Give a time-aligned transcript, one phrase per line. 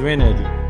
[0.00, 0.60] زوين هادي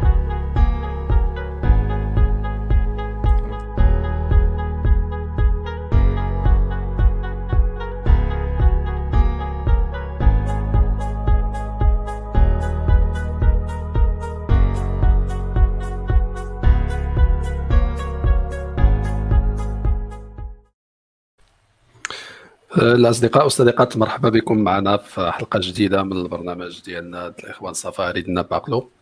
[22.79, 28.79] الأصدقاء والصديقات مرحبا بكم معنا في حلقة جديدة من البرنامج ديالنا الإخوان صفاري ديالنا باقلو.
[28.79, 29.00] آه،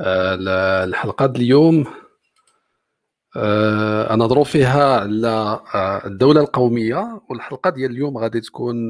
[0.00, 1.86] الحلقة اليوم
[3.36, 8.88] آه، نهضروا فيها على آه، الدولة القومية والحلقة ديال اليوم غادي تكون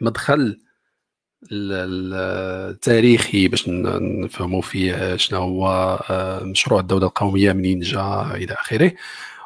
[0.00, 0.60] مدخل
[1.52, 5.98] التاريخي باش نفهموا فيه شنو هو
[6.42, 8.92] مشروع الدولة القومية منين جا إلى آخره.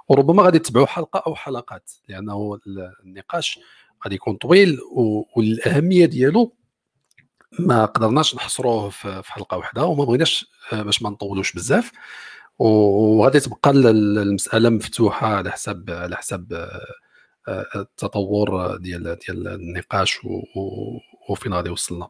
[0.09, 2.59] وربما غادي تتبعوا حلقة أو حلقات لأنه
[3.05, 3.59] النقاش
[4.05, 4.79] غادي يكون طويل
[5.37, 6.55] والأهمية ديالو
[7.59, 11.93] ما قدرناش نحصروه في حلقة واحدة وما بغيناش آه، باش ما نطولوش بزاف.
[12.59, 16.81] وغادي تبقى المسألة مفتوحة على حسب على حسب آه،
[17.49, 20.19] آه، التطور ديال ديال النقاش
[21.31, 22.09] وفين غادي وصلنا.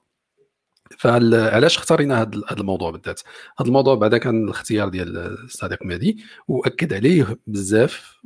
[0.99, 3.21] فعلاش اختارينا هذا الموضوع بالذات؟
[3.61, 8.17] هذا الموضوع بعدا كان الاختيار ديال الصديق مهدي وأكد عليه بزاف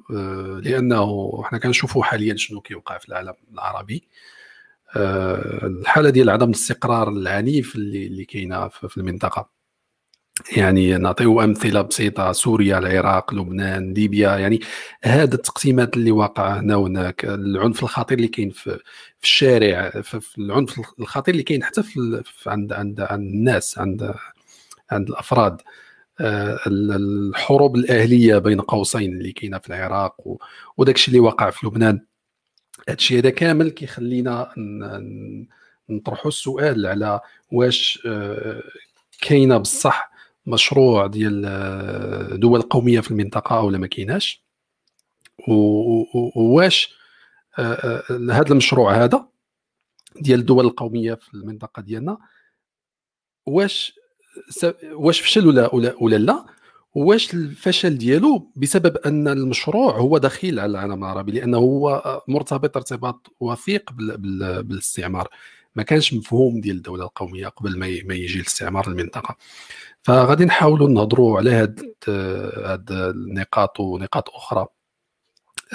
[0.62, 4.08] لأنه حنا كنشوفوا حاليا شنو كيوقع في العالم العربي.
[4.96, 9.50] الحالة ديال عدم الاستقرار العنيف اللي اللي كاينة في المنطقة.
[10.56, 14.36] يعني نعطيو أمثلة بسيطة سوريا العراق لبنان ليبيا.
[14.36, 14.60] يعني
[15.04, 18.78] هذا التقسيمات اللي واقع هنا وهناك العنف الخطير اللي كاين في,
[19.18, 24.14] في الشارع في العنف الخطير اللي كاين حتى في عند عند عند الناس عند
[24.90, 25.60] عند الأفراد.
[26.20, 30.16] آه، الحروب الأهلية بين قوسين اللي كاينة في العراق
[30.76, 32.00] وداك الشيء اللي واقع في لبنان.
[32.88, 34.54] هذا الشيء هذا كامل كيخلينا
[35.88, 37.20] نطرحوا السؤال على
[37.52, 38.62] واش آه،
[39.20, 40.10] كاينة بصح
[40.46, 44.44] مشروع ديال آه، دول قومية في المنطقة ولا ما كايناش؟
[45.48, 46.94] وواش
[47.58, 49.28] آه، هذا المشروع هذا
[50.20, 52.18] ديال الدول القومية في المنطقة ديالنا
[53.46, 54.00] واش
[54.92, 56.46] واش فشل ولا ولا, ولا لا؟
[56.94, 63.36] واش الفشل ديالو بسبب أن المشروع هو دخيل على العالم العربي؟ لأنه هو مرتبط ارتباط
[63.40, 65.28] وثيق بالاستعمار.
[65.76, 69.36] ما كانش مفهوم ديال الدولة القومية قبل ما يجي الاستعمار للمنطقه
[70.02, 74.66] فغادي نحاولوا نهضروا على هاد هاد النقاط ونقاط أخرى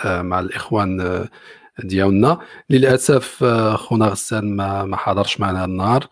[0.06, 1.29] آه، مع الإخوان آه،
[1.84, 2.40] ديالنا.
[2.69, 6.08] للأسف آه، خونا غسان ما ما حضرش معنا النهار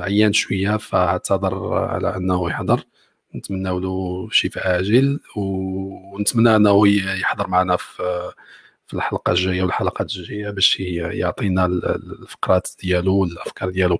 [0.00, 2.84] عيان شوية فاعتذر على أنه يحضر.
[3.34, 11.66] نتمنى له شفاء عاجل ونتمنى أنه يحضر معنا في الحلقة الجاية والحلقات الجاية باش يعطينا
[11.66, 13.98] الفقرات ديالو والأفكار ديالو.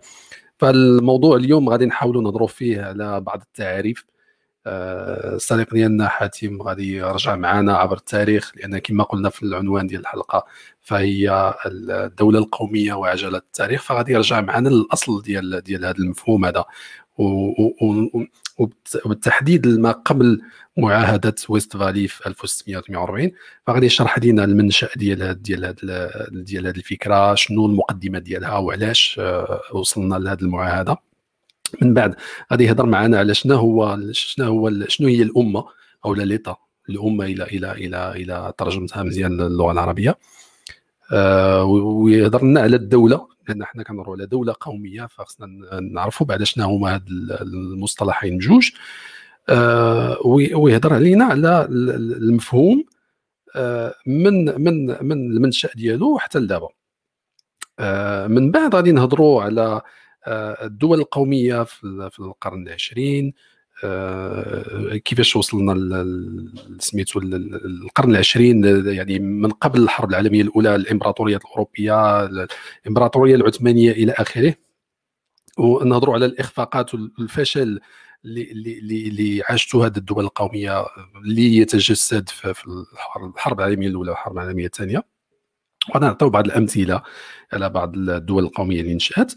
[0.58, 4.04] فالموضوع اليوم غادي نحاولوا نهضروا فيه على بعض التعاريف.
[4.66, 10.00] آه، الصديق ديالنا حاتم غادي يرجع معنا عبر التاريخ لأن كما قلنا في العنوان ديال
[10.00, 10.46] الحلقة
[10.80, 16.64] فهي الدولة القومية وعجلة التاريخ فغادي يرجع معنا للأصل ديال ديال هذا المفهوم هذا.
[19.04, 20.40] وبالتحديد ما قبل
[20.76, 23.30] معاهدة ويست فالي في 1648
[23.66, 25.76] فغادي يشرح لنا المنشأ ديال هاد ديال هاد
[26.32, 30.96] ديال هاد الفكرة شنو المقدمة ديالها وعلاش آه، وصلنا لهذه المعاهدة.
[31.82, 32.14] من بعد
[32.52, 35.64] غادي يهضر معنا على شنو هو شنو هو شنو هي الأمة
[36.04, 36.56] أو ليطا
[36.88, 40.18] الأمة إلى إلى إلى إلى ترجمتها مزيان للغة العربية.
[41.12, 46.64] آه ويهضر لنا على الدولة لأن حنا كنهضروا على دولة قومية فخصنا نعرفوا بعد شنو
[46.64, 47.08] هما هاد
[47.40, 48.70] المصطلحين بجوج
[49.48, 52.84] آه ويهضر علينا على المفهوم
[53.56, 56.68] آه من من من المنشأ ديالو حتى لدابا.
[58.28, 59.80] من بعد غادي نهضروا على
[60.62, 63.32] الدول القومية في القرن العشرين
[65.04, 65.72] كيفاش وصلنا
[66.78, 72.24] سميتو القرن العشرين يعني من قبل الحرب العالمية الأولى الامبراطوريات الأوروبية
[72.84, 74.54] الإمبراطورية العثمانية إلى آخره.
[75.58, 77.80] ونهضروا على الإخفاقات والفشل
[78.24, 80.86] اللي اللي عاشته هذه الدول القومية
[81.24, 82.54] اللي يتجسد في
[83.36, 85.04] الحرب العالمية الأولى والحرب العالمية الثانية.
[85.94, 87.02] ونعطيو بعض الأمثلة
[87.52, 89.32] على بعض الدول القومية اللي نشأت.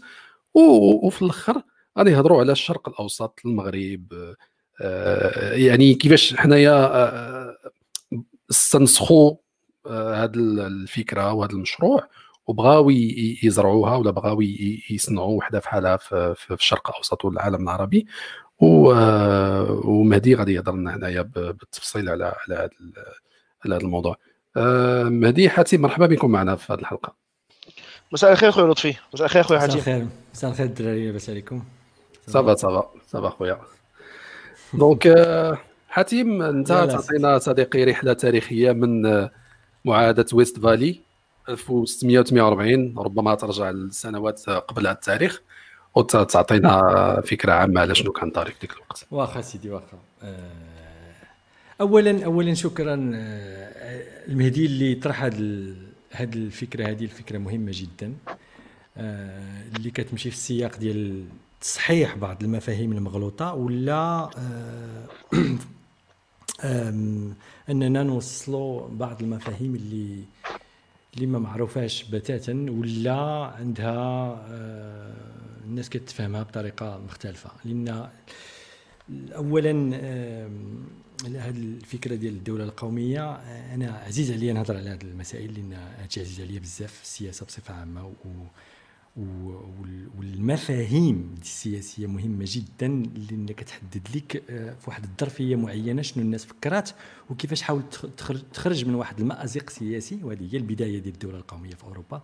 [0.54, 1.62] وفي الآخر
[1.98, 4.34] غادي يهضروا على الشرق الأوسط المغرب
[4.80, 7.56] آه، يعني كيفاش حنايا آه،
[8.50, 9.34] استنسخوا
[9.86, 12.08] هذه آه، الفكرة وهذا المشروع
[12.46, 12.90] وبغاو
[13.42, 14.40] يزرعوها ولا بغاو
[14.90, 18.06] يصنعوا وحدة في حالها في الشرق الأوسط والعالم العربي.
[18.58, 22.70] ومهدي غادي يهضر لنا هنايا بالتفصيل على على هذا
[23.64, 24.16] على هذا الموضوع.
[25.06, 27.14] مهدي حاتم مرحبا بكم معنا في هذه الحلقة.
[28.12, 29.76] مساء الخير خويا لطفي مساء الخير خويا حاتم.
[29.76, 31.64] مساء الخير مساء الخير الدراري لاباس عليكم.
[32.26, 33.60] صافا صافا صافا خويا.
[34.74, 35.24] دونك
[35.88, 39.02] حاتم انت تعطينا صديقي رحلة تاريخية من
[39.84, 41.00] معاهدة ويست فالي
[41.48, 45.42] 1648 ربما ترجع لسنوات قبل التاريخ.
[45.94, 49.06] وتعطينا فكرة عامة على شنو كان طريق ديك الوقت.
[49.10, 49.98] واخا سيدي واخا.
[50.22, 50.50] آه،
[51.80, 56.86] اولا اولا شكرا آه، المهدي اللي طرح هذه الفكرة.
[56.86, 58.12] هذه الفكرة مهمة جدا.
[58.96, 61.24] آه، اللي كتمشي في السياق ديال
[61.64, 64.30] تصحيح بعض المفاهيم المغلوطة ولا
[67.70, 70.24] أننا نوصلوا بعض المفاهيم اللي
[71.14, 73.14] اللي ما معروفاش بتاتا ولا
[73.58, 73.94] عندها
[74.48, 75.14] آه،
[75.64, 77.50] الناس كتفهمها بطريقة مختلفة.
[77.64, 78.08] لأن
[79.34, 79.72] اولا
[81.24, 83.32] هذه الفكرة ديال الدولة القومية
[83.74, 88.06] أنا عزيز عليا نهضر على هذه المسائل لأن هادشي عزيز عليا بزاف السياسة بصفة عامة
[88.06, 88.12] و
[90.18, 92.88] والمفاهيم السياسية مهمة جدا
[93.30, 96.90] لأن كتحدد لك آه، في واحد الظرفيه معينة شنو الناس فكرات
[97.30, 97.94] وكيفاش حاولت
[98.52, 102.22] تخرج من واحد المأزق سياسي وهذه هي البداية ديال الدولة القومية في أوروبا.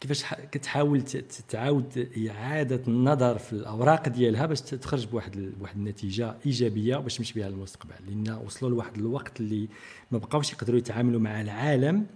[0.00, 1.02] كيفاش كتحاول
[1.48, 7.48] تعاود إعادة النظر في الأوراق ديالها باش تخرج بواحد بواحد النتيجة إيجابية باش تمشي بها
[7.48, 7.94] للمستقبل.
[8.06, 9.68] لأن وصلوا لواحد الوقت اللي
[10.10, 12.06] ما بقاوش يقدروا يتعاملوا مع العالم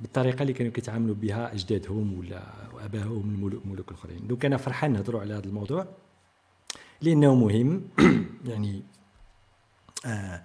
[0.00, 2.42] بالطريقة اللي كانوا كيتعاملوا بها أجدادهم ولا
[2.84, 4.26] ابائهم الملوك الأخرين.
[4.26, 5.86] دوك أنا فرحان نهضروا على هذا الموضوع
[7.02, 7.82] لأنه مهم
[8.50, 8.82] يعني
[10.06, 10.42] آه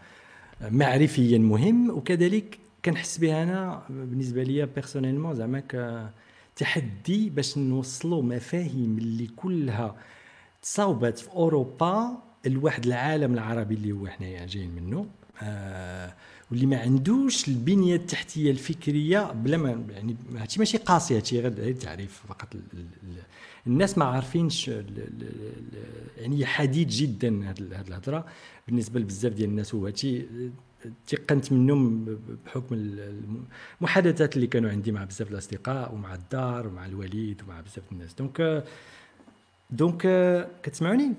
[0.61, 5.63] معرفيا مهم وكذلك كنحس بها أنا بالنسبة لي بيرسونيلمون زعما
[6.55, 9.95] تحدي باش نوصلوا مفاهيم اللي كلها
[10.61, 15.05] تصاوبت في أوروبا لواحد العالم العربي اللي هو حنايا جايين منه.
[15.41, 16.13] آه
[16.51, 22.23] واللي ما عندوش البنية التحتية الفكرية بلا ما يعني هادشي ماشي قاسي هادشي غير تعريف
[22.29, 22.47] فقط
[23.67, 24.71] الناس ما عارفينش
[26.17, 28.25] يعني جديد جدا هاد الهضرة.
[28.67, 30.25] بالنسبة لبزاف ديال الناس وهادشي
[31.07, 32.75] تيقنت منهم بحكم
[33.81, 38.13] المحادثات اللي كانوا عندي مع بزاف الأصدقاء ومع الدار ومع الوالد ومع بزاف الناس.
[38.13, 38.63] donc
[39.69, 40.01] donc
[40.63, 41.13] كتسمعوني؟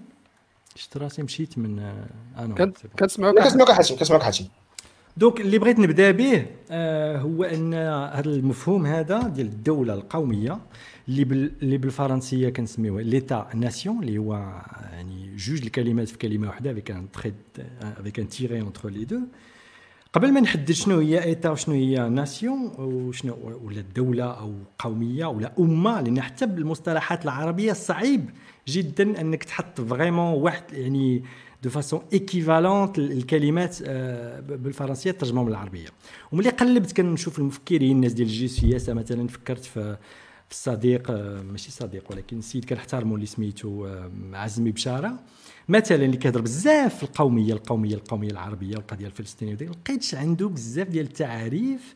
[0.74, 1.78] شفت راسي مشيت من
[2.36, 2.54] أنا
[2.98, 4.44] كنسمعوك كنسمعوك حاتم كنسمعوك حاتم
[5.16, 10.58] donc اللي بغيت نبدأ به آه هو أن هذا المفهوم هذا ديال الدولة القومية
[11.08, 11.22] اللي
[11.62, 14.34] اللي بالفرنسية كنسميوه l'État-nation اللي هو
[14.92, 17.32] يعني جوج الكلمات في كلمة واحدة avec un trait
[18.00, 19.20] avec un tiret entre les deux
[20.12, 25.52] قبل ما نحدد شنو هي État وشنو هي nation وشنو ولا الدولة أو قومية ولا
[25.58, 28.30] أمة لأن حتى بالمصطلحات العربية صعيب
[28.68, 31.22] جدا أنك تحط vraiment واحد يعني
[31.62, 33.82] de façon équivalente الكلمات
[34.48, 35.88] بالفرنسية ترجمهم بالعربية.
[36.32, 39.96] وملي قلبت كنشوف المفكرين الناس ديال الجيوسياسة مثلا فكرت في
[40.50, 45.18] في الصديق آه، ماشي صديق ولكن السيد كنحترمو اللي سميتو آه، عزمي بشارة.
[45.68, 51.06] مثلا اللي كيهضر بزاف في القومية القومية القومية العربية القضية الفلسطينية لقيتش عنده بزاف ديال
[51.06, 51.94] التعاريف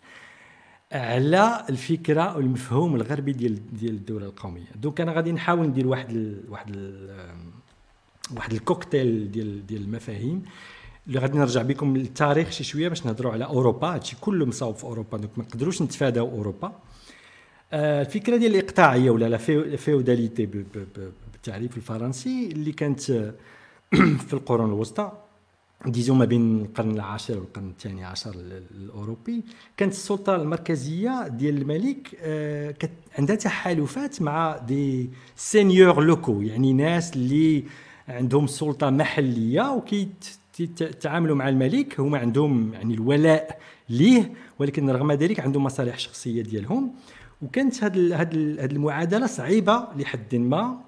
[0.93, 4.67] على الفكرة والمفهوم الغربي ديال ديال الدولة القومية.
[4.77, 7.11] donc أنا غادي نحاول ندير واحد ال واحد ال
[8.37, 10.43] واحد الكوكتيل ديال ديال المفاهيم.
[11.07, 13.95] اللي غادي نرجع بكم للتاريخ شي شوية باش نهضروا على أوروبا.
[13.95, 16.73] هادشي كله مصاوب في أوروبا donc ما نقدروش نتفاداو أوروبا.
[17.73, 19.37] آه، الفكرة ديال الإقطاعية ولا la
[19.77, 23.01] féodalité بالتعريف الفرنسي اللي كانت
[24.27, 25.13] في القرون الوسطى.
[25.87, 28.35] disons ما بين القرن العاشر والقرن الثاني عشر
[28.71, 29.45] الأوروبي.
[29.77, 32.75] كانت السلطة المركزية ديال الملك آه،
[33.19, 37.65] عندها تحالفات مع des سينيور لوكو يعني ناس اللي
[38.09, 40.09] عندهم سلطة محلية وكي
[41.01, 43.59] تعاملوا مع الملك هما عندهم يعني الولاء
[43.89, 46.93] ليه ولكن رغم ذلك عندهم مصالح شخصية ديالهم.
[47.43, 48.31] وكانت هذه هذه
[48.65, 50.81] المعادلة صعيبة لحد ما.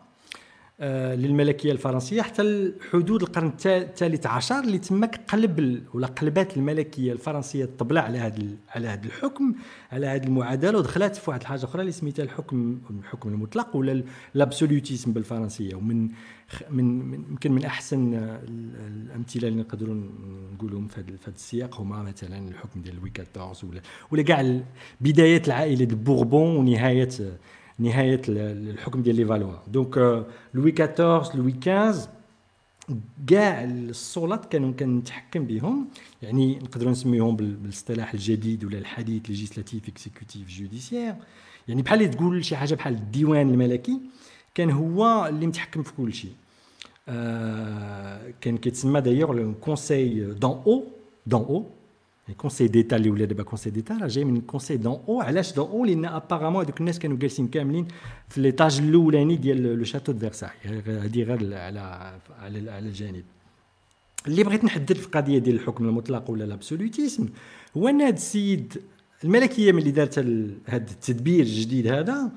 [0.80, 8.00] للملكية الفرنسية حتى حدود القرن الثالث عشر اللي تماك قلب ولا قلبات الملكية الفرنسية الطبله
[8.00, 9.54] على هذا على هذا الحكم
[9.92, 14.02] على هذه المعادلة ودخلت في واحد الحاجة أخرى اللي سميتها الحكم الحكم المطلق ولا
[14.34, 15.74] ال absolutisme بالفرنسية.
[15.74, 16.08] ومن
[16.70, 18.14] من يمكن من أحسن
[18.88, 19.94] الأمثلة اللي نقدروا
[20.54, 23.80] نقولهم في هذا السياق هما مثلا الحكم ديال لوي 14 ولا
[24.10, 24.60] ولا كاع
[25.00, 27.08] بدايات العائلة بوربون ونهاية
[27.78, 29.98] نهاية الحكم ديال les Valois donc
[30.54, 32.08] لوي 14 لوي 15
[33.26, 35.88] كاع السلطات كانوا كنتحكم بهم.
[36.22, 41.14] يعني نقدروا نسميهم بالاصطلاح الجديد ولا الحديث législatif exécutif judiciaire
[41.68, 44.00] يعني بحال تقول شي حاجة بحال الديوان الملكي
[44.54, 46.32] كان هو اللي متحكم في كل شيء.
[47.08, 50.84] آه كان كيتسمى d'ailleurs le conseil d'en haut
[51.26, 51.66] d'en haut
[52.34, 55.68] conseil d'État اللي ولا دابا conseil d'État راه جاي من conseil d'en haut علاش d'en
[55.68, 57.88] haut لأن apparemment هذوك الناس كانوا جالسين كاملين
[58.28, 60.50] في l'étage الاولاني ديال le château de Versailles
[60.86, 61.80] هذه غير على
[62.40, 63.24] على على الجانب
[64.26, 67.28] اللي بغيت نحدد في القضية ديال الحكم المطلق ولا l'absolutisme
[67.76, 68.82] هو ان هذا السيد
[69.24, 72.30] الملكيه ملي دارت هذا التدبير الجديد هذا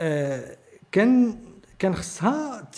[0.00, 0.56] آه،
[0.92, 1.38] كان
[1.78, 2.70] كان خصها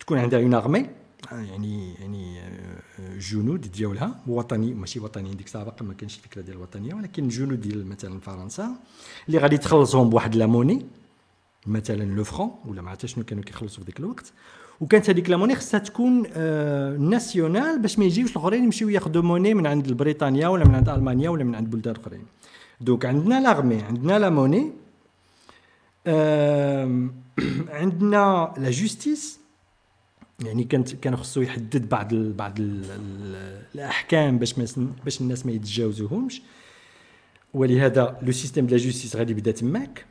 [0.00, 0.86] تكون عندها une armée
[1.32, 6.94] يعني يعني آه، جنود ديالها وطني ماشي وطني ديك الساعة ما كانش الفكرة ديال الوطنيه
[6.94, 8.74] ولكن جنود ديال مثلا فرنسا
[9.28, 10.86] اللي غادي تخلصهم بواحد la monnaie
[11.66, 14.32] مثلا le franc ولا ما شنو كانوا كيخلصوا في ذاك الوقت.
[14.80, 19.54] وكانت هذيك la monnaie خصها تكون آه nationale باش ما يجيوش الآخرين يمشيو ياخذوا monnaie
[19.54, 22.24] من عند بريطانيا ولا من عند ألمانيا ولا من عند بلدان أخرين.
[22.80, 24.72] donc عندنا l'armée عندنا la monnaie
[26.06, 27.08] آه
[27.80, 29.39] عندنا la justice
[30.44, 32.84] يعني كانت كان خصو يحدد بعض ال بعض ال
[33.74, 34.54] الأحكام باش
[35.04, 36.42] باش الناس ما يتجاوزوهمش.
[37.54, 40.04] ولهذا le système de la justice غادي يبدا تماك.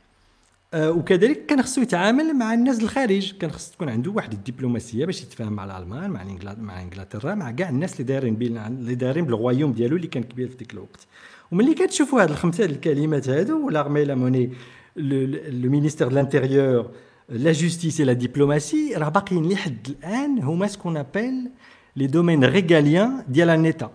[0.73, 3.37] آه وكذلك كان خصو يتعامل مع الناس الخارج.
[3.37, 6.25] كان خص تكون عنده واحد الدبلوماسية باش يتفاهم مع الألمان مع
[6.57, 10.23] مع إنجلترا مع كاع الناس اللي دايرين بين اللي دايرين بال royaume ديالو اللي كان
[10.23, 11.07] كبير في ديك الوقت.
[11.51, 14.53] وملي كتشوفوا هاد الخمسة الكلمات هادو l'armée la monnaie
[14.95, 16.91] le ministère de l'Intérieur
[17.29, 21.49] la justice la diplomatie راه باقيين لحد الان هما ce qu'on appelle
[21.95, 23.91] les domaines régaliens ديال un État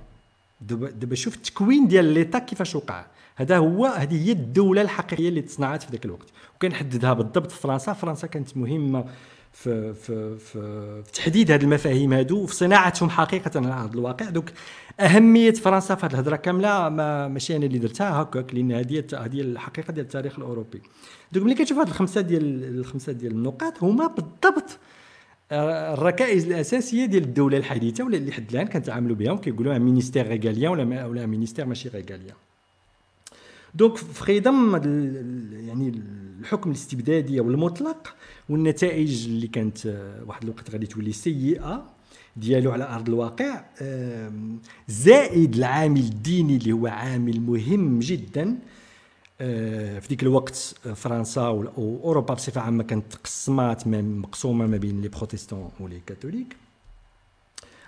[0.60, 1.14] دابا
[3.36, 6.28] هذا هو هذه هي الدولة الحقيقية اللي تصنعت في ذاك الوقت.
[6.56, 7.92] وكنحددها بالضبط فرنسا.
[7.92, 9.04] فرنسا كانت مهمة
[9.52, 14.30] في في في, في تحديد هذه المفاهيم هادو وفي صناعتهم حقيقة على أرض الواقع.
[14.30, 14.50] donc
[15.00, 19.40] أهمية فرنسا في هذه الهضره كاملة ما ماشي أنا اللي درتها هكاك لأن هذه هذه
[19.40, 20.82] الحقيقة ديال التاريخ الأوروبي.
[21.32, 24.78] donc ملي كتشوف هاد الخمسة ديال الخمسة ديال النقاط هما بالضبط
[25.52, 30.72] آه، الركائز الأساسية ديال الدولة الحديثة ولا اللي حد الآن كنتعاملوا بها وكيقولوها ministères régaliens
[30.72, 32.34] ولا ولا ministères ماشي régaliens
[33.74, 34.76] donc vraiment
[35.52, 36.02] يعني
[36.40, 38.14] الحكم الاستبدادي أو المطلق
[38.48, 41.84] والنتائج اللي كانت آه، واحد الوقت غادي تولي سيئة
[42.36, 43.64] ديالو على أرض الواقع.
[44.88, 48.58] زائد العامل الديني اللي هو عامل مهم جدا
[49.40, 55.08] آه، في ذيك الوقت آه، فرنسا واوروبا بصفة عامة كانت تقسمات مقسومة ما بين les
[55.08, 56.56] protestants و les catholiques.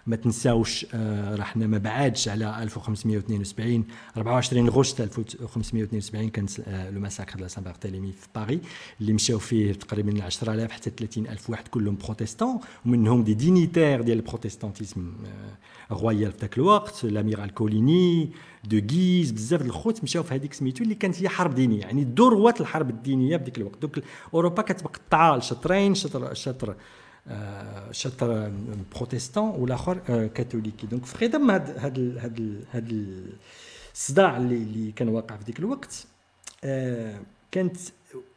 [0.06, 3.84] ما تنساوش آه، راه حنا ما بعادش على 1572
[4.16, 6.46] 24 غشت 1572 كان
[6.92, 8.60] le massacre de Saint-Barthélemy في باري
[9.00, 14.25] اللي مشاو فيه تقريبا 10000 حتى 30000 واحد كلهم بروتستون ومنهم des dignitaires ديال ال
[14.25, 15.12] protestantisme
[15.92, 18.30] royal في ذاك الوقت l'amiral Coligny
[18.64, 22.54] de Guise بزاف الخوت مشاو في هذيك سميتو اللي كانت هي حرب دينية يعني ذروه
[22.60, 23.82] الحرب الدينية ذاك الوقت.
[23.82, 23.99] donc
[24.34, 26.76] أوروبا كانت مقطعه لشطرين شطر شطر
[27.90, 28.52] شطر
[28.96, 33.06] protestant والاخر كاثوليكي donc في خدم هاد هاد هاد هاد
[33.95, 36.06] الصداع اللي اللي كان واقع في ذاك الوقت
[37.52, 37.76] كانت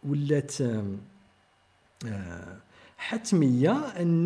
[0.03, 0.53] ولات
[2.97, 4.25] حتميه ان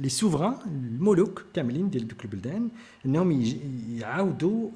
[0.00, 2.68] les souverains الملوك كاملين ديال دوك البلدان
[3.06, 3.44] انهم
[3.90, 4.70] يعاودوا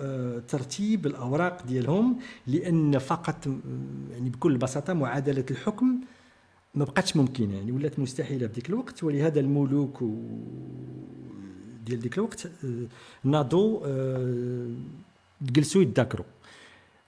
[0.48, 3.46] ترتيب الاوراق ديالهم لأن فقط
[4.12, 6.00] يعني بكل بساطه معادله الحكم
[6.74, 10.14] ما بقاتش ممكنة يعني ولات مستحيلة في ذيك الوقت ولهذا الملوك و
[11.84, 12.86] ديال ديك الوقت آه،
[13.24, 14.74] ناضوا آه،
[15.42, 16.26] جلسوا يتذاكروا.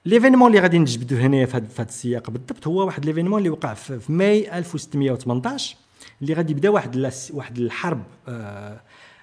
[0.06, 4.12] l'événement اللي غادي نجبدو هنا في هذا السياق بالضبط هو واحد l'événement اللي وقع في
[4.12, 5.76] ماي 1618
[6.22, 8.80] اللي غادي يبدأ واحد واحد الحرب آه،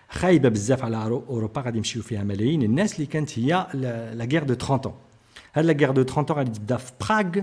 [0.09, 4.53] خايبة بزاف على أوروبا غادي يمشيو فيها ملايين الناس اللي كانت هي la guerre de
[4.53, 4.93] 30
[5.53, 7.41] هاد la guerre de 30 غادي تبدا في براغ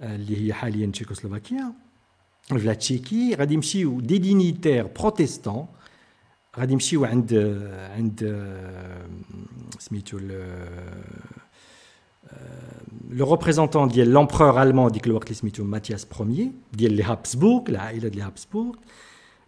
[0.00, 1.72] اللي هي حاليا تشيكوسلوفاكيا.
[2.58, 5.66] في Tchéquie غادي يمشيو des dignitaires protestants
[6.58, 7.34] غادي يمشيو عند
[7.96, 8.46] عند
[9.78, 10.18] سميتو
[13.10, 18.08] le représentant ديال l'empereur allemand ديك الوقت اللي سميتو ماتياس premier ديال les Habsbourg العائله
[18.08, 18.74] ديال هابسبورغ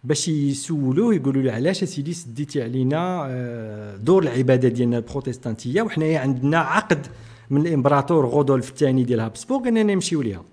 [0.03, 7.07] باش يسولوه يقولوا له علاش اسيدي سديتي علينا دور العباده ديالنا البروتستانتيه وحنايا عندنا عقد
[7.49, 10.43] من الامبراطور رودولف الثاني ديال هابسبورغ اننا نمشيو ليها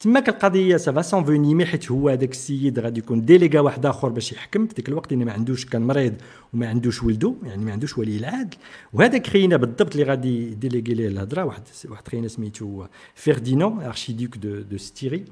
[0.00, 4.32] تماك القضية ça va s'envenimer حيت هو هذاك السيد غادي يكون ديليغا واحد آخر باش
[4.32, 6.14] يحكم في ذاك الوقت لأن ما عندوش كان مريض
[6.52, 8.54] وما عندوش ولدو يعني ما عندوش ولي العهد.
[8.92, 14.60] وهذاك خينا بالضبط اللي غادي ديليغي ليه الهضرة واحد واحد خينا سميتو Ferdinand archiduc de
[14.60, 15.24] de Styrie.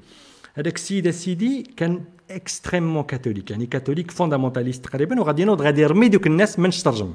[0.53, 6.27] هذاك السيد السيدي كان extrêmement catholique يعني catholique fondamentaliste تقريبا وغادي ينوض غادي يرمي دوك
[6.27, 7.13] الناس من الشرجم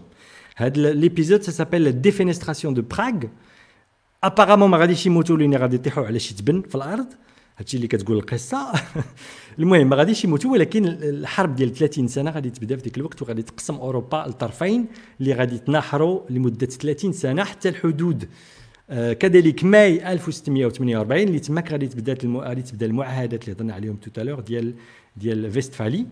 [0.56, 3.25] هذا l'épisode s'appelle défenestration de Prague
[4.25, 7.06] apparemment ما غاديش يموتوا لأن غادي يطيحوا على شي تبن في الأرض.
[7.58, 8.73] هادشي اللي كتقول القصة.
[9.58, 13.42] المهم ما غاديش يموتوا ولكن الحرب ديال 30 سنة غادي تبدا في ذيك الوقت وغادي
[13.42, 14.87] تقسم أوروبا لطرفين
[15.20, 18.28] اللي غادي يتناحروا لمدة 30 سنة حتى الحدود.
[18.90, 24.11] آه كذلك ماي 1648 اللي تماك غادي تبدا غادي تبدا المعاهدات اللي هضرنا عليهم tout
[24.11, 24.75] à l'heure ديال
[25.16, 26.07] ديال Westphalie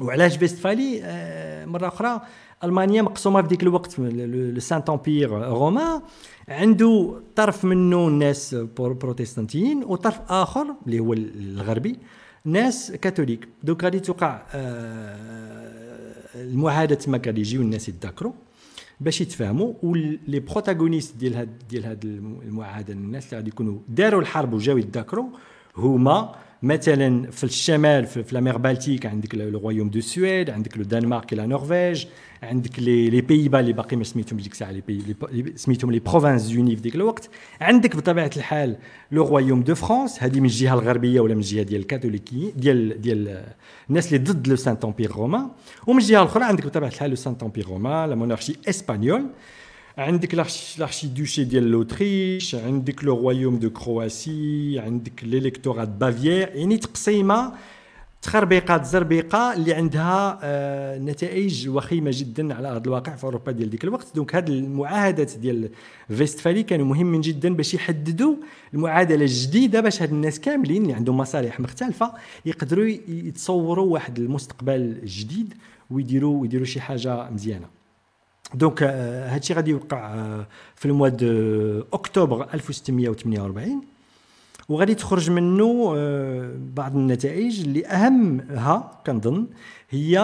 [0.00, 2.20] وعلاش Westphalie آه مرة أخرى
[2.64, 6.00] ألمانيا مقسومة في ذيك الوقت le Saint-Empire romain
[6.48, 11.96] عنده طرف منه الناس بروتستانتيين وطرف آخر اللي هو الغربي
[12.44, 13.48] ناس كاثوليك.
[13.62, 14.42] donc غادي توقع
[16.34, 18.32] المعاهدة تما غادي يجيو الناس يتذاكروا
[19.00, 22.04] باش يتفاهموا و les protagonistes ديال هاد ديال هاد
[22.44, 25.26] المعاهدة الناس اللي غادي يكونوا داروا الحرب وجاو يتذاكروا
[25.76, 30.84] هما مثلا في الشمال في, la mer Baltique عندك le royaume de Suède عندك le
[30.84, 32.06] Danemark la Norvège
[32.42, 35.98] عندك لي لي بيي با اللي باقي ما سميتهم ديك الساعة les Pays سميتهم les
[35.98, 37.30] Provinces-Unies في ديك الوقت.
[37.60, 38.76] عندك بطبيعة الحال
[39.12, 43.44] le royaume de France هذه من الجهة الغربية ولا من الجهة ديال الكاثوليكي ديال ديال
[43.90, 45.48] الناس اللي ضد le Saint-Empire romain
[45.86, 49.26] ومن الجهة الأخرى عندك بطبيعة الحال le Saint-Empire romain la monarchie espagnole
[49.98, 57.52] عندك l'archiduché ديال l'Autriche عندك le royaume de Croatie عندك l'électorat Bavière يعني تقسيمة
[58.22, 63.84] تخربيقات زربيقه اللي عندها آه نتائج وخيمة جدا على أرض الواقع في أوروبا ديال ديك
[63.84, 64.06] الوقت.
[64.14, 65.70] donc هاد المعاهدات ديال
[66.08, 68.34] Westphalie كانوا مهمين جدا باش يحددوا
[68.74, 72.12] المعادلة الجديدة باش هاد الناس كاملين اللي عندهم مصالح مختلفة
[72.46, 75.54] يقدروا يتصوروا واحد المستقبل جديد
[75.90, 77.81] ويديروا ويديروا شي حاجة مزيانة.
[78.54, 80.14] donc هادشي غادي يوقع
[80.76, 81.22] في le mois
[81.92, 83.80] d'octobre 1648
[84.68, 85.94] وغادي تخرج منه
[86.74, 89.46] بعض النتائج اللي أهمها كنظن
[89.90, 90.18] هي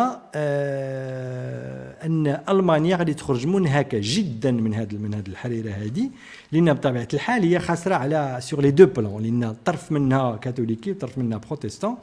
[2.06, 6.10] أن ألمانيا غادي تخرج منهكة جدا من هذا من هذه الحريرة هذه
[6.52, 11.18] لأن بطبيعة الحال هي خاسرة على sur les deux plans لأن طرف منها كاثوليكي وطرف
[11.18, 11.96] منها protestants.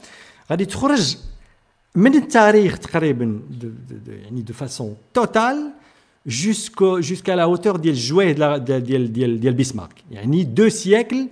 [0.52, 1.18] غادي تخرج
[1.96, 3.42] من التاريخ تقريبا
[4.08, 5.72] يعني de façon totale
[6.26, 11.28] jusqu'à la hauteur ديال الجويه ديال ديال ديال ديال بيسمارك يعني deux siècles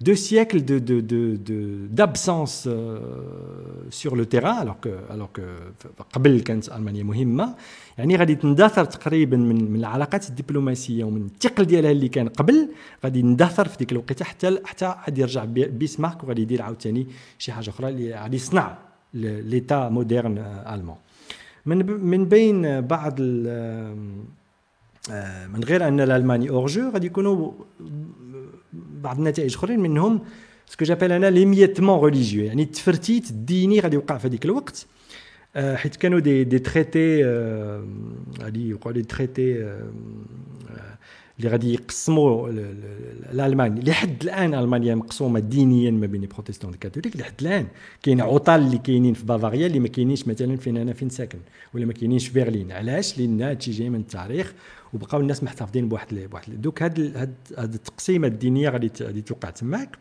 [0.00, 2.68] deux siècles de de de de d'absence
[3.90, 5.42] sur le terrain alors que alors que
[6.12, 7.54] قبل كانت المانيا مهمه
[7.98, 12.68] يعني غادي تندثر تقريبا من من العلاقات الدبلوماسيه ومن الثقل ديالها اللي كان قبل
[13.04, 17.06] غادي يندثر في ديك الوقيته حتى حتى غادي يرجع بيسمارك وغادي يدير عاوتاني
[17.38, 18.78] شي حاجة أخرى اللي غادي يصنع
[19.14, 20.38] l'État moderne
[20.72, 20.96] allemand
[21.66, 23.20] من من بين بعض
[25.54, 27.52] من غير أن l'Allemagne hors jeu غادي يكونوا
[28.72, 30.20] بعض النتائج أخرين منهم
[30.66, 34.86] ce que j'appelle أنا l'émiettement religieux يعني التفرتيت الديني غادي يوقع في هذيك الوقت.
[35.56, 37.24] حيت كانوا des des traités
[38.42, 39.78] غادي يوقعوا des traités
[41.38, 42.48] اللي غادي يقسموا
[43.32, 47.16] l'Allemagne لحد الآن ألمانيا مقسومة دينيا ما بين ال protestants والكاثوليك.
[47.16, 47.66] لحد الآن
[48.02, 51.38] كاين عطل اللي كاينين في بافاريا اللي ما كاينينش مثلا فين أنا فين ساكن
[51.74, 52.72] ولا ما كاينينش في برلين.
[52.72, 54.54] علاش؟ لأن هادشي جاي من التاريخ
[54.92, 59.98] وبقاو الناس محتفظين بواحد بواحد دوك هاد هاد هاد التقسيمة الدينية غادي غادي توقع تماك.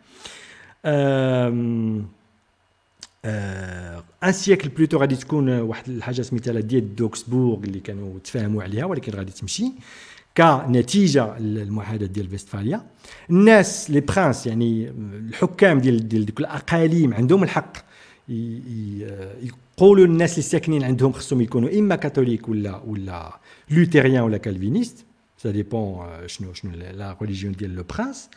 [0.86, 2.06] un
[4.32, 9.12] siècle plus tôt غادي تكون واحد الحاجة سميتها diète d'Augsbourg اللي كانوا تفاهموا عليها ولكن
[9.12, 9.72] غادي تمشي.
[10.38, 12.86] كنتيجه المعاهده ديال فيستفاليا
[13.30, 14.90] الناس les princes يعني
[15.30, 17.74] الحكام ديال ديال ديك الأقاليم عندهم الحق.
[19.80, 23.40] يقولوا للناس اللي ساكنين عندهم خصهم يكونوا إما كاثوليك ولا ولا
[23.70, 25.06] luthériens ولا calvinistes
[25.38, 28.30] ça dépend شنو شنو la religion ديال le prince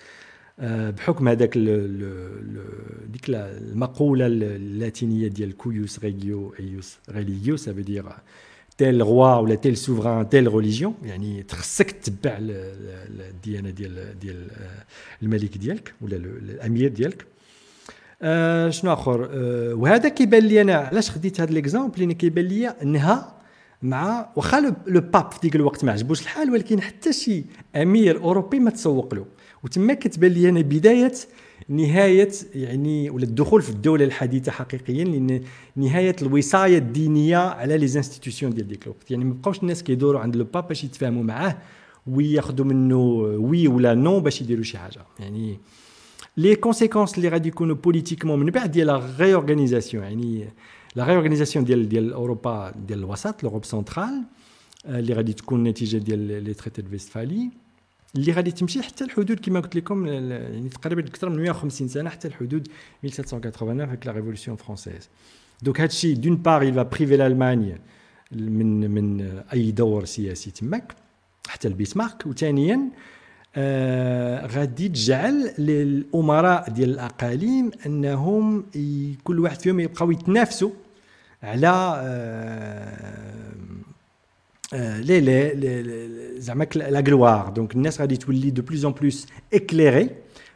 [0.93, 1.59] بحكم هذاك
[3.09, 8.05] ديك المقولة اللاتينية ديال cujus regio ejus religio c'est-à-dire
[8.79, 14.51] tel roi ولا tel souverain telle religion يعني تخصك تتبع الديانه ديال ديال
[15.23, 17.27] الملك ديالك ولا الامير ديالك
[18.23, 22.69] آه شنو اخر آه وهذا كيبان لي أنا علاش خديت هذا l'exemple لأن كيبان لي
[22.69, 23.37] انها
[23.83, 27.45] مع واخا le pape في ديك الوقت ما عجبوش الحال ولكن حتى شي
[27.77, 29.27] امير اوروبي ما تسوق له
[29.65, 31.13] وتما كتبان لي أنا بدايه
[31.69, 35.43] نهاية يعني ولا الدخول في الدولة الحديثة حقيقيا لأن
[35.77, 39.11] نهاية الوصاية الدينية على les institutions ديال ديك الوقت.
[39.11, 41.59] يعني ما بقاوش الناس كيدوروا عند le pape باش يتفاهموا معاه
[42.07, 42.99] وياخذوا منه
[43.39, 45.01] oui ولا non باش يديروا شي حاجة.
[45.19, 45.59] يعني
[46.37, 50.49] les conséquences اللي غادي يكونوا politiquement من بعد ديال la réorganisation يعني
[50.97, 54.23] la réorganisation ديال ديال أوروبا ديال الوسط l'Europe centrale
[54.87, 57.51] اللي غادي تكون نتيجة ديال les traités de Westphalie
[58.15, 62.29] اللي غادي تمشي حتى الحدود كما قلت لكم يعني تقريبا أكثر من 150 سنة حتى
[62.29, 62.69] الحدود
[63.05, 65.09] 1789 avec la révolution française
[65.63, 67.81] donc هذا الشيء d'une part il privait l'Allemagne
[68.33, 69.21] من من
[69.53, 70.95] أي دور سياسي تماك
[71.49, 72.27] حتى البيسمارك.
[72.27, 72.91] وثانيا
[73.57, 78.67] آه غادي تجعل للأمراء ديال الأقاليم أنهم
[79.25, 80.71] كل واحد فيهم يبقاو يتنافسوا
[81.43, 83.55] على آه
[84.75, 90.11] آه les les زعما la gloire donc الناس غادي تولي de plus en plus éclairée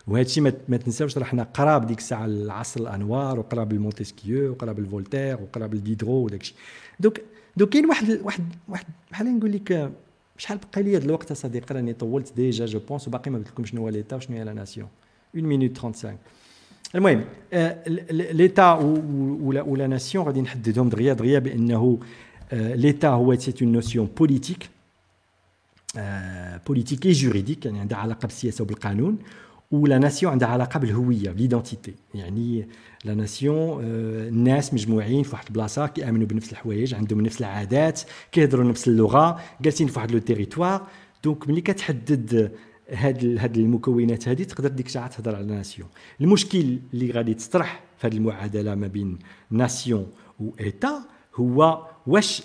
[0.09, 5.38] وهذا الشيء ما تنساوش راه حنا قراب ديك الساعة العصر الانوار وقراب المونتسكيو وقراب الفولتير
[5.42, 6.57] وقراب الديدرو وداك الشيء
[7.01, 7.21] donc
[7.57, 9.92] donc كاين واحد واحد واحد بحال نقول لك
[10.38, 13.64] شحال بقى لي هذا الوقت صديقي؟ راني طولت déjà je pense وباقي ما قلت لكم
[13.64, 14.88] شنو هو l'État وشنو هي la nation
[15.35, 16.18] 1 minute 35
[16.94, 17.25] المهم
[18.11, 18.73] l'État
[19.43, 21.99] و la و la nation غادي نحددهم دغيا دغيا بأنه
[22.53, 24.71] l'État هو c'est une notion politique
[26.66, 29.19] politique et juridique يعني عندها علاقة بالسياسة وبالقانون
[29.71, 32.69] و la nation عندها علاقة بالهوية ب l'identité يعني
[33.05, 38.01] la nation الناس مجموعين في واحد البلاصة كيأمنوا بنفس الحوايج عندهم نفس العادات
[38.33, 40.87] كيهضروا نفس اللغة جالسين في واحد le territoire
[41.25, 42.53] donc ملي كتحدد
[42.91, 45.88] هاد هاد المكونات هذه تقدر ديك الساعة تهضر على nation
[46.21, 49.19] المشكل اللي غادي تطرح في هذه المعادلة ما بين
[49.51, 50.07] nation
[50.40, 51.03] و État
[51.40, 52.42] هو واش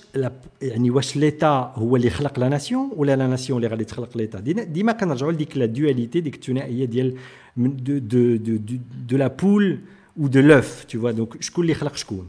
[0.61, 4.39] يعني واش l'État هو اللي خلق la nation ولا la nation اللي غادي تخلق l'État
[4.39, 7.17] ديما كنرجعوا لديك la dualité ديك الثنائية ديال
[7.57, 9.79] de de de de la poule
[10.17, 12.27] و de l'œuf toutefois donc شكون اللي خلق شكون؟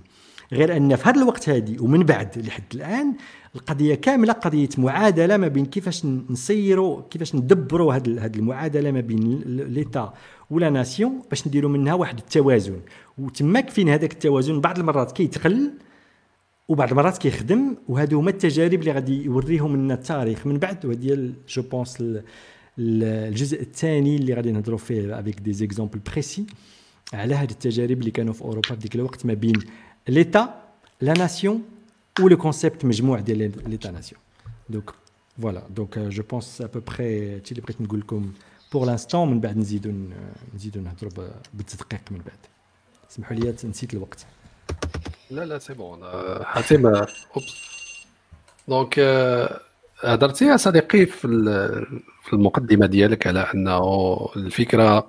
[0.53, 3.15] غير أن في هذا الوقت هذه ومن بعد لحد الآن
[3.55, 10.15] القضية كاملة قضية معادلة ما بين كيفاش نسيروا كيفاش ندبروا هذه المعادلة ما بين l'État
[10.51, 12.81] و la nation باش نديروا منها واحد التوازن.
[13.19, 15.71] وتماك فين هذاك التوازن؟ بعض المرات كيتقل
[16.69, 20.47] وبعض المرات كيخدم وهادو هما التجارب اللي غادي يوريهم لنا التاريخ.
[20.47, 22.05] من بعد وهذه je pense
[22.79, 26.47] الجزء الثاني اللي غادي نهضروا فيه avec des exemples précis
[27.13, 29.55] على هاد التجارب اللي كانوا في أوروبا في ديك الوقت ما بين
[30.09, 30.63] l'État
[31.01, 31.63] la nation
[32.21, 34.21] و le concept مجموع ديال l'État-nation
[34.71, 34.91] donc
[35.43, 38.33] voilà donc je pense à peu près هادشي اللي بغيت نقول لكم
[38.73, 39.93] pour l'instant من بعد نزيدو
[40.55, 42.39] نزيدو نهضروا بالتدقيق من بعد.
[43.09, 44.27] سمحوا لي نسيت الوقت.
[45.31, 46.01] لا لا c'est bon
[46.45, 47.67] حاتم أوبس.
[48.69, 48.99] donc
[50.05, 51.29] هضرتي يا صديقي في
[52.25, 55.07] في المقدمة ديالك على أنه الفكرة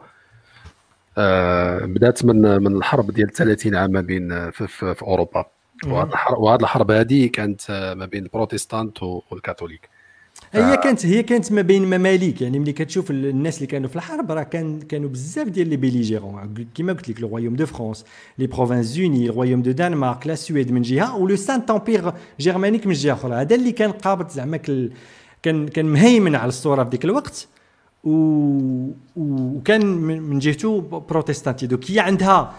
[1.18, 5.46] آه، بدأت من من الحرب ديال 30 عام ما بين في, في, في أوروبا.
[5.86, 9.90] وهذه الحرب هذه كانت ما بين البروتستانت والكاثوليك.
[10.52, 14.32] هي كانت هي كانت ما بين مماليك يعني ملي كتشوف الناس اللي كانوا في الحرب
[14.32, 16.66] راه كان كانوا بزاف ديال les belligérants.
[16.76, 18.06] كيما قلت لك le royaume de France
[18.40, 23.14] les Provinces-Unies royaume de Danemark la Suède من جهة و le Saint-Empire germanique من جهة
[23.14, 23.36] أخرى.
[23.36, 24.58] هذا اللي كان قابض زعما
[25.44, 27.48] كان كان مهيمن على الصورة في ذيك الوقت.
[28.04, 28.12] و...
[29.16, 32.54] وكان من جهته بروتستانتي donc هي عندها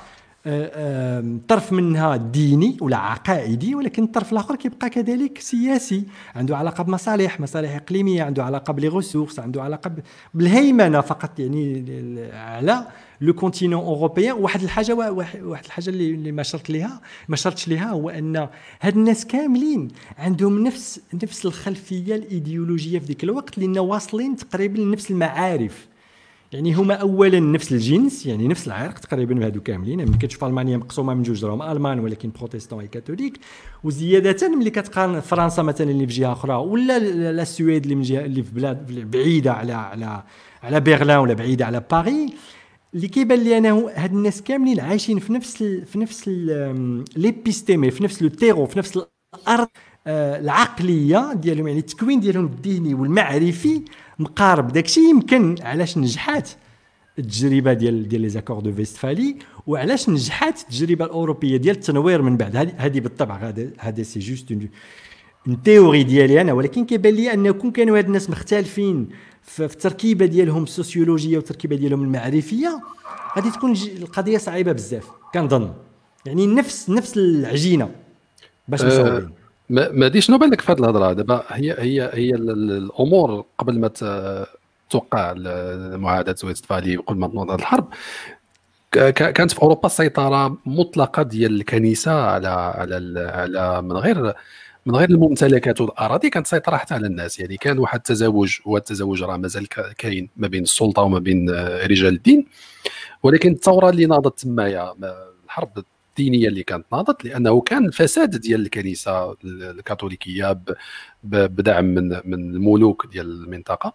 [1.48, 6.04] طرف منها ديني ولا عقائدي ولكن الطرف الآخر كيبقى كذلك سياسي
[6.36, 8.90] عنده علاقة بمصالح مصالح إقليمية عنده علاقة بلي
[9.38, 9.90] عنده علاقة
[10.34, 11.84] بالهيمنة فقط يعني
[12.32, 12.86] على
[13.20, 14.36] le continent européen.
[14.36, 18.48] واحد الحاجة واحد الحاجة اللي ما شرت ليها ما شرتش ليها هو أن
[18.80, 25.10] هاد الناس كاملين عندهم نفس نفس الخلفية الإيديولوجية في ذيك الوقت لأن واصلين تقريبا لنفس
[25.10, 25.88] المعارف.
[26.52, 29.98] يعني هما اولا نفس الجنس يعني نفس العرق تقريبا هادو كاملين.
[30.08, 33.38] ملي كتشوف ألمانيا مقسومة من جوج راهم ألمان ولكن بروتستون اي كاثوليك.
[33.84, 38.24] وزيادة ملي كتقارن فرنسا مثلا اللي في جهة أخرى ولا لا السويد اللي من جهه
[38.24, 40.24] اللي في بلاد بعيدة على على
[40.62, 42.30] على برلين ولا بعيدة على باريس.
[42.94, 46.28] اللي كيبان لي أنا هاد الناس كاملين عايشين في نفس في نفس
[47.16, 48.98] l'épistémè في نفس le terreau في نفس
[49.34, 49.68] الأرض.
[50.08, 53.82] العقلية ديالهم يعني التكوين ديالهم الديني والمعرفي
[54.18, 55.00] مقارب داكشي.
[55.00, 56.50] يمكن علاش نجحات
[57.18, 62.56] التجربة ديال ديال les accords de Westphalie وعلاش نجحات التجربة الأوروبية ديال التنوير من بعد.
[62.76, 64.52] هذه بالطبع هذا هذا c'est juste
[65.46, 69.08] une théorie ديالي أنا ولكن كيبان لي ان كون كانوا هاد الناس مختلفين
[69.42, 72.80] في التركيبة ديالهم السوسيولوجية والتركيبة ديالهم المعرفية.
[73.36, 75.72] غادي تكون القضية صعيبة بزاف كنظن.
[76.26, 77.90] يعني نفس نفس العجينة
[78.68, 79.37] باش أه
[79.70, 83.90] ما دي شنو بان لك في هذه الهضرة؟ دابا هي هي هي الأمور قبل ما
[84.90, 85.34] توقع
[85.96, 87.88] معاهده ويستفالي وقبل ما تنوض هذه الحرب
[88.92, 94.34] كانت في أوروبا سيطره مطلقة ديال الكنيسة على على على من غير
[94.86, 97.40] من غير الممتلكات والأراضي كانت سيطرة حتى على الناس.
[97.40, 101.50] يعني كان واحد التزاوج والتزاوج راه مازال كاين ما بين السلطة وما بين
[101.84, 102.46] رجال الدين
[103.22, 104.94] ولكن الثورة اللي ناضت تمايا
[105.44, 105.84] الحرب
[106.18, 110.60] الدينية اللي كانت ناضت لأنه كان فساد ديال الكنيسة الكاثوليكية
[111.24, 113.94] بدعم من من الملوك ديال المنطقة.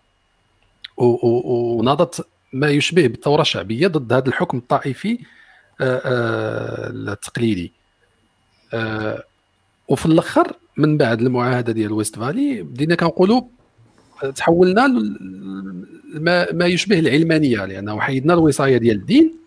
[0.97, 5.19] وناضت ما يشبه بالثورة الشعبية ضد هذا الحكم الطائفي
[5.81, 7.71] آه، آه، التقليدي.
[8.73, 9.23] آه،
[9.87, 13.41] وفي الأخر من بعد المعاهدة ديال ويست فالي بدينا كنقولوا
[14.35, 14.87] تحولنا
[16.13, 19.42] ما, ما يشبه العلمانية لأنه حيدنا الوصاية ديال الدين.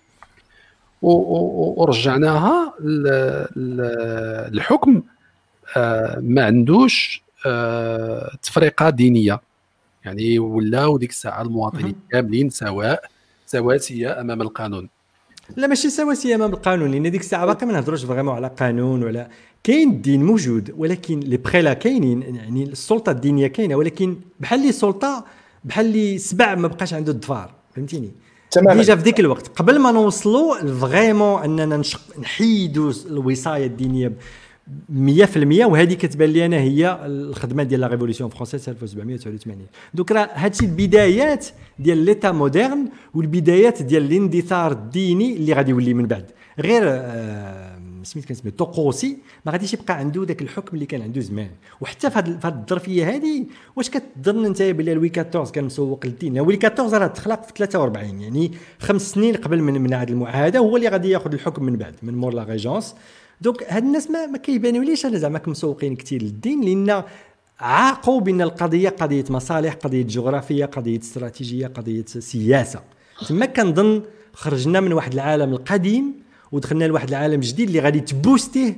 [1.02, 2.74] ورجعناها
[4.52, 5.02] الحكم
[5.76, 9.40] آه، ما عندوش آه، تفرقة دينية.
[10.04, 13.04] يعني ولاو ديك الساعة المواطنين كاملين سواء
[13.46, 14.88] سواسيه أمام القانون.
[15.56, 16.90] لا ماشي سواسيه أمام القانون.
[16.90, 19.28] لأن ديك الساعة باقي ما نهضروش vraiment على قانون ولا.
[19.64, 22.22] كاين الدين موجود ولكن لي بخيلا كاينين.
[22.22, 25.24] يعني السلطة الدينية كاينة ولكن بحال لي سلطة
[25.64, 28.12] بحال لي سبع ما بقاش عنده الظفار فهمتيني؟
[28.60, 28.80] تماما.
[28.80, 34.12] déjà في ذيك الوقت قبل ما نوصلوا vraiment أننا نشق نحيدوا الوصاية الدينية
[34.88, 40.64] 100% وهذه كتبان لي أنا هي الخدمة ديال la révolution française 1789 donc راه هادشي
[40.66, 41.46] البدايات
[41.78, 46.24] ديال l'État moderne والبدايات ديال الاندثار الديني اللي غادي يولي من بعد.
[46.60, 47.75] غير آه
[48.06, 51.50] سميت كان سميت توقوسي ما غاديش يبقى عنده ذاك الحكم اللي كان عنده زمان.
[51.80, 56.58] وحتى في هذه الظرفية هذه واش كتظن انت بلي لوي 14 كان مسوق للدين لوي
[56.64, 60.88] 14 راه تخلق في 43 يعني خمس سنين قبل من من هذه المعاهدة هو اللي
[60.88, 62.94] غادي ياخذ الحكم من بعد من مور la régence.
[63.40, 67.02] donc هاد الناس ما, ما كيبانوليش أنا زعما مسوقين كثير للدين؟ لأن
[67.60, 72.80] عاقوا بأن القضية قضية مصالح قضية جغرافية قضية استراتيجية قضية سياسة.
[73.28, 78.76] تما كنظن خرجنا من واحد العالم القديم ودخلنا لواحد العالم جديد اللي غادي تبوستي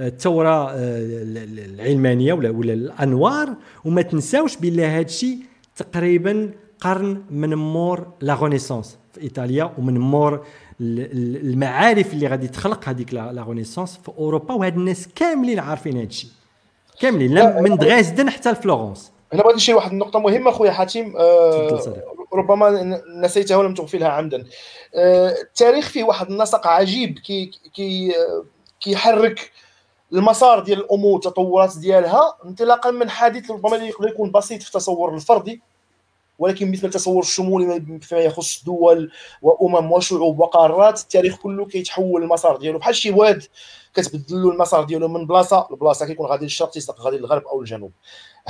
[0.00, 3.56] آه، الثورة آه، العلمانية ولا ولا الأنوار.
[3.84, 5.38] وما تنساوش بان هذا الشيء
[5.76, 10.46] تقريبا قرن من مور la Renaissance في إيطاليا ومن مور
[10.80, 14.54] المعارف اللي غادي تخلق هذيك la Renaissance في أوروبا.
[14.54, 16.30] وهاد الناس كاملين عارفين هذا الشيء
[17.00, 19.12] كاملين من دريسدن حتى لفلورنس.
[19.32, 21.80] هنا بغيت نشير واحد النقطة مهمة خويا حاتم آه
[22.34, 24.44] ربما نسيتها ولم تغفلها عمدا.
[24.94, 28.14] آه التاريخ فيه واحد النسق عجيب كي كي
[28.80, 29.52] كيحرك
[30.12, 35.62] المسار ديال الأمور التطورات ديالها انطلاقا من حادث ربما يقدر يكون بسيط في التصور الفردي
[36.38, 39.12] ولكن مثل التصور الشمولي فيما يخص دول
[39.42, 42.78] وأمم وشعوب وقارات التاريخ كله كيتحول المسار ديالو.
[42.78, 43.44] بحال شي واد
[43.94, 47.92] كتبدل له المسار ديالو من بلاصة لبلاصة كيكون غادي للشرق تيسلق غادي للغرب أو للجنوب.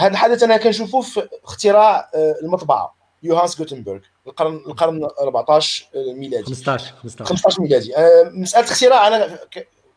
[0.01, 6.45] هذا الحدث أنا كنشوفه في اختراع آه، المطبعة يوهانس جوتنبرغ القرن القرن 14 ميلادي.
[6.45, 7.97] 15 15 ميلادي.
[7.97, 9.39] آه، مسألة اختراع أنا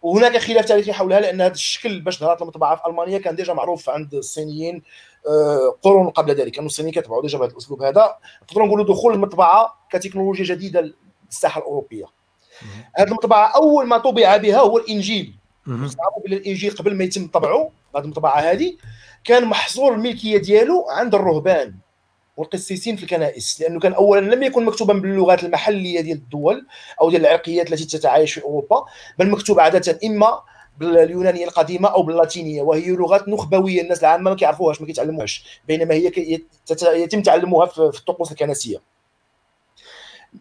[0.01, 3.89] وهناك خلاف تاريخي حولها لأن هذا الشكل باش ظهرت المطبعة في ألمانيا كان déjà معروف
[3.89, 4.83] عند الصينيين
[5.27, 6.51] آه، قرون قبل ذلك.
[6.51, 8.17] كانوا الصينيين كيطبعوا déjà بهذا الأسلوب هذا.
[8.43, 10.93] نقدروا نقولوا دخول المطبعة كتكنولوجيا جديدة
[11.29, 12.05] للساحة الأوروبية.
[12.95, 15.35] هذه المطبعة أول ما طبع بها هو الإنجيل.
[15.65, 18.77] تعرفوا بلي الإنجيل قبل ما يتم طبعه هذه المطبعة هذه
[19.23, 21.75] كان محصور الملكية ديالو عند الرهبان
[22.37, 26.67] والقسيسين في الكنائس لأنه كان اولا لم يكن مكتوبا باللغات المحلية ديال الدول
[27.01, 28.85] أو ديال العرقيات التي تتعايش في أوروبا
[29.19, 30.41] بل مكتوب عادة إما
[30.77, 36.11] باليونانية القديمة أو باللاتينية وهي لغات نخبوية الناس العامة ما كيعرفوهاش ما كيتعلموهاش بينما هي
[36.83, 38.77] يتم تعلمها في الطقوس الكنسية.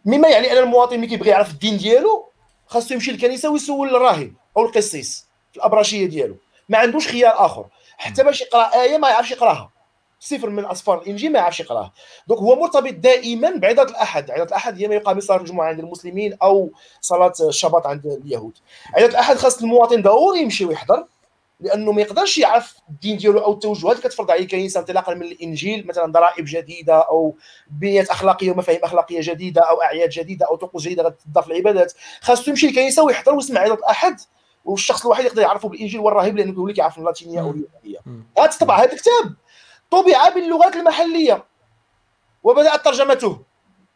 [0.05, 2.25] مما يعني أن المواطن ملي كيبغي يعرف الدين ديالو
[2.67, 6.35] خاصو يمشي للكنيسة ويسول الراهب أو القسيس في الأبراشية ديالو.
[6.69, 7.65] ما عندوش خيار آخر.
[8.03, 9.71] حتى باش يقرأ آية ما يعرفش يقراها.
[10.19, 11.93] صفر من أصفار الإنجيل ما يعرفش يقراه
[12.27, 14.31] دونك هو مرتبط دائما بعظه الأحد.
[14.31, 18.57] عظه الأحد هي ما يقام صلاه الجمعه عند المسلمين أو صلاة الشباط عند اليهود.
[18.95, 21.05] عظه الأحد خاص المواطن ضروري يمشي ويحضر
[21.59, 23.95] لأنه ما يقدرش يعرف الدين ديالو أو التوجهات.
[23.95, 27.35] اللي كتفرض عليه الكنيسه انطلاقا من الإنجيل مثلا ضرائب جديدة أو
[27.71, 31.93] بنيات أخلاقية ومفاهيم أخلاقية جديدة أو أعياد جديدة أو طقوس جديدة غتضاف للعبادات.
[32.21, 34.19] خاصو يمشي للكنيسه ويحضر ويسمع عظه الأحد
[34.65, 38.23] والشخص الوحيد يقدر يعرفه بالإنجيل هو الراهب لأنه هو اللي كيعرف اللاتينيه أو اليونانية.
[38.37, 39.35] هذا طبعا هذا الكتاب.
[39.91, 41.45] طبع باللغات المحلية.
[42.43, 43.41] وبدأت ترجمته.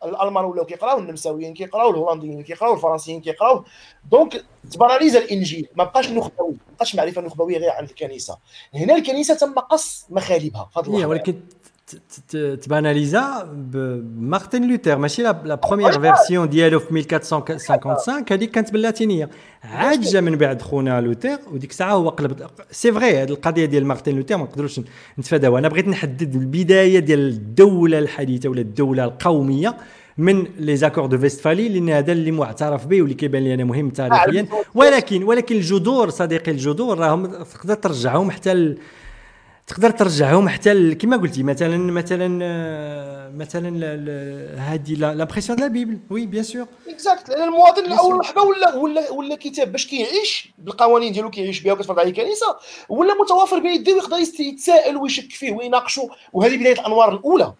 [0.03, 3.63] الألمان ولاو كيقراو النمساويين كيقراو الهولنديين كيقراو الفرنسيين كيقراو
[4.11, 5.67] donc ت banalisa الإنجيل.
[5.75, 6.51] ما بقاش نخبوي.
[6.51, 8.37] ما بقاش معرفة نخبوية غير عند الكنيسة.
[8.73, 11.41] هنا الكنيسة تم قص مخالبها في هذا ولكن
[12.61, 19.29] ت banalisa بمارتن لوثر ماشي la première version ديالو في 1455 هذيك كانت باللاتينيه
[19.63, 23.85] عاد جا من بعد خونا لوثر وديك الساعة هو قلب c'est vrai هذه القضية ديال
[23.85, 24.81] مارتن لوثر ما نقدروش
[25.19, 29.77] نتفاداوها أنا بغيت نحدد البدايه ديال الدولة الحديثه ولا الدولة القوميه
[30.17, 33.89] من les accords de Westphalie لأن هذا اللي معترف به واللي كيبان لي أنا مهم
[33.89, 38.75] تاريخيا ولكن ولكن الجذور صديقي الجذور راهم تقدر ترجعهم حتى
[39.67, 43.69] تقدر ترجعهم حتى كما قلتي مثلا مثلا آه، مثلا
[44.57, 46.67] هذه l'impression la Bible oui bien sûr.
[46.87, 51.73] exact لأن المواطن الأول وحده ولا ولا ولا كتاب باش كيعيش بالقوانين ديالو كيعيش بها
[51.73, 52.57] وكتفرض عليه الكنيسه
[52.89, 57.53] ولا متوافر بين يديه ويقدر يتساءل ويشك فيه ويناقشه وهذه بداية الأنوار الأولى.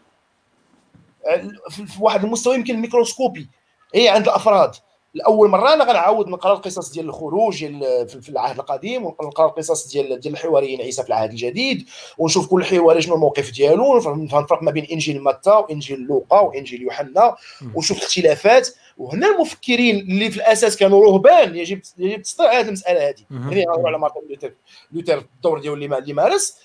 [1.69, 3.47] في واحد المستوى يمكن ال microscopique.
[3.95, 4.71] هي عند الأفراد.
[5.13, 10.19] لأول مرة أنا غنعاود نقرا القصص ديال الخروج ديال في العهد القديم ونقرا القصص ديال
[10.19, 11.89] ديال الحواريين عيسى في العهد الجديد.
[12.17, 17.35] ونشوف كل حواري شنو الموقف ديالو نفرق ما بين إنجيل متى وإنجيل لوقا وإنجيل يوحنا
[17.75, 18.69] ونشوف الاختلافات.
[18.97, 23.23] وهنا المفكرين اللي في الأساس كانوا رهبان يجب يجب تسطيح هذه المسألة هذه.
[23.31, 24.53] يعني على مارتن لوثر
[24.91, 26.57] لوثر الدور ديالو اللي مارس.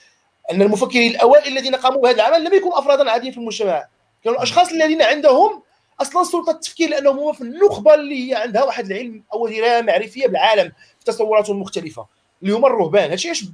[0.51, 3.87] أن المفكرين الاوائل الذين قاموا بهذا العمل لم يكونوا أفرادا عاديين في المجتمع.
[4.25, 5.63] كانوا الأشخاص الذين عندهم
[6.03, 10.27] أصلا سلطة التفكير لانهم هما في النخبة اللي هي عندها واحد العلم أو درايه معرفية
[10.27, 12.07] بالعالم في تصوراتهم المختلفة.
[12.43, 13.45] اللي هما الرهبان هادشي علاش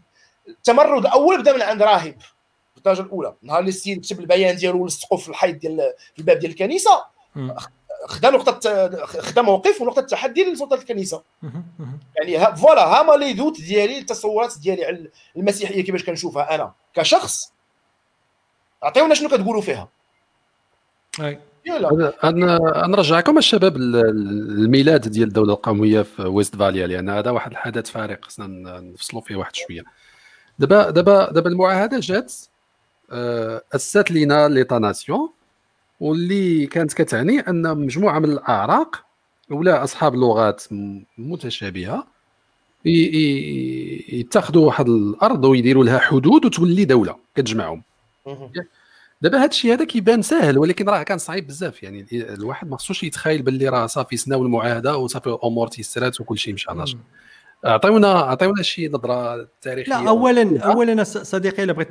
[0.48, 2.20] التمرد الأول بدا من عند راهب.
[2.72, 3.34] في الدرجة الأولى.
[3.42, 5.76] نهار اللي السيد كتب البيان ديالو ولصقوا في الحيط ديال
[6.14, 7.04] في الباب ديال الكنيسة.
[8.06, 8.61] خدا نقطة
[9.06, 11.22] خدا موقف ونقطة تحدي لسلطة الكنيسة.
[12.16, 17.52] يعني voilà ها ما les doutes ديالي التصورات ديالي على المسيحية كيفاش كنشوفها أنا كشخص.
[18.82, 19.88] عطيونا شنو كتقولوا فيها.
[22.25, 28.25] أنا نرجعكم الشباب الميلاد ديال الدولة القومية في ويست فاليا لأن هذا واحد الحدث فارق
[28.25, 29.83] خصنا نفصلوا فيه واحد شوية.
[30.59, 32.35] دابا دابا دابا المعاهدة جات
[33.12, 35.31] آه، أسست لينا l'État-nation
[36.01, 39.05] واللي كانت كتعني أن مجموعة من الأعراق
[39.51, 40.64] ولا أصحاب لغات
[41.18, 42.07] متشابهة
[42.85, 47.83] يتخذوا واحد الأرض ويديروا لها حدود وتولي دولة كتجمعهم.
[49.20, 51.83] دابا هذا الشيء هذا كيبان ساهل ولكن راه كان صعيب بزاف.
[51.83, 56.54] يعني الواحد ما خصوش يتخيل باللي راه صافي سيناو المعاهده وصافي الأمور تيسرات وكل شيء
[56.54, 56.98] مشى ناجح
[57.66, 61.88] اعطيونا أعطيونا شي نظرة تاريخية لا اولا اولا صديقي إلا بغيت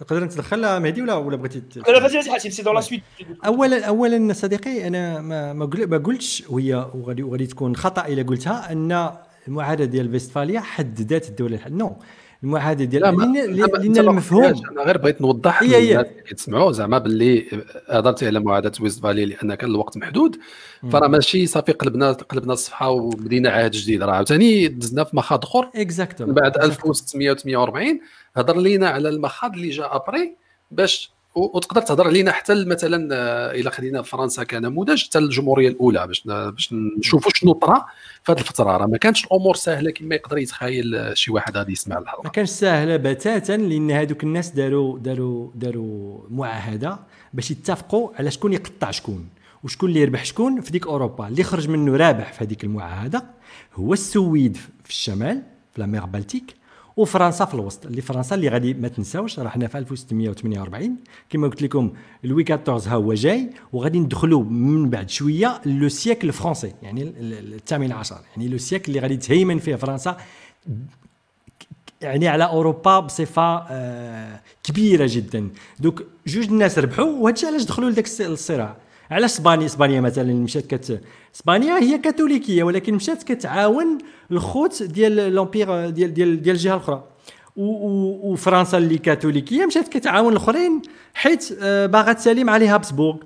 [0.00, 3.02] نقدر نتدخل مهدي ولا ولا بغيتي لا vas-y حاسب c'est dans la suite
[3.46, 9.10] اولا اولا صديقي أنا ما ما قلتش وهي وغادي وغادي تكون خطأ إلا قلتها أن
[9.48, 11.96] المعاهدة ديال فيستفاليا حددت الدولة non
[12.44, 13.02] المعاهدة ديال
[13.56, 17.46] لأن المفهوم أنا غير بغيت نوضح للناس اللي كيتسمعوا زعما باللي
[17.88, 20.36] هضرتي على معاهدة Westphalie لأن كان الوقت محدود.
[20.92, 24.02] فراه ماشي صافي قلبنا قلبنا الصفحة وبدينا عهد جديد.
[24.02, 25.70] راه عاوتاني دزنا في مخاض أخر.
[25.74, 28.00] exactement بعد 1648
[28.36, 30.36] هضر لينا على المخاض اللي جا après
[30.70, 36.22] باش وتقدر تهضر علينا حتى مثلا آه، إلى خدينا فرنسا كنموذج حتى الجمهورية الأولى باش
[36.26, 37.86] باش نشوفوا شنو طرا
[38.24, 38.76] في هذه الفترة.
[38.76, 42.22] راه ما كانتش الأمور سهلة كما يقدر يتخيل آه، شي واحد غادي يسمع الحلقة.
[42.24, 46.98] ما كانش سهلة بتاتا لأن هذوك الناس داروا داروا داروا معاهدة
[47.34, 49.28] باش يتفقوا على شكون يقطع شكون
[49.64, 51.28] وشكون اللي يربح شكون في ديك أوروبا.
[51.28, 53.24] اللي خرج منه رابح في هذيك المعاهدة
[53.74, 55.42] هو السويد في الشمال
[55.74, 56.59] في la Baltique.
[56.96, 57.86] وفرنسا في الوسط.
[57.86, 60.96] اللي فرنسا اللي غادي ما تنساوش راه حنا في 1648
[61.30, 61.92] كما قلت لكم
[62.24, 67.92] لوي 14 ها هو جاي وغادي ندخلوا من بعد شوية le siècle الفرنسي يعني الثامن
[67.92, 68.18] عشر.
[68.36, 70.16] يعني le siècle اللي غادي تهيمن فيه فرنسا
[72.00, 75.48] يعني على أوروبا بصفة آه كبيرة جدا.
[75.80, 78.76] دوك جوج الناس ربحوا وهادشي علاش دخلوا لذاك الصراع.
[79.10, 81.00] على اسبانيا اسبانيا مثلا مشات كت
[81.34, 83.98] اسبانيا هي كاثوليكية ولكن مشات كتعاون
[84.30, 87.04] الخوت ديال لومبير ديال ديال ديال الجهة الأخرى.
[87.56, 90.82] وفرنسا اللي كاثوليكية مشات كتعاون الأخرين
[91.14, 93.16] حيت آه، باغا تسالم عليها هابسبورغ.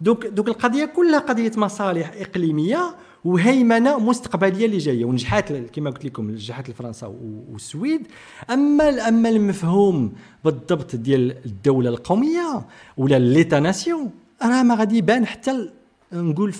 [0.00, 6.30] دوك دوك القضية كلها قضية مصالح إقليمية وهيمنة مستقبلية اللي جاية ونجحات كما قلت لكم
[6.30, 7.14] نجحت لفرنسا
[7.52, 8.06] والسويد.
[8.50, 10.12] أما أما المفهوم
[10.44, 14.10] بالضبط ديال الدولة القومية ولا l'État-nation
[14.42, 15.70] راه ما غادي يبان حتى
[16.12, 16.54] نقول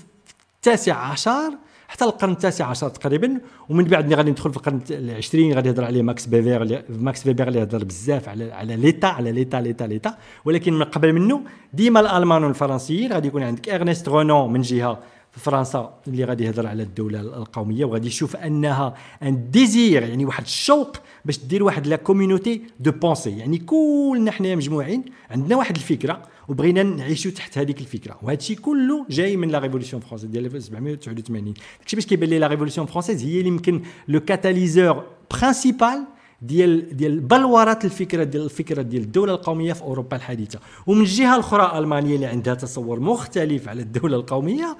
[0.57, 1.53] التاسع عشر
[1.89, 3.41] حتى القرن التاسع عشر تقريبا.
[3.69, 7.49] ومن بعد ملي غادي ندخل في القرن العشرين غادي يهضر عليه ماكس فيبر ماكس فيبر
[7.49, 10.17] اللي يهضر بزاف على على l'État على l'État l'État l'État.
[10.45, 14.99] ولكن من قبل منه ديما الألمان والفرنسيين غادي يكون عندك إرنست رونون من جهة
[15.33, 17.85] في فرنسا اللي غادي يهضر على الدولة القومية.
[17.85, 23.39] وغادي يشوف أنها un désir يعني واحد الشوق باش دير واحد la communauté de pensée
[23.39, 26.23] يعني كلنا حنا مجموعين عندنا واحد الفكرة.
[26.49, 28.19] وبغينا نعيشوا تحت هذيك الفكرة.
[28.23, 32.47] وهذا الشيء كله جاي من la Révolution française ديال 1789 داكشي باش كيبان لي la
[32.47, 36.05] Révolution française هي اللي يمكن le catalyseur principal
[36.43, 40.59] ديال ديال بلورات الفكرة ديال الفكرة ديال الدولة القومية في أوروبا الحديثة.
[40.87, 44.77] ومن الجهة الأخرى ألمانيا اللي عندها تصور مختلف على الدولة القومية.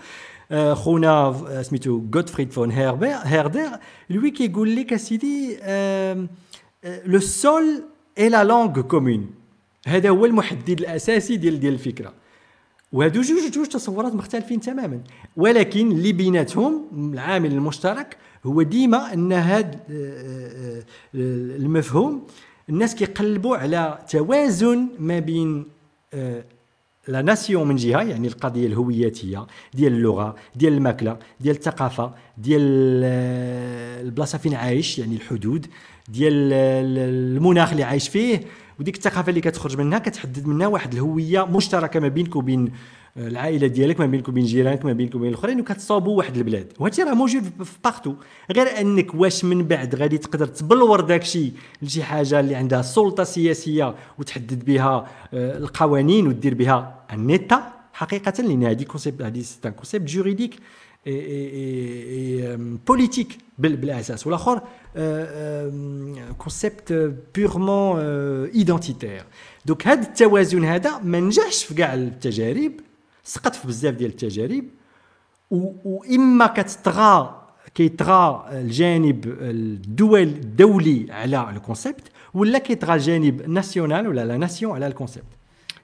[0.73, 3.71] خونا سميتو غوتفريد فون هيردر
[4.11, 5.59] lui كيقول لك أسيدي
[7.07, 7.85] le sol
[8.19, 9.31] et la langue commune
[9.87, 12.13] هذا هو المحدد الأساسي ديال ديال الفكرة.
[12.93, 15.01] وهادو جوج جوج تصورات مختلفين تماما.
[15.37, 19.81] ولكن اللي بيناتهم العامل المشترك هو ديما أن هذا
[21.15, 22.27] المفهوم
[22.69, 25.67] الناس كيقلبوا على توازن ما بين
[27.09, 32.63] la nation من جهة يعني القضية الهوياتية ديال اللغة ديال الماكلة ديال الثقافة ديال
[34.07, 35.67] البلاصة فين عايش يعني الحدود
[36.09, 38.41] ديال المناخ اللي عايش فيه
[38.81, 42.73] وديك الثقافة اللي كتخرج منها كتحدد منها واحد الهوية مشتركة ما بينك وبين
[43.17, 46.73] العائلة ديالك ما بينك وبين جيرانك ما بينك وبين الأخرين وكتصاوبوا واحد البلاد.
[46.79, 48.15] وهادشي راه موجود في partout
[48.53, 51.53] غير أنك واش من بعد غادي تقدر تبلور داكشي
[51.83, 58.65] لشي حاجة اللي عندها سلطة سياسية وتحدد بها آه، القوانين ودير بها؟ النيتا حقيقة لأن
[58.65, 60.55] هذه concept هذه c'est concept juridique
[62.87, 64.61] politique بالاساس والاخر
[66.39, 66.93] concept
[67.35, 68.01] purement
[68.55, 69.25] identitaire
[69.67, 72.73] donc هذا التوازن هذا ما نجحش في كاع التجارب
[73.25, 74.65] سقط في بزاف ديال التجارب
[75.51, 77.43] واما كتطغى
[77.75, 82.03] كيطغى الجانب الدول الدولي على ال concept
[82.35, 85.27] ولا كيطغى الجانب ال national ولا la nation على ال concept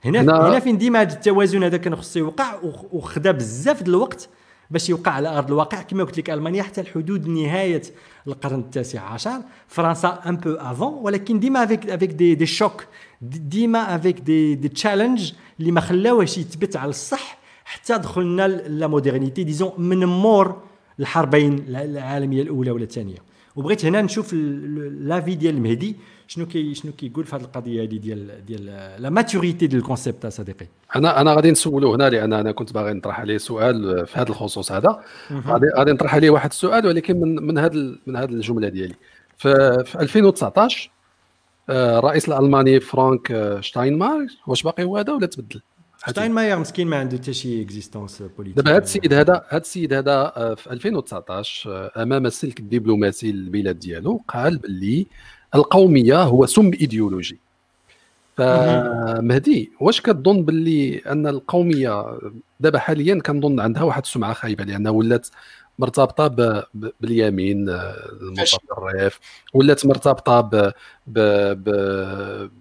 [0.04, 2.60] هنا هنا فين ديما هذا التوازن هذا كان خصو يوقع
[2.92, 4.28] وخدا بزاف د الوقت
[4.72, 5.82] باش يوقع على أرض الواقع.
[5.82, 7.82] كما قلت لك ألمانيا حتى الحدود نهاية
[8.26, 12.86] القرن التاسع عشر فرنسا ان بو افون ولكن ديما افيك افيك دي دي شوك
[13.22, 19.44] ديما افيك دي دي تشالنج اللي ما خلاوهش يثبت على الصح حتى دخلنا لا مودرنيتي
[19.44, 20.56] ديزون من مور
[21.00, 23.16] الحربين العالمية الأولى ولا الثانية.
[23.56, 25.96] وبغيت هنا نشوف لافي ديال المهدي
[26.32, 28.66] شنو كي شنو كيقول في هذه القضية هذه ديال ديال
[28.98, 30.66] la maturité ديال ال concept صديقي؟
[30.96, 34.72] أنا أنا غادي نسولو هنا لأن أنا كنت باغي نطرح عليه سؤال في هذا الخصوص
[34.72, 35.00] هذا.
[35.32, 38.94] غادي غادي نطرح عليه واحد السؤال ولكن من من هذا من هذه الجملة ديالي.
[39.38, 40.90] في, في 2019
[41.70, 45.60] آه، الرئيس الألماني فرانك شتاينماير واش باقي هو هذا ولا تبدل؟
[46.06, 50.32] شتاينماير مسكين ما عنده حتى شي existence politique دابا هذا السيد هذا هذا السيد هذا
[50.36, 55.06] آه، في 2019 آه، أمام السلك الدبلوماسي للبلاد ديالو قال باللي
[55.54, 57.38] القومية هو سم إيديولوجي.
[58.36, 62.18] فمهدي واش كتظن باللي أن القومية
[62.60, 65.28] دابا حاليا كنظن عندها واحد السمعة خايبة؟ لأنها ولات
[65.78, 66.62] مرتبطة ب...
[67.00, 69.20] باليمين المتطرف
[69.54, 70.72] ولات مرتبطة ب...
[71.06, 71.18] ب...
[71.64, 71.70] ب...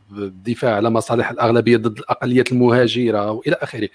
[0.09, 3.89] بالدفاع على مصالح الأغلبية ضد الأقليات المهاجرة وإلى آخره.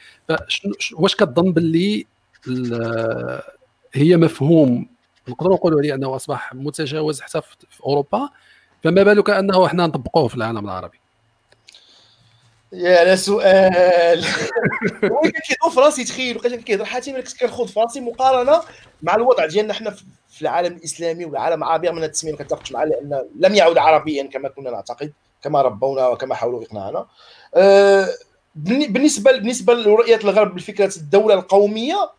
[0.95, 2.07] واش كتظن باللي
[2.49, 3.43] ال...
[3.93, 4.89] هي مفهوم؟
[5.29, 7.41] نقدروا نقولوا عليه أنه أصبح متجاوز حتى
[7.71, 8.29] في أوروبا؟
[8.85, 11.01] فما بالك أنه إحنا نطبقوه في العالم العربي؟
[12.73, 14.25] يا على سؤال.
[15.13, 18.61] هو كان كيهضر فرنسي؟ تخيل وكان كيهضر حاتم كنخوض فرنسي مقارنة
[19.03, 19.91] مع الوضع ديالنا حنا
[20.29, 24.49] في العالم الإسلامي والعالم العربي من التسمية ما كنتفقش معاه لأن لم يعد عربيا كما
[24.49, 25.13] كنا نعتقد
[25.43, 27.07] كما ربونا وكما حاولوا إقناعنا.
[27.55, 28.09] أه
[28.55, 32.11] بالنسبة بالنسبة لرؤية الغرب بفكره الدولة القومية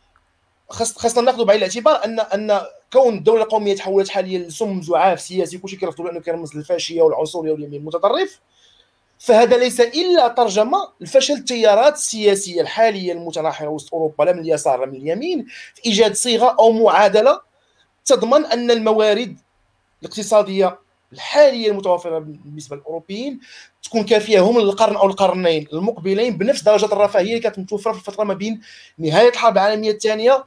[0.69, 2.61] خاصنا ناخذ بعين الاعتبار ان أن
[2.93, 7.79] كون الدولة القومية تحولت حاليا لسم زعاف سياسي كلشي كيرفضوا لأنه كيرمز للفاشيه والعنصرية واليمين
[7.79, 8.39] المتطرف.
[9.19, 14.85] فهذا ليس إلا ترجمة لفشل التيارات السياسية الحالية المتناحره وسط أوروبا لا من اليسار لا
[14.85, 17.41] من اليمين في إيجاد صيغة أو معادلة
[18.05, 19.37] تضمن أن الموارد
[20.01, 20.79] الاقتصادية
[21.13, 23.39] الحالية المتوفرة بالنسبة للأوروبيين
[23.83, 28.23] تكون كافية هم للقرن أو القرنين المقبلين بنفس درجة الرفاهية اللي كانت متوفرة في الفترة
[28.23, 28.61] ما بين
[28.97, 30.45] نهاية الحرب العالمية الثانية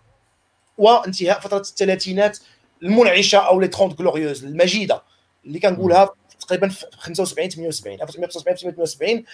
[0.81, 2.39] وانتهاء فترة الثلاثينات
[2.83, 5.03] المنعشة أو لي 30 غلوريوز المجيدة
[5.47, 6.11] اللي كنقولها
[6.41, 9.25] تقريبا في 75 78 1975 78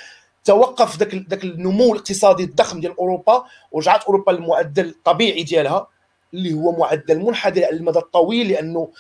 [0.45, 5.87] توقف ذاك ذاك النمو الاقتصادي الضخم ديال أوروبا ورجعت أوروبا للمعدل الطبيعي ديالها
[6.35, 8.91] اللي هو معدل منحدر على المدى الطويل لأنه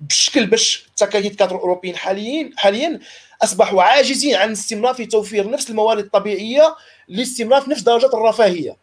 [0.00, 3.00] بشكل باش التكاتك الأوروبيين حاليا حاليا
[3.42, 6.76] أصبحوا عاجزين عن الاستمرار في توفير نفس الموارد الطبيعية
[7.08, 8.76] لاستمرار في نفس درجه الرفاهية.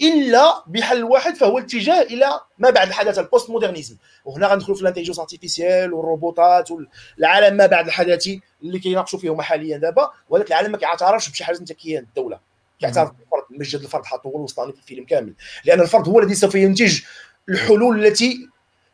[0.00, 4.85] إلا بحل واحد فهو الاتجاه إلى ما بعد الحداثة ال post-modernisme وهنا غندخلوا في ال
[4.85, 10.10] intelligence artificielle والروبوتات والعالم ما بعد الحداثي اللي كيناقشوا فيهم حاليا دابا.
[10.28, 12.40] ولكن العالم ما كيعترفش بشي حاجة انت كيان الدولة.
[12.80, 15.34] كيعترف بالفرد مجد الفرد حطه هو الوسطاني في الفيلم كامل.
[15.64, 17.00] لأن الفرد هو الذي سوف ينتج
[17.48, 18.48] الحلول التي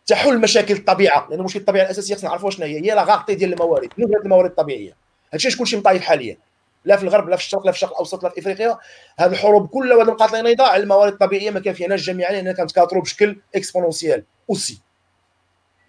[0.07, 1.29] تحل مشاكل الطبيعة.
[1.31, 2.77] لأن مشكل الطبيعة الأساسية خصنا نعرفوا شنو هي.
[2.77, 3.89] هي la rareté ديال الموارد.
[3.99, 4.97] من الموارد الطبيعية.
[5.33, 6.37] هادشي شكون شي مطايف حاليا.
[6.85, 8.79] لا في الغرب لا في الشرق لا في الشرق الأوسط لا في إفريقيا.
[9.19, 13.41] هذه الحروب كلها وهذه المقاطعه نضال على الموارد الطبيعية ما كافيناش جميعا لانها كانتكاثروا بشكل
[13.55, 14.81] exponentiel aussi.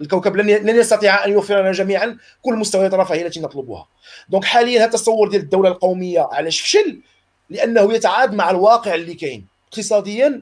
[0.02, 3.88] الكوكب لن يستطيع أن يوفر لنا جميعا كل مستويات الرفاهية التي نطلبها.
[4.30, 7.02] donc حاليا هذا التصور ديال الدولة القومية علاش فشل؟
[7.50, 9.48] لأنه يتعارض مع الواقع اللي كاين.
[9.68, 10.42] اقتصاديا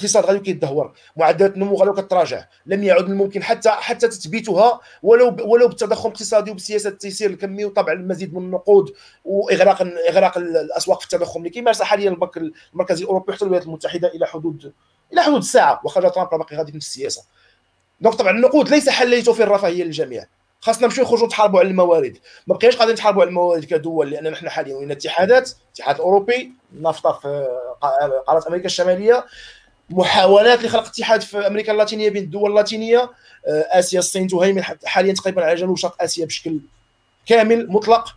[0.00, 5.36] الاقتصاد غادي كيتدهور معدلات النمو غادي كتراجع لم يعد من الممكن حتى حتى تثبيتها ولو
[5.40, 8.94] ولو بالتضخم الاقتصادي وبسياسة التيسير الكمي وطبع المزيد من النقود
[9.24, 12.36] وإغراق إغراق الأسواق في التضخم اللي كيمارسها حاليا البنك
[12.72, 14.72] المركزي الأوروبي حتى الولايات المتحدة إلى حدود
[15.12, 17.22] إلى حدود الساعة واخا ترامب باقي غادي في السياسة.
[18.00, 20.24] دونك طبعا النقود ليس حل لتوفير الرفاهية للجميع.
[20.60, 22.18] خاصنا نمشيو نخرجوا نتحاربوا على الموارد.
[22.46, 27.12] ما بقيناش قاعدين نتحاربوا على الموارد كدول لأن نحن حاليا وين اتحادات الاتحاد الاوروبي نفطه
[27.12, 27.48] في
[28.26, 29.24] قارة أمريكا الشمالية.
[29.90, 33.10] محاولات لخلق اتحاد في أمريكا اللاتينية بين الدول اللاتينية
[33.46, 36.60] آه، آسيا الصين تهيمن حاليا تقريبا على جنوب شرق آسيا بشكل
[37.26, 38.16] كامل مطلق.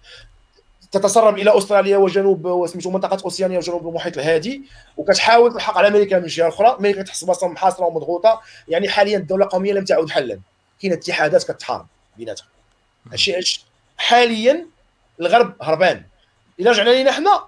[0.92, 4.64] تتسرب إلى أستراليا وجنوب وسميتو منطقة أوسيانيا وجنوب المحيط الهادي.
[4.98, 8.42] وكتحاول تلحق على أمريكا من الجهه الاخرى أمريكا تحس راسها محاصرة ومضغوطة.
[8.68, 10.40] يعني حاليا الدولة القومية لم تعد حلا.
[10.82, 12.46] كاين اتحادات كتحارب بيناتها
[13.12, 13.66] هادشي
[13.98, 14.68] حاليا
[15.20, 16.04] الغرب هربان.
[16.60, 17.44] إلا رجعنا لينا حنا.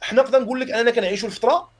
[0.00, 1.73] حنا نقدر نقول لك أننا كنعيشوا الفترة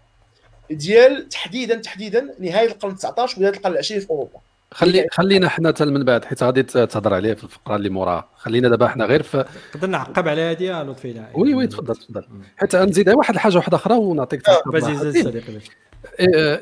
[0.70, 4.38] ديال تحديدا تحديدا نهاية القرن 19 وبداية القرن العشرين في أوروبا.
[4.72, 8.28] خلي خلينا حنا حتى من بعد حيت غادي تهضر عليه في الفقرة اللي موراها.
[8.36, 9.44] خلينا دابا حنا غير في
[9.74, 12.24] نقدر نعقب على هذه لطفي وي وي تفضل تفضل.
[12.56, 14.42] حيت نزيد واحد الحاجة واحدة أخرى ونعطيك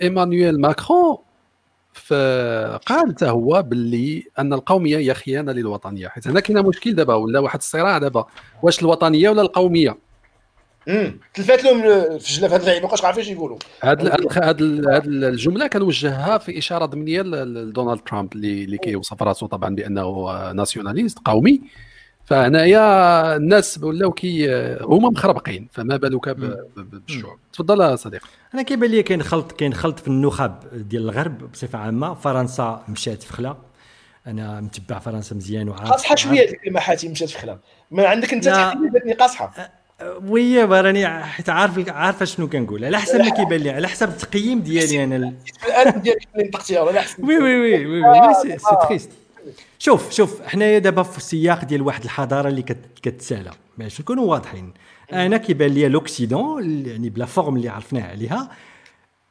[0.03, 1.19] إيمانويل ماكرون
[2.87, 6.09] قال حتى هو باللي أن القومية هي خيانة للوطنية.
[6.09, 8.27] حيت هنا كاين مشكل دابا ولا واحد الصراع دابا.
[8.63, 9.99] واش الوطنية ولا القومية؟
[10.89, 13.59] امم تلفات لهم الفجله في هذه اللعيبة مابقاش عارفين اش يقولوا.
[13.83, 14.61] هاد هاد
[15.07, 21.61] الجملة كنوجهها في إشارة ضمنية لدونالد ترامب اللي اللي كيوصف راسه طبعا بأنه ناسيوناليست قومي.
[22.25, 26.29] فهنايا الناس ولاو كي هما مخربقين فما بالك
[26.77, 28.29] بالشعوب تفضل صديقي.
[28.55, 32.15] أنا كيبان لي كاين خلط كاين خلط في النخب ديال الغرب بصفة عامة.
[32.15, 33.57] فرنسا مشات في خلا.
[34.27, 37.59] أنا متبع فرنسا مزيان وعارف قاصحة شوية ديك الكلمة حاتم مشات في خلا.
[37.91, 39.73] ما عندك أنت تحديد قاصحه
[40.29, 42.85] وي راني حيت عارف عارفه شنو كنقول.
[42.85, 45.35] على حسب ما كيبان لي على حسب التقييم ديالي أنا
[45.67, 48.35] الالم ديالك اللي نطقتي على حسب وي وي وي وي, وي.
[48.43, 48.57] سي
[48.89, 49.11] تريست
[49.79, 52.63] شوف شوف حنايا دابا في السياق ديال واحد الحضارة اللي
[53.03, 53.51] كتسالى.
[53.79, 54.73] باش نكونوا واضحين.
[55.13, 58.51] أنا كيبان لي لوكسيدون يعني بلا فورم اللي عرفناه عليها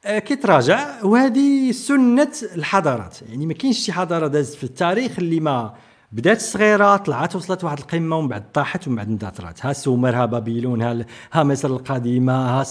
[0.05, 3.17] آه، كيتراجع وهذه سنة الحضارات.
[3.29, 5.73] يعني ما كاينش شي حضارة دازت في التاريخ اللي ما
[6.11, 10.25] بدات صغيره طلعت وصلت واحد القمة ومن بعد طاحت ومن بعد اندثرت ها سومر ها
[10.25, 12.65] Babylone ها ها مصر القديمة ها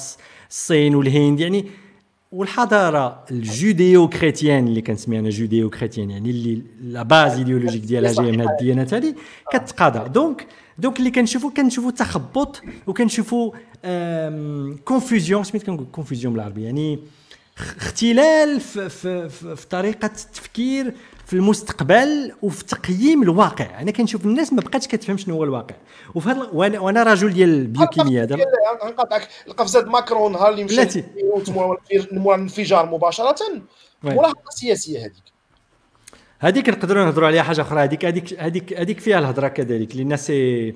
[0.50, 1.66] الصين والهند يعني
[2.32, 8.40] والحضارة ال judéo-chrétienne اللي كنسميها أنا judéo-chrétienne يعني اللي la base idéologique ديالها جاية من
[8.40, 9.14] هاد الديانات هذه
[9.52, 10.08] كتقاضى.
[10.08, 10.46] donc
[10.78, 13.52] donc اللي كنشوفوا كنشوفوا تخبط وكنشوفوا
[14.84, 16.98] confusion سميت كنقول confusion بالعربي يعني
[17.58, 20.94] اختلال في, في, في, في طريقة التفكير
[21.30, 23.80] في المستقبل وفي تقييم الواقع.
[23.80, 25.74] أنا كنشوف الناس ما بقاتش كتفهم شنو هو الواقع.
[26.14, 28.36] وفي وأنا, وأنا رجل ديال البيوكيمياء هذا
[28.84, 29.28] نقاطعك.
[29.48, 31.04] القفزه ماكرون نهار اللي
[32.12, 33.36] مورا الانفجار مباشرة.
[34.02, 35.22] مراهقه سياسية هذيك.
[36.38, 37.80] هذيك نقدروا نهضروا عليها حاجة أخرى.
[37.80, 40.74] هذيك هذيك هذيك هذيك فيها الهضرة كذلك لأن c'est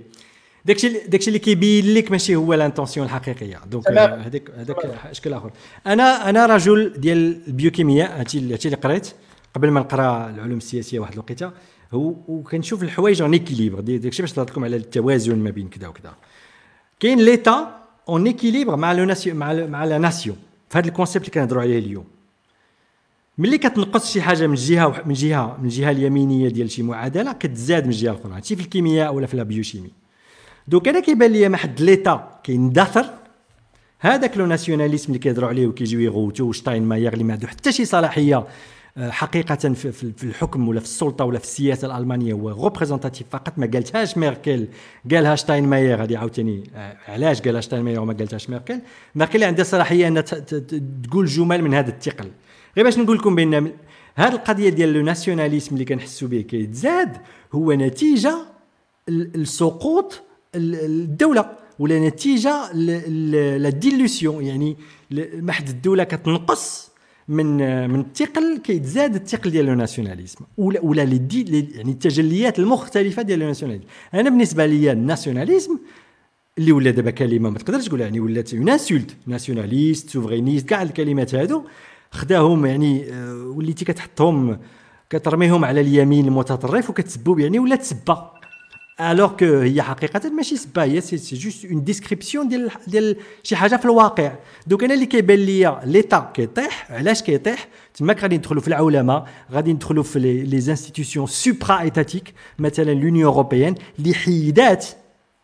[0.64, 3.60] داكشي داكشي اللي كيبين لك ماشي هو l'intention الحقيقية.
[3.66, 4.76] donc هذاك هذاك
[5.10, 5.50] اشكال آخر.
[5.86, 9.12] أنا أنا رجل ديال البيوكيمياء هادشي اللي قريت.
[9.54, 11.50] قبل ما نقرا العلوم السياسية واحد الوقيتة
[11.92, 16.14] وكنشوف الحوايج en équilibre داكشي باش نهضر لكم على التوازن ما بين كذا وكذا
[17.00, 20.36] كاين l'État en équilibre مع le مع مع la nation
[20.70, 22.04] في هذا ال concept اللي كنهضروا عليه اليوم.
[23.38, 27.84] ملي كتنقص شي حاجة من جهة من جهه من الجهه اليمينية ديال شي معادلة كتزاد
[27.84, 29.90] من الجهه الاخرى هادشي في الكيمياء ولا في ال biochimie
[30.68, 33.06] donc أنا كيبان لي ما حد l'État كيندثر
[33.98, 38.46] هذاك le nationalisme اللي كيهضروا عليه وكيجيو يغوتو شتاينماير اللي ما عنده حتى شي صلاحية
[38.98, 44.18] حقيقة في الحكم ولا في السلطة ولا في السياسة الألمانية هو représentatif فقط ما قالتهاش
[44.18, 44.68] ميركل.
[45.10, 48.80] قالها شتاينماير هذه عاوتاني آه، علاش قالها شتاينماير وما قالتهاش ميركل؟
[49.14, 50.22] ميركل عندها صلاحية أنها
[51.02, 52.30] تقول جمل من هذا الثقل.
[52.76, 53.72] غير باش نقول لكم بأن
[54.14, 57.16] هذه القضية ديال le nationalisme اللي كنحسوا به كيتزاد
[57.52, 58.36] هو نتيجة
[59.08, 60.22] السقوط
[60.54, 62.72] الدولة ولا نتيجة
[63.56, 64.76] la dilution يعني
[65.34, 66.93] ما حد الدولة كتنقص
[67.28, 67.56] من
[67.90, 73.42] من الثقل كيتزاد الثقل ديال الـ nationalisme ولا ولا لي دي يعني التجليات المختلفة ديال
[73.42, 75.78] الـ nationalisme أنا بالنسبة لي الـ nationalisme
[76.58, 78.76] اللي ولا دابا كلمة ما تقدرش تقول يعني ولات un
[79.26, 81.62] nationaliste souverainiste كاع الكلمات هادو
[82.10, 84.58] خداهم يعني آه، وليتي كتحطهم
[85.10, 88.30] كترميهم على اليمين المتطرف وكتسبوا يعني ولا تسبه
[89.00, 93.76] alors que هي حقيقه ماشي سبا هي c'est juste une description ديال ديال شي حاجة
[93.76, 94.32] في الواقع.
[94.66, 99.72] donc أنا اللي كيبان ليا l'État كيطيح علاش كيطيح تماك غادي ندخلوا في العولمه غادي
[99.72, 104.86] ندخلوا في les institutions supra étatiques مثلا l'Union européenne اللي حيدات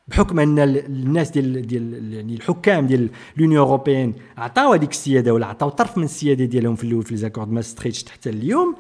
[0.09, 5.69] بحكم أن الناس ديال ديال يعني الحكام ديال l'Union européenne عطاو هذيك السيادة ولا عطاو
[5.69, 8.77] طرف من السيادة ديالهم في الأول في les accords Maastricht حتى اليوم.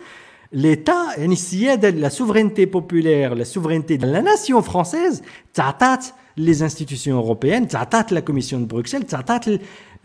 [0.53, 5.23] l'État يعني السياده la souveraineté populaire la souveraineté de la nation française
[5.55, 6.05] تعطات
[6.37, 9.45] les institutions européennes تعطات la commission de Bruxelles تعطات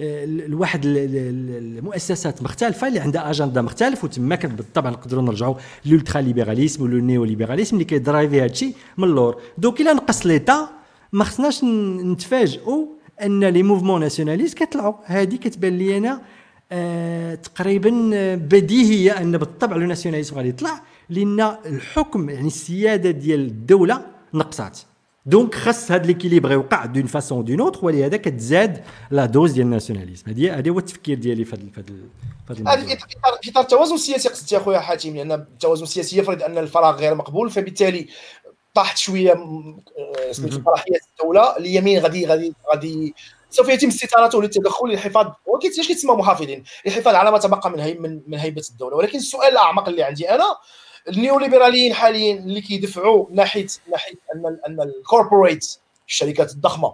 [0.02, 6.97] الواحد المؤسسات مختلفه اللي عندها اجنده مختلف وتما بالطبع نقدروا نرجعوا لـ l'ultra libéralisme و
[6.97, 10.70] le libéralisme اللي كي driver هذا الشيء من اللور donc الا نقص l'État
[11.14, 12.86] ما خصناش نتفاجئوا
[13.24, 16.22] ان les mouvements nationalistes كيطلعوا هذه كتبان لي أنا
[16.72, 17.92] آه، تقريبا
[18.36, 24.80] بديهية أن بالطبع le nationalisme غادي يطلع لأن الحكم يعني السيادة ديال الدولة نقصات.
[25.26, 29.70] donc خاص هذا l'équilibre يوقع d'une façon d'une autre ولهذا كتزاد la dose ديال الـ
[29.70, 30.24] nationalisme.
[30.28, 31.86] هذه هذا هو التفكير ديالي في هذا
[32.68, 32.86] هذا
[33.42, 37.16] في اطار التوازن السياسي قصدت يا خويا حاتم لأن التوازن السياسي يفرض أن الفراغ غير
[37.16, 38.08] مقبول فبالتالي
[38.74, 43.14] طاحت شوية آه، سميتو صلاحيات الدولة اليمين غادي غادي غادي
[43.50, 48.22] سوف يتم استثارته للتدخل للحفاظ علاش كيتسمى محافظين للحفاظ على ما تبقى من هي من,
[48.28, 48.96] من هيبة الدولة.
[48.98, 50.58] ولكن السؤال الأعمق اللي عندي أنا
[51.10, 55.78] النيوليبراليين حاليا اللي كيدفعوا ناحيه ناحية أن أن الـ corporate
[56.08, 56.94] الشركات الضخمة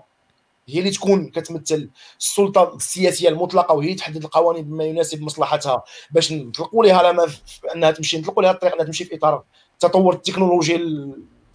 [0.67, 1.89] هي اللي تكون كتمثل
[2.19, 7.27] السلطة السياسية المطلقة وهي تحدد القوانين بما يناسب مصلحتها باش نطلقوا لها لما
[7.75, 9.43] أنها تمشي نطلقوا لها الطريق أنها تمشي في إطار
[9.79, 10.77] تطور التكنولوجيا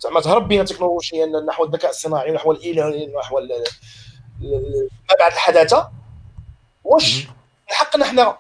[0.01, 3.39] زعما تهرب بنا تكنولوجيا نحو الذكاء الصناعي ونحو الـ AI ونحو
[4.41, 5.91] ما بعد الحداثة.
[6.85, 7.33] واش من
[7.67, 8.37] حقنا حنا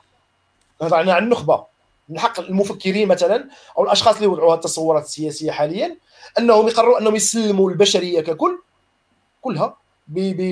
[0.82, 1.64] نهضر عن النخبة.
[2.09, 5.97] من حق المفكرين مثلا أو الأشخاص اللي وضعوا التصورات السياسية حاليا
[6.38, 8.59] أنهم يقرروا أنهم يسلموا البشرية ككل
[9.42, 9.76] كلها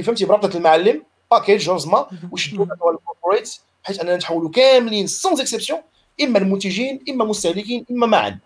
[0.05, 5.81] فهمتي بربطة المعلم package رزمه ويشدوا الـ corporate بحيث أننا نتحولوا كاملين sans exception
[6.23, 8.39] إما المنتجين إما مستهلكين إما معا.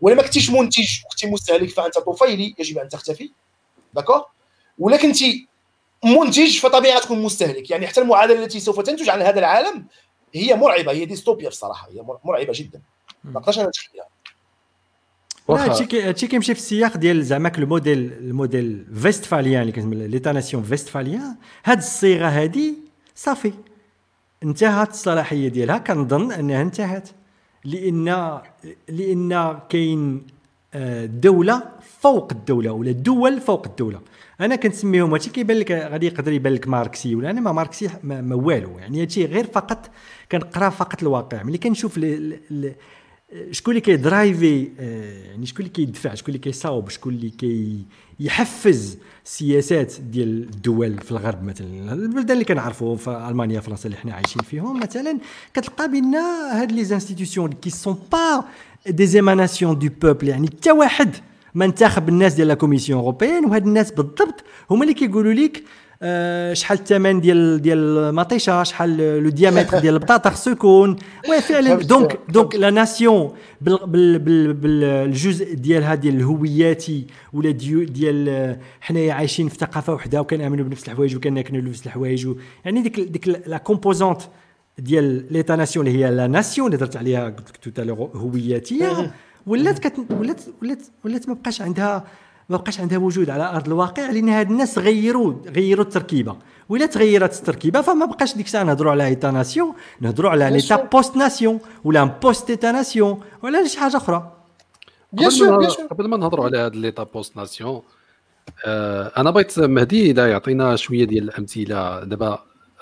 [0.00, 3.30] ولا ما كنتيش منتج وكنتي مستهلك فأنت طفيلي يجب أن تختفي.
[3.94, 4.24] d'accord
[4.78, 5.48] ولا كنتي
[6.04, 7.70] منتج فطبيعي تكون مستهلك.
[7.70, 9.84] يعني حتى المعادلة التي سوف تنتج عن هذا العالم
[10.34, 12.80] هي مرعبة هي ديستوبيا بصراحة هي مرعبة جدا.
[13.24, 14.06] ما نقدرش أنا نتخيلها
[15.50, 20.62] هادشي هادشي كيمشي في السياق ديال زعما الـ modèle الـ modèle westphalien اللي كنسمي l'État-nation
[20.62, 22.74] westphalien هاد الصيغة هادي
[23.14, 23.52] صافي.
[24.42, 25.78] انتهت الصلاحية ديالها.
[25.78, 27.08] كنظن أنها انتهت
[27.64, 28.38] لأن
[28.88, 30.26] لأن كاين
[31.04, 31.62] دولة
[32.00, 34.00] فوق الدولة ولا دول فوق الدولة.
[34.40, 38.34] أنا كنسميهم هادشي كيبان لك غادي يقدر يبان لك ماركسي ولا أنا ما ماركسي ما,
[38.34, 38.78] والو.
[38.78, 39.90] يعني هادشي غير فقط
[40.32, 41.42] كنقرا فقط الواقع.
[41.42, 42.00] ملي كنشوف
[43.50, 47.30] شكون اللي كي driver آه، يعني شكون اللي كيدفع شكون اللي كيصاوب شكون اللي
[48.18, 51.92] كيحفز السياسات ديال الدول في الغرب مثلا.
[51.92, 55.18] البلدان اللي كنعرفوهم في ألمانيا فرنسا اللي حنا عايشين فيهم مثلا
[55.54, 58.44] كتلقى بأن هاد les institutions qui sont pas
[58.86, 61.16] des émanations du peuple يعني حتى واحد
[61.54, 65.62] ما انتخب الناس ديال la Commission européenne وهاد الناس بالضبط هما اللي كيقولوا لك
[66.02, 70.96] آه شحال الثمن ديال ديال المطيشة شحال le diamètre ديال البطاطا خصو يكون
[71.28, 79.56] oui فعلا donc donc la nation بالجزء ديالها ديال الهوياتي ولا ديال حنايا عايشين في
[79.58, 82.28] ثقافة وحدة وكنآمنوا بنفس الحوايج وكناكلوا نفس الحوايج
[82.64, 84.22] يعني ديك ديك la composante
[84.78, 89.14] ديال l'État-nation اللي هي la nation اللي درت عليها قلت لك tout à l'heure هوياتية.
[89.46, 89.94] ولات كت...
[90.10, 92.04] ولات ولات ولات ما بقاش عندها
[92.48, 96.36] ما بقاش عندها وجود على أرض الواقع لأن هاد الناس غيروا غيروا التركيبة.
[96.68, 102.04] ولا تغيرت التركيبة فما بقاش ديك الساعة نهضروا على État-nation نهضروا على l'État post-nation ولا
[102.04, 104.32] post État-nation ولا شي حاجة أخرى.
[105.12, 107.82] bien sûr bien sûr قبل ما نهضروا على هاد l'État post-nation
[108.66, 112.04] آه أنا بغيت مهدي إذا يعطينا شوية ديال الأمثلة.
[112.04, 112.38] دابا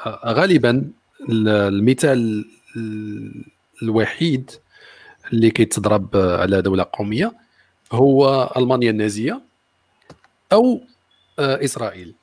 [0.07, 0.91] آه غالبا
[1.31, 2.45] المثال
[3.83, 4.51] الوحيد
[5.33, 7.33] اللي كيتضرب على دولة قومية
[7.93, 9.41] هو ألمانيا النازية
[10.53, 10.81] أو
[11.39, 12.15] آه، إسرائيل.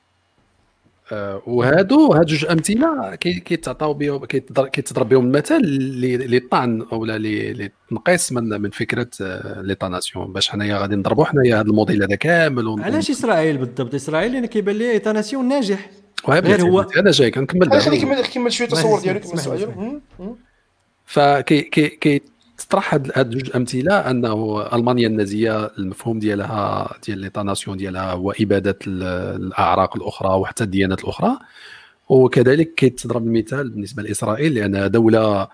[1.12, 8.60] آه، وهادو هاد جوج أمثلة كيتعطاو بهم كيتضرب بهم المثل اللي طعن أو للتنقيص من
[8.60, 10.32] من فكرة آه، ليطا ناسيون.
[10.32, 14.76] باش حنايا غادي نضربوا حنايا هذا الموديل هذا كامل علاش إسرائيل بالضبط؟ إسرائيل لأن كيبان
[14.76, 15.90] لي ايطا ناسيون ناجح.
[16.28, 19.24] غير هو أنا جاي كنكمل خليني كمل كمل شوية التصور ديالك
[21.06, 22.22] فكي كي
[22.60, 28.30] كي تطرح هاد جوج أمثلة أنه ألمانيا النازية المفهوم ديالها ديال ليطا ناسيون ديالها هو
[28.40, 31.38] إبادة الأعراق الأخرى وحتى الديانات الأخرى.
[32.08, 35.48] وكذلك كيتضرب المثال بالنسبة لإسرائيل لانها دولة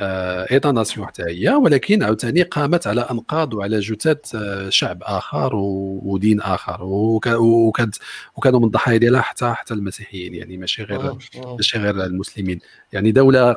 [0.00, 6.40] ايطا ناسيون حتى هي ولكن عاوتاني قامت على أنقاض وعلى جثث آه، شعب آخر ودين
[6.40, 6.82] آخر.
[6.82, 11.56] وكانوا من الضحايا ديالها حتى حتى المسيحيين يعني ماشي غير آه، آه.
[11.56, 12.60] ماشي غير المسلمين.
[12.92, 13.56] يعني دولة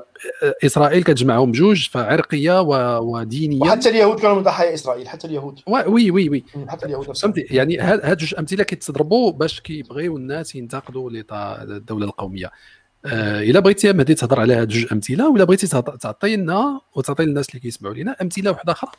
[0.65, 2.61] إسرائيل كتجمعهم بجوج فعرقية
[2.99, 5.59] ودينيه وحتى اليهود كانوا من ضحايا إسرائيل حتى اليهود.
[5.67, 6.43] Oui oui oui.
[6.67, 12.45] حتى اليهود يعني هاد جوج أمثلة كيتضربوا باش كيبغيو الناس ينتقدوا الدولة القومية.
[12.45, 15.67] آه إلا بغيتي مهدي تهضر على هاد جوج أمثلة ولا بغيتي
[16.01, 18.91] تعطي لنا وتعطي للناس اللي كيسمعوا لينا أمثلة واحدة أخرى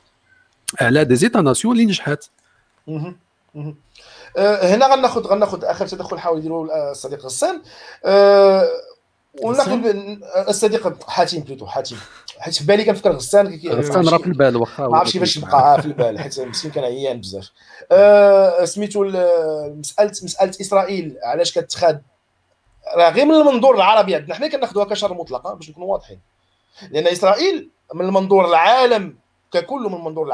[0.81, 2.25] على des États-nations اللي نجحت
[4.37, 7.63] أه هنا غناخذ غناخذ آخر تدخل حاول يديروا الصديق غسان.
[8.05, 8.69] أه
[9.43, 9.81] وناخذ
[10.49, 11.97] الصديق حاتم plutôt حاتم
[12.39, 15.87] حيت في بالي كنفكر غسان غسان راه في البال واخا ما عرفتش كيفاش تبقى في
[15.89, 17.51] البال حيت مسكين كان عيان بزاف.
[17.93, 22.03] أه سميتو مساله مسألة إسرائيل علاش كتخاد
[22.95, 24.35] راه غير من المنظور العربي عندنا.
[24.35, 26.21] حنا كناخذوها كشر مطلقة باش نكونوا واضحين.
[26.91, 29.17] لأن إسرائيل من المنظور العالم
[29.53, 30.33] ككل ومن منظور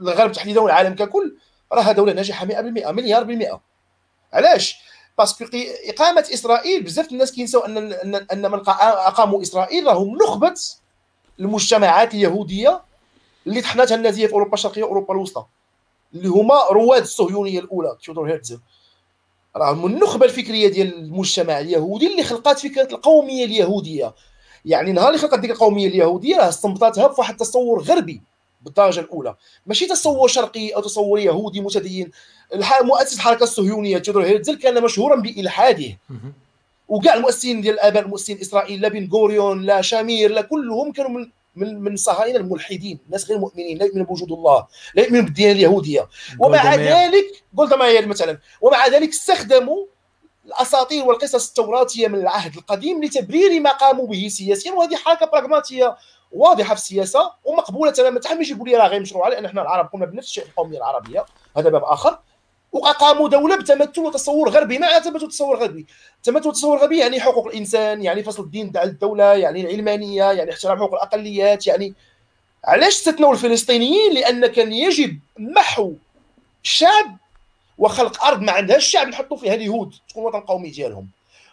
[0.00, 1.36] الغرب تحديدا والعالم ككل
[1.72, 2.50] راها دولة ناجحة 100%
[2.90, 3.60] مليار بالمئة.
[4.32, 4.80] علاش؟
[5.18, 5.44] parce que
[5.88, 7.76] إقامة إسرائيل بزاف الناس كينساو ان
[8.32, 10.54] ان من أقاموا إسرائيل راهم نخبة
[11.40, 12.82] المجتمعات اليهودية
[13.46, 15.44] اللي طحنتها النازية في أوروبا الشرقية وأوروبا الوسطى
[16.14, 18.60] اللي هما رواد الصهيونية الأولى تيودور هيرتزل
[19.56, 24.14] راهم النخبة الفكرية ديال المجتمع اليهودي اللي خلقات فكرة القومية اليهودية.
[24.64, 28.22] يعني نهار اللي خلقت ديك القومية اليهودية راه استنبطتها بواحد التصور غربي
[28.62, 29.34] بالدرجة الأولى.
[29.66, 32.10] ماشي تصور شرقي أو تصور يهودي متدين.
[32.82, 35.98] مؤسس الحركة الصهيونية تيودور هيرتزل كان مشهورا بإلحاده.
[36.88, 41.30] وكاع المؤسسين ديال الآباء المؤسسين إسرائيل لا بن غوريون لا شامير لا كلهم كانوا من
[41.54, 46.08] من من الصهاينة الملحدين ناس غير مؤمنين لا يؤمنون بوجود الله لا يؤمنون بالديانة اليهودية.
[46.38, 49.86] ومع ذلك جولدا ماير مثلا ومع ذلك استخدموا
[50.46, 55.96] الأساطير والقصص التوراتية من العهد القديم لتبرير ما قاموا به سياسيا وهذه حركة براغماتية
[56.32, 58.20] واضحة في السياسة ومقبولة تماما.
[58.24, 60.78] حتى يجي يقول لي راه غير مشروعه لأن إحنا العرب قمنا بنفس الشيء في القومية
[60.78, 61.24] العربية.
[61.56, 62.18] هذا باب آخر.
[62.72, 64.78] وقاموا دولة بتمثل وتصور غربي.
[64.78, 65.86] ما تمثل تصور غربي؟
[66.22, 70.78] تمثل تصور غربي يعني حقوق الإنسان يعني فصل الدين تاع الدولة يعني العلمانية يعني احترام
[70.78, 71.94] حقوق الأقليات يعني
[72.64, 75.94] علاش استثنوا الفلسطينيين؟ لأن كان يجب محو
[76.64, 77.16] الشعب
[77.78, 81.08] وخلق أرض ما عندهاش الشعب نحطوا فيها اليهود تكون وطن قومي ديالهم.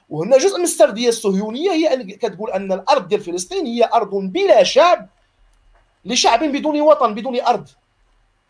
[0.09, 4.63] وهنا جزء من السردية الصهيونية هي أن كتقول أن الأرض ديال فلسطين هي أرض بلا
[4.63, 5.09] شعب
[6.05, 7.69] لشعب بدون وطن بدون أرض.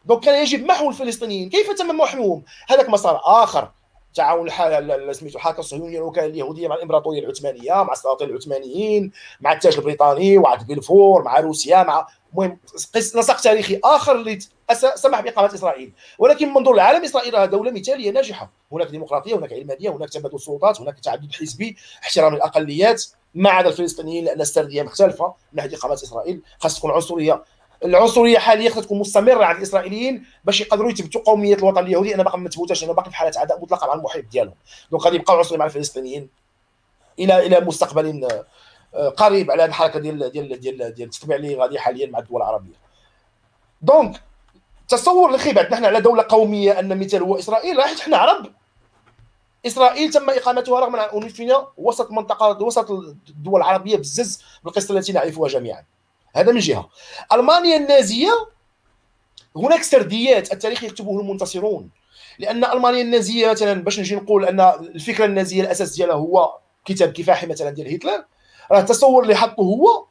[0.08, 1.50] donc كان يجب محو الفلسطينيين.
[1.50, 3.72] كيف تم محوهم؟ هذاك مسار آخر.
[4.14, 4.50] تعاون
[5.14, 10.68] سميتو الحركه الصهيونيه الوكالة اليهودية مع الإمبراطورية العثمانية مع السلاطين العثمانيين مع التاج البريطاني وعهد
[10.68, 12.60] بلفور مع روسيا مع المهم
[12.96, 14.40] نسق تاريخي آخر اللي
[14.96, 15.94] سمح بإقامة إسرائيل.
[16.20, 18.52] ولكن من منظور العالم إسرائيل دولة مثالية ناجحة.
[18.72, 23.04] هناك ديمقراطية هناك علمانية هناك تبادل السلطات هناك تعدد حزبي احترام الأقليات.
[23.36, 25.26] ما عدا الفلسطينيين لأن السرديه مختلفة.
[25.26, 27.44] من ناحية إقامة إسرائيل خاص تكون عنصرية
[27.86, 32.38] العنصرية حاليا خصها تكون مستمرة عند الإسرائيليين باش يقدروا يثبتوا قومية الوطن اليهودي راه باقي
[32.38, 34.56] ما مثبوتاش راه باقي في حالة عداء مطلقة مع المحيط ديالهم.
[34.92, 36.30] donc غادي يبقاو عنصريين مع الفلسطينيين
[37.20, 38.28] إلى إلى مستقبل
[38.96, 42.76] آه، قريب على الحركة ديال ديال ديال ديال التطبيع اللي غادي حاليا مع الدول العربية.
[43.82, 44.22] donc
[44.88, 48.52] تصور اللي بعد نحن على دولة قومية أن مثال هو إسرائيل راه حنا عرب.
[49.66, 55.84] إسرائيل تم إقامتها رغم انفنا وسط منطقه وسط الدول العربية بزز بالقصة التي نعرفها جميعا.
[56.38, 56.90] هذا من جهة.
[57.34, 58.32] ألمانيا النازية
[59.56, 61.90] هناك سرديات التاريخ يكتبه المنتصرون
[62.40, 67.48] لأن ألمانيا النازية مثلا باش نجي نقول أن الفكرة النازية الأساس ديالها هو كتاب كفاحي
[67.48, 68.26] مثلا ديال هتلر
[68.72, 70.06] راه التصور اللي حطه هو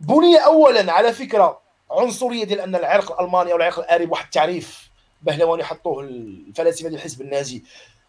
[0.00, 4.90] بني اولا على فكرة عنصرية ديال أن العرق الألماني أو العرق الآري واحد التعريف
[5.22, 7.62] بهلواني حطوه الفلاسفة ديال الحزب النازي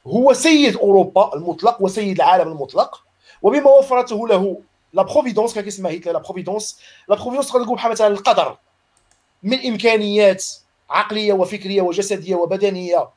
[0.08, 3.04] هو سيد أوروبا المطلق وسيد العالم المطلق
[3.42, 4.62] وبما وفرته له
[4.94, 8.58] la providence كان كيسمى هتلر la providence la providence تقدر تقول بحال مثلا القدر
[9.44, 10.46] من امكانيات
[10.90, 13.10] عقليه وفكريه وجسديه وبدنيه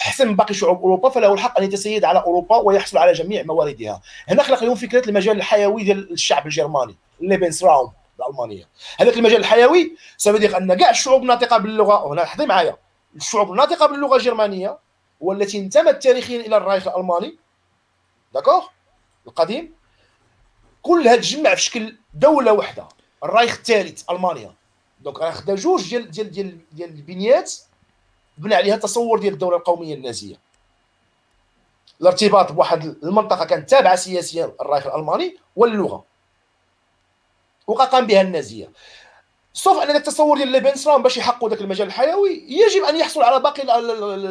[0.00, 4.00] احسن من باقي شعوب اوروبا فله الحق ان يتسيد على اوروبا ويحصل على جميع مواردها
[4.28, 8.68] هنا خلق لهم فكره المجال الحيوي ديال الشعب الجرماني Lebensraum الالمانيه
[8.98, 12.76] هذاك المجال الحيوي c'est-à-dire ان كاع الشعوب الناطقه باللغة هنا حضي معايا
[13.16, 14.78] الشعوب الناطقه باللغة الجرمانيه
[15.20, 17.38] والتي انتمت تاريخيا إلى الرايخ الالماني
[18.34, 18.64] d'accord
[19.26, 19.74] القديم
[20.82, 22.88] كلها تجمع في شكل دولة واحدة
[23.24, 24.54] الرايخ الثالث ألمانيا.
[25.00, 27.52] donc راه خدا جوج ديال ديال ديال ديال البنيات
[28.38, 30.36] بنى عليها التصور ديال الدولة القومية النازية.
[32.00, 36.04] الارتباط بواحد المنطقة كانت تابعة سياسيا الرايخ الألماني واللغة.
[37.66, 38.70] وقام بها النازية.
[39.52, 43.62] sauf ان التصور ديال Lebensraum باش يحققوا ذاك المجال الحيوي يجب أن يحصل على باقي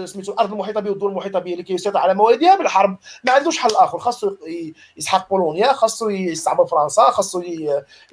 [0.08, 2.98] سميتو الأرض المحيطة به والدول المحيطة به لكي يسيطر على مواردها بالحرب.
[3.24, 4.36] ما عندوش حل آخر خاصو
[4.98, 7.42] يسحق بولونيا خاصو يستعمر فرنسا خاصو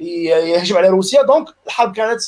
[0.00, 1.22] يهجم على روسيا.
[1.22, 2.20] donc الحرب كانت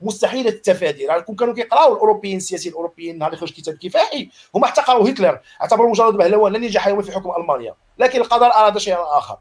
[0.00, 5.10] مستحيلة التفادي راه كون كانوا كيقراو الأوروبيين السياسيين الأوروبيين نهار خرج كتاب كفاحي هما احتقروا
[5.10, 5.40] هتلر.
[5.60, 7.74] اعتبروا مجرد بهلوان لن ينجح يوما في حكم ألمانيا.
[7.98, 9.38] لكن القدر أراد شيئا آخر.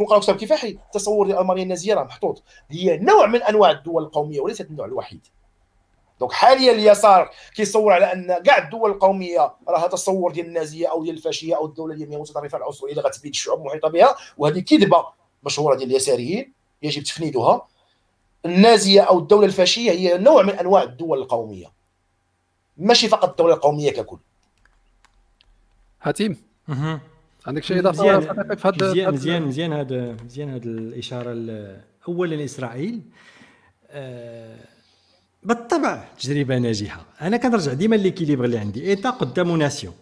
[0.00, 4.02] كون قراو كتاب كفاحي التصور ديال المانيا النازيه راه محطوط هي نوع من أنواع الدول
[4.02, 5.26] القومية وليست النوع الوحيد.
[6.20, 11.16] دونك حاليا اليسار كيصور على أن كاع الدول القومية راها تصور ديال النازية أو ديال
[11.16, 14.16] الفاشية أو الدولة اليمنية المتطرفه العنصريه اللي غتبيد الشعوب المحيطه بها.
[14.38, 15.06] وهذه كذبة
[15.42, 16.52] مشهورة ديال اليساريين.
[16.82, 17.66] يجب تفنيدها.
[18.46, 21.72] النازية أو الدولة الفاشية هي نوع من أنواع الدول القومية.
[22.76, 24.18] ماشي فقط الدولة القومية ككل.
[26.00, 26.42] حتيم
[27.46, 28.20] عندك شيء إضافة مزيان.
[28.52, 31.32] في مزيان مزيان مزيان هذا مزيان هذه الإشارة
[32.08, 33.00] اولا اسرائيل
[33.90, 34.58] آه
[35.42, 37.06] بالطبع تجربة ناجحة.
[37.22, 38.90] أنا كنرجع ديما ليكيليبر اللي عندي.
[38.90, 39.94] إيتا قدام ناسيون.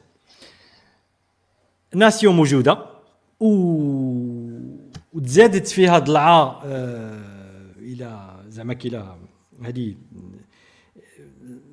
[1.94, 2.86] ناسيون موجودة.
[3.40, 3.48] و
[5.12, 7.18] وتزادت فيها ضلعه آه
[7.78, 9.16] إلى زعما كيلا
[9.64, 9.94] هذه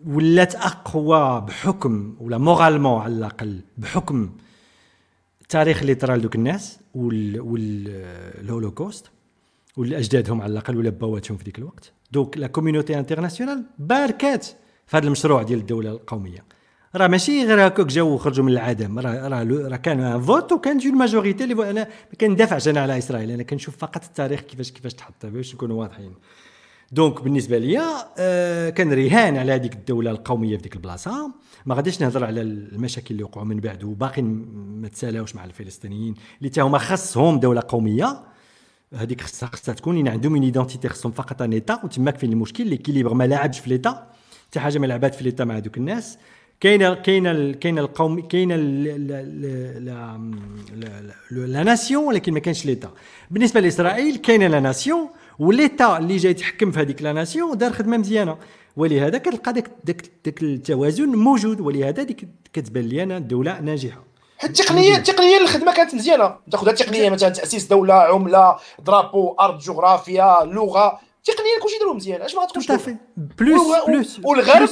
[0.06, 4.30] ولات أقوى بحكم ولا moralement على الأقل بحكم
[5.56, 9.06] التاريخ اللي طرا لدوك الناس والهولوكوست
[9.78, 11.92] والأجدادهم على الأقل ولا باواتهم في ذيك الوقت.
[12.12, 14.46] donc la communauté internationale باركات
[14.88, 16.44] في هذا المشروع ديال الدولة القومية.
[16.96, 20.96] راه ماشي غير هكاك جاو وخرجوا من العدم راه راه كان فوت وكان جي ال
[20.96, 23.32] majorité اللي أنا ما كندافعش أنا على إسرائيل.
[23.32, 25.26] أنا كنشوف فقط التاريخ كيفاش كيفاش تحط.
[25.26, 26.14] باش نكونوا واضحين.
[26.92, 27.88] donc بالنسبة ليا
[28.18, 31.32] آه كان رهان على هذيك الدولة القومية في ديك البلاصة.
[31.66, 36.50] ما غاديش نهضر على المشاكل اللي وقعوا من بعد وباقي ما تسالاوش مع الفلسطينيين اللي
[36.50, 38.24] تا هما خاصهم دولة قومية.
[38.94, 43.14] هذيك خصها خصها تكون إن عندهم identité خصهم فقط un État وتماك فين المشكل l'équilibre
[43.14, 44.10] ما لاعبش في l'État
[44.48, 46.18] حتى حاجة ما لعبات في l'État مع هذوك الناس.
[46.60, 48.52] كاين كاين كاين القوم كاين
[51.32, 52.92] la nation ولكن ما كاينش l'État
[53.32, 55.10] بالنسبة لإسرائيل كاين لا ناسيون
[55.40, 58.38] وليتا اللي جاي يتحكم في هذيك لا ناسيون دار خدمة مزيانة.
[58.78, 64.04] ولهذا كتلقى داك داك داك التوازن موجود ولهذا ديك كتبان لي أنا الدولة ناجحة.
[64.44, 66.38] التقنيه التقنيه الخدمة كانت مزيانة.
[66.52, 71.00] تاخذ التقنيه مثلا تأسيس دولة عملة درابو أرض جغرافيا لغة.
[71.24, 72.22] تقنيا كلشي داروا مزيان.
[72.22, 72.72] اش ما غاتكونش
[73.18, 74.70] بلوس بلوس والغرب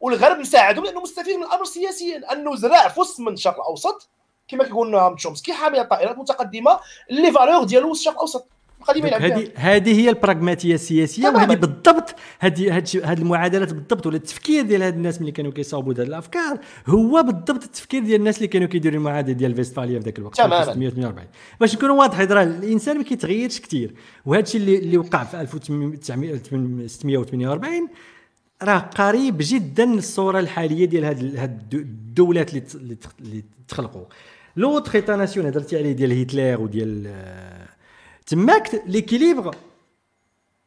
[0.00, 2.32] والغرب مساعدهم لأنه مستفيد من الأمر سياسيا.
[2.32, 4.08] أنه زرع في وسط من الشرق الأوسط
[4.48, 6.78] كما كيقول نعم تشومسكي حامل طائرات متقدمة
[7.10, 8.48] اللي فالور ديالو الشرق الأوسط.
[9.14, 14.94] هذه هذه هي البراغماتية السياسية وهذه بالضبط هذه هذه المعادلات بالضبط ولا التفكير ديال هاد
[14.94, 19.34] الناس ملي كانوا كيصاوبوا هذه الأفكار هو بالضبط التفكير ديال الناس اللي كانوا كيديروا المعادله
[19.34, 20.62] ديال فيستفاليا في ذاك الوقت تماما.
[20.62, 21.26] 648
[21.60, 23.94] باش نكونوا واضحين راه الإنسان ما كيتغيرش كثير
[24.26, 27.88] وهذا الشيء اللي اللي وقع في 1648
[28.62, 31.04] راه قريب جدا للصوره الحالية ديال
[31.38, 34.04] هاد الدولات اللي اللي تخلقوا.
[34.56, 37.06] l'autre État-nation هضرتي عليه ديال هتلر وديال
[38.26, 39.56] تماك l'équilibre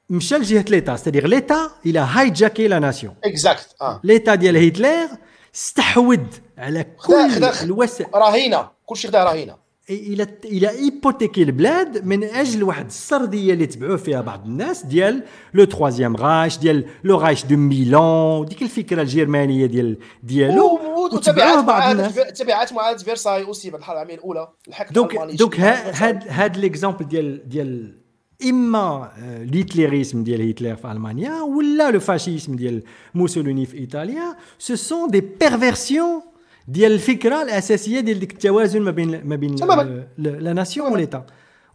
[0.10, 5.10] مشى لجهة l'État c'est-à-dire l'État إلى هايجاكي la nation exact آه l'État ديال هتلر
[5.55, 6.26] استحوذ
[6.57, 8.70] على كل الوسائل رهينة.
[8.86, 9.55] كلشي خدا رهينة.
[9.90, 15.24] إلى إلى hypothéquer البلاد من أجل واحد السرديه اللي تبعوه فيها بعض الناس ديال
[15.54, 20.80] le troisième Reich ديال le Reich de mille ans ديك الفكرة الجرمانية ديال ديالو
[21.14, 22.16] وتبعات بعض الناس.
[22.16, 27.50] تبعات معاهده فيرساي aussi بعد الحرب العالمية الأولى الحكم donc donc هاد هاد l'exemple ديال
[27.50, 28.00] ديال
[28.50, 29.12] إما
[29.52, 32.84] l'hitlérisme ديال هتلر في ألمانيا ولا le fascisme ديال
[33.16, 36.22] موسوليني في إيطاليا ce sont des perversions
[36.70, 39.56] ديال الفكرة الأساسية ديال ديك التوازن ما بين ما بين
[40.18, 41.26] la nation و l'État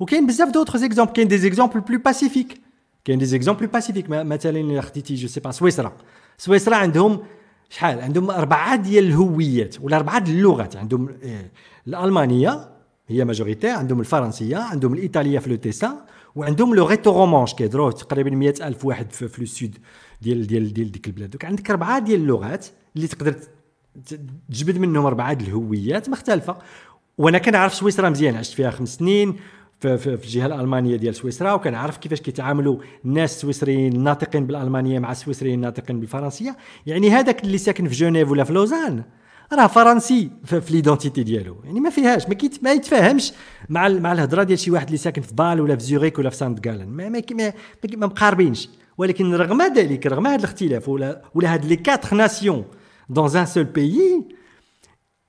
[0.01, 2.61] وكاين بزاف d'autres exemples كاين des exemples plus pacifiques
[3.05, 5.93] كاين des exemples pacifiques مثلا إلا خديتي je sais pas سويسرا.
[6.39, 7.23] سويسرا عندهم
[7.71, 10.77] شحال؟ عندهم أربعة ديال الهويات ولا أربعة ديال اللغات.
[10.77, 11.09] عندهم
[11.87, 12.69] الألمانية
[13.09, 15.97] هي majoritaire عندهم الفرنسية عندهم الإيطالية في le Tessin
[16.35, 19.79] وعندهم le rhéto-romanche كيهضروا تقريبا 100000 ألف واحد في, في ال sud
[20.23, 21.31] ديال ديال ديال ديك البلاد.
[21.31, 22.67] donc عندك أربعة ديال اللغات
[22.97, 23.35] اللي تقدر
[24.51, 26.57] تجبد منهم أربعة الهويات مختلفة.
[27.19, 29.37] وأنا كنعرف سويسرا مزيان عشت فيها خمس سنين
[29.81, 35.13] في, في, في الجهة الألمانية ديال سويسرا وكنعرف كيفاش كيتعاملوا الناس السويسريين الناطقين بالألمانية مع
[35.13, 36.57] السويسريين الناطقين بالفرنسية.
[36.87, 39.03] يعني هذاك اللي ساكن في جنيف ولا في لوزان.
[39.53, 41.57] راه فرنسي في, في l'identité ديالو.
[41.65, 43.33] يعني ما فيهاش ما, ما يتفاهمش
[43.69, 46.37] مع مع الهضرة ديال شي واحد اللي ساكن في بال ولا في زوريك ولا في
[46.37, 47.53] سانت جالن ما ما, ما,
[47.97, 48.69] ما مقاربينش.
[48.99, 52.65] ولكن رغم ذلك رغم هذا الاختلاف ولا ولا هاد les quatre nations
[53.09, 54.29] dans un seul pays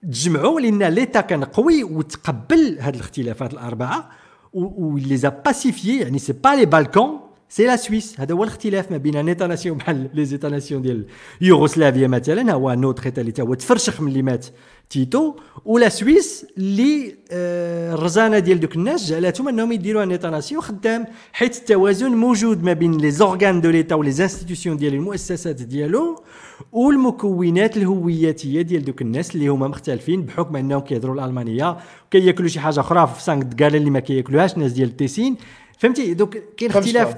[0.03, 4.09] تجمعوا لأن l'État كان قوي وتقبل هذه الاختلافات الاربعه
[4.53, 7.19] ولي za pacifié يعني c'est pas les Balkans
[7.49, 11.05] c'est la Suisse هذا هو الاختلاف ما بين un État-nation بحال les États-nations ديال
[11.41, 14.45] يوغوسلافيا مثلا هو notre État اللي هو تفرشخ من اللي مات
[14.89, 15.35] تيتو
[15.65, 22.11] ولا سويس اللي الرزانه ديال دوك الناس جعلتهم انهم يديروا une nation خدام حيث التوازن
[22.11, 26.23] موجود ما بين les organes de l'État و les institutions ديال المؤسسات ديالو
[26.71, 31.77] والمكونات الهوياتيه ديال دوك الناس اللي هما مختلفين بحكم انهم كيهضروا الالمانيه
[32.07, 35.37] وكياكلوا شي حاجة أخرى في سانك دكالا اللي ما كياكلوهاش الناس ديال التيسين
[35.77, 37.15] فهمتي؟ دوك كاين اختلاف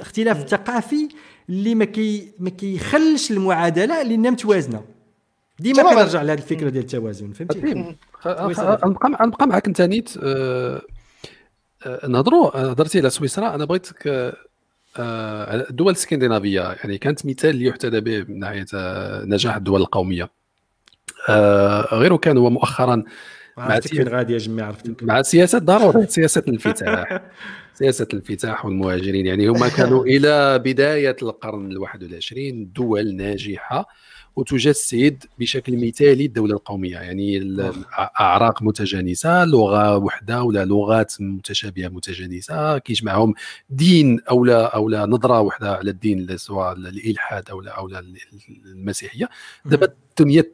[0.00, 1.08] اختلاف ثقافي
[1.48, 4.84] اللي ما كي ما كيخلش المعادلة لانها متوازنة.
[5.58, 7.58] ديما كنرجع لهذه الفكرة ديال التوازن فهمتي؟
[8.26, 10.10] نبقى نبقى معك أنت نيت.
[10.22, 10.82] أه
[12.08, 12.56] نهضروا.
[12.56, 13.54] هضرتي على سويسرا.
[13.54, 14.34] أنا بغيتك
[14.98, 16.60] الدول الإسكندنافية.
[16.60, 18.66] يعني كانت مثال اللي يحتذى به من ناحية
[19.24, 20.30] نجاح الدول القومية.
[21.92, 23.02] غير كان هو مؤخرا
[23.56, 27.20] مع فين غادي يا جماعة مع سياسة ضروره سياسة الانفتاح.
[27.78, 29.26] سياسة الانفتاح والمهاجرين.
[29.26, 32.32] يعني هما كانوا إلى بداية القرن ال21
[32.74, 33.88] دول ناجحة
[34.36, 36.96] وتجسد بشكل مثالي الدولة القومية.
[36.98, 43.34] يعني الاعراق متجانسة لغة وحدة ولا لغات متشابهة متجانسة كيجمعهم
[43.70, 48.04] دين أو لا أو لا نظرة وحدة على الدين سواء الإلحاد أو لا أو لا
[48.66, 49.28] المسيحية.
[49.64, 50.44] دابا الدنيا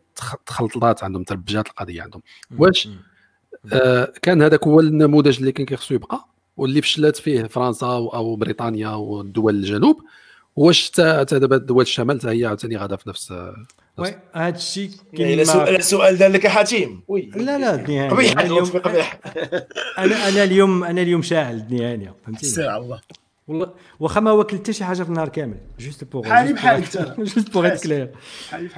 [0.46, 2.22] تخلطات عندهم تربجات القضية عندهم.
[2.58, 2.88] واش؟
[3.72, 8.88] آه كان هذاك هو النموذج اللي كان كيخصو يبقى؟ واللي فشلت فيه فرنسا أو بريطانيا
[8.88, 10.00] ودول الجنوب
[10.56, 13.32] واش حتى دابا دول الشمال حتى هي عاوتاني غادا في نفس
[13.98, 17.30] وي هذا الشيء كاين السؤال دار لك حاتم وي.
[17.36, 17.72] لا لا
[18.10, 18.70] قبيح اليوم
[19.98, 23.00] أنا أنا اليوم أنا اليوم شاعل النهايه فهمتي ساعة الله.
[23.48, 26.52] والله واخا ما واكل حتى شي حاجة في النهار كامل juste pour بحالي.
[26.52, 28.10] بحالك juste pour être clair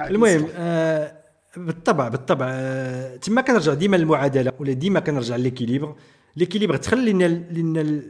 [0.01, 1.13] المهم آه
[1.57, 5.95] بالطبع بالطبع آه تما كنرجع ديما للمعادلة ولا ديما كنرجع l'équilibre
[6.37, 8.01] l'équilibre تخلي لنا لنا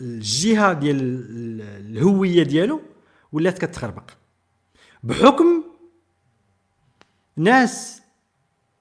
[0.00, 0.98] الجهة ديال
[1.60, 2.80] الهوية ديالو
[3.32, 4.10] ولات كتخربق
[5.02, 5.64] بحكم
[7.36, 8.02] ناس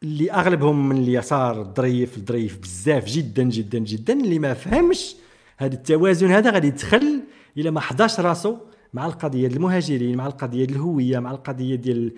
[0.03, 5.15] اللي أغلبهم من اليسار ظريف ظريف بزاف جدا جدا جدا اللي ما فهمش
[5.57, 7.21] هذا التوازن هذا غادي يدخل
[7.57, 8.57] إلى ما حضاش راسو
[8.93, 12.11] مع القضية ديال المهاجرين مع القضية ديال الهوية مع القضية ديال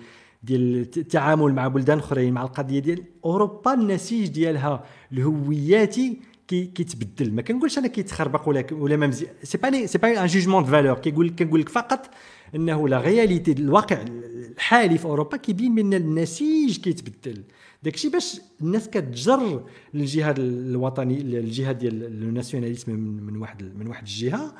[0.46, 7.32] ديال التعامل مع بلدان أخرين مع القضية ديال أوروبا النسيج ديالها الهوياتي كي كيتبدل.
[7.32, 10.70] ما كنقولش أنا كيتخربق ولا ولا ما مزيان c'est pas c'est pas un jugement de
[10.70, 12.10] valeur كيقول كنقول لك فقط
[12.54, 14.04] إنه la réalité الواقع
[14.52, 17.42] الحالي في أوروبا كيبين من النسيج كيتبدل.
[17.82, 19.62] داكشي باش الناس كتجر
[19.94, 24.54] للجهاد الوطني الجهاد ديال الناسيوناليزم من, واحد من واحد الجهة.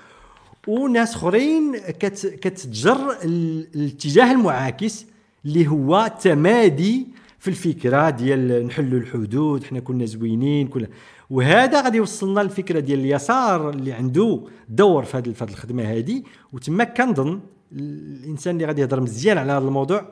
[0.69, 5.07] وناس أخرين كت كتجر الاتجاه المعاكس
[5.47, 7.07] اللي هو تمادي
[7.39, 10.89] في الفكرة ديال نحلوا الحدود حنا كنا زوينين كنا
[11.31, 16.23] وهذا غادي يوصلنا للفكره ديال اليسار اللي عنده دور في هذه الخدمة هذه
[16.53, 17.41] وتما كنظن
[17.73, 20.09] الإنسان اللي غادي يهضر مزيان على هذا الموضوع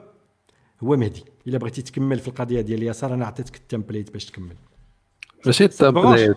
[0.82, 1.24] هو مهدي.
[1.47, 4.57] إلا بغيتي تكمل في القضية ديال اليسار أنا عطيتك ال template باش تكمل.
[5.47, 6.36] ماشي ال template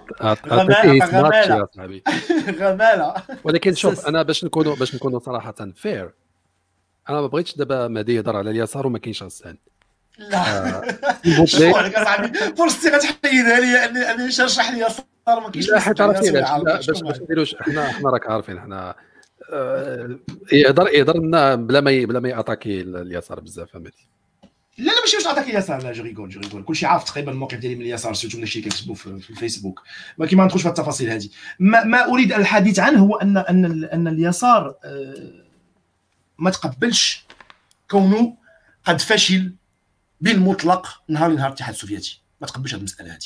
[1.04, 1.68] غمالة
[2.62, 3.14] غمالة.
[3.43, 6.14] ولكن شوف أنا باش نكونوا باش نكونوا صراحة fair
[7.10, 9.58] أنا ما بغيتش دابا مهدي يهضر على اليسار وما كاينش غسان
[10.18, 10.82] لا.
[12.58, 17.22] فرصتي غتحيدها لي اني أني نشرح لي يسار ما كاينش لا حيت عرفتي باش باش
[17.22, 18.95] نديروش حنا حنا راك عارفين حنا
[19.53, 20.20] آه،
[20.51, 24.08] يهضر يهضر لنا بلا ما بلا ما y'attaquer اليسار بزاف فهمتي؟
[24.78, 26.64] لا لا ماشي باش نعطيك اليسار لا je rigole je rigole.
[26.64, 29.84] كلشي عارف تقريبا الموقف ديالي من اليسار surtout الشيء كيكتبوا في الفيسبوك.
[30.18, 31.30] ولكن ما ندخلش في التفاصيل هذه.
[31.60, 35.47] ما, ما أريد الحديث عنه هو ان أن أن اليسار آه،
[36.40, 37.26] ما تقبلش
[37.92, 38.38] كونه
[38.86, 39.54] قد فشل
[40.22, 42.22] بالمطلق نهار نهار الاتحاد السوفيتي.
[42.42, 43.20] ما تقبلش هذه المسألة هذه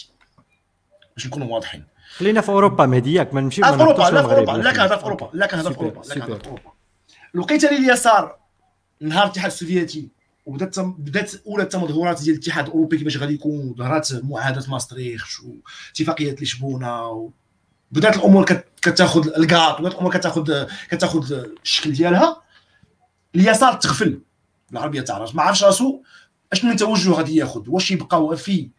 [1.15, 1.83] باش نكونوا واضحين.
[2.15, 5.03] خلينا في أوروبا مهدي ياك ما نمشيو في أوروبا لا في أوروبا لا كنهضر في
[5.03, 6.71] أوروبا لا كنهضر في أوروبا لا كنهضر في أوروبا.
[7.33, 8.37] لقيت اليسار
[9.01, 10.09] نهار الاتحاد السوفيتي
[10.45, 17.31] وبدات بدات أولى التمظهرات ديال الاتحاد الأوروبي كيفاش غادي يكون ظهرات معاهده ماستريخ واتفاقيه لشبونة
[17.91, 18.45] بدات الأمور
[18.81, 21.33] كتاخذ الكاط بدات الأمور كتاخذ كتاخذ
[21.63, 22.40] الشكل ديالها.
[23.35, 24.21] اليسار تغفل.
[24.71, 26.01] العربية تعرف ما عرفش راسو
[26.53, 28.69] أشنو التوجه غادي ياخذ واش يبقى وفي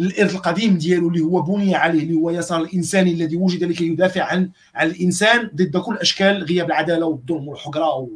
[0.00, 4.22] الإرث القديم ديالو اللي هو بني عليه اللي هو يسار الإنساني الذي وجد لكي يدافع
[4.22, 8.08] عن عن الإنسان ضد كل أشكال غياب العدالة والظلم والحقرة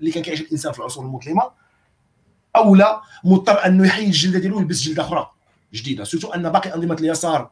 [0.00, 1.42] اللي كان كيعيش الإنسان في العصور المظلمة.
[2.56, 5.30] أو لا مضطر انه يحيي الجلدة ديالو ويلبس جلدة أخرى
[5.74, 6.04] جديدة.
[6.04, 7.50] سورتو أن باقي أنظمة اليسار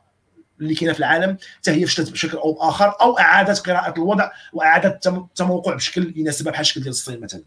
[0.60, 5.00] اللي كاينة في العالم حتى هي فشلت بشكل أو بآخر أو اعاده قراءة الوضع واعاده
[5.06, 7.42] التموقع بشكل يناسبها بحال الشكل ديال الصين مثلا.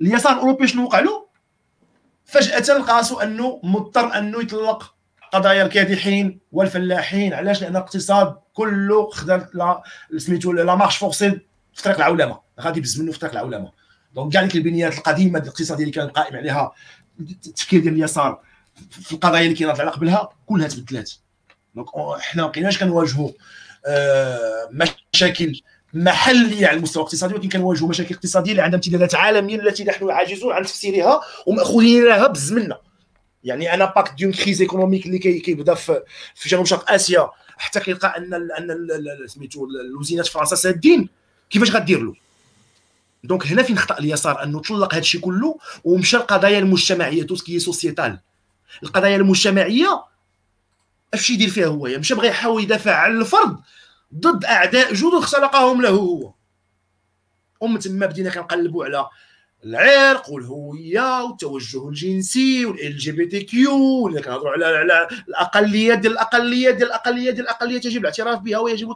[0.00, 1.28] اليسار الأوروبي شنو وقع له؟
[2.24, 4.94] فجأة لقاسو أنه مضطر أنه يطلق
[5.32, 7.34] قضايا الكادحين والفلاحين.
[7.34, 9.48] علاش؟ لأن الاقتصاد كله خدا
[10.16, 11.30] سميتو la marche forcée
[11.74, 12.40] في طريق العولمة.
[12.60, 13.72] غادي يبز منه في طريق العولمة.
[14.14, 16.72] donc كاع ديك البنيات القديمة الاقتصاديه اللي كان قائم عليها.
[17.20, 18.42] التفكير ديال اليسار
[18.90, 21.12] في القضايا اللي كاينة على قبلها كلها تبدلات.
[21.74, 21.88] donc
[22.20, 23.30] حنا ما بقيناش كنواجهوا
[23.86, 24.70] آه
[25.14, 25.60] مشاكل
[25.94, 30.52] محليه على المستوى الاقتصادي ولكن كنواجهوا مشاكل اقتصادية اللي عندها امتدادات عالمية التي نحن عاجزون
[30.52, 32.78] عن تفسيرها وماخوذين لها بزمننا.
[33.44, 36.02] يعني أنا باك d'une crise économique اللي كيبدا في
[36.34, 41.08] في جنوب شرق آسيا حتى كيلقى أن أن سميتو الوزينات فرنسا سادين.
[41.50, 42.14] كيفاش غدير له؟
[43.24, 47.44] donc هنا فين خطأ اليسار؟ أنه طلق هذا الشيء كله ومشى القضايا المجتمعية tout ce
[47.44, 48.18] qui est sociétal
[48.82, 50.04] القضايا المجتمعية
[51.14, 53.56] اش يدير فيها هو؟ مشى بغى يحاول يدافع عن الفرد.
[54.14, 56.32] ضد أعداء جدد خلقهم له هو.
[57.60, 59.08] ومن تما بدينا كنقلبوا على
[59.64, 67.34] العرق والهوية والتوجه الجنسي وال LGBTQ ولا كنهضروا على على الاقليات ديال الاقليات ديال الاقليات
[67.34, 68.94] ديال الاقليات يجب الاعتراف بها ويجب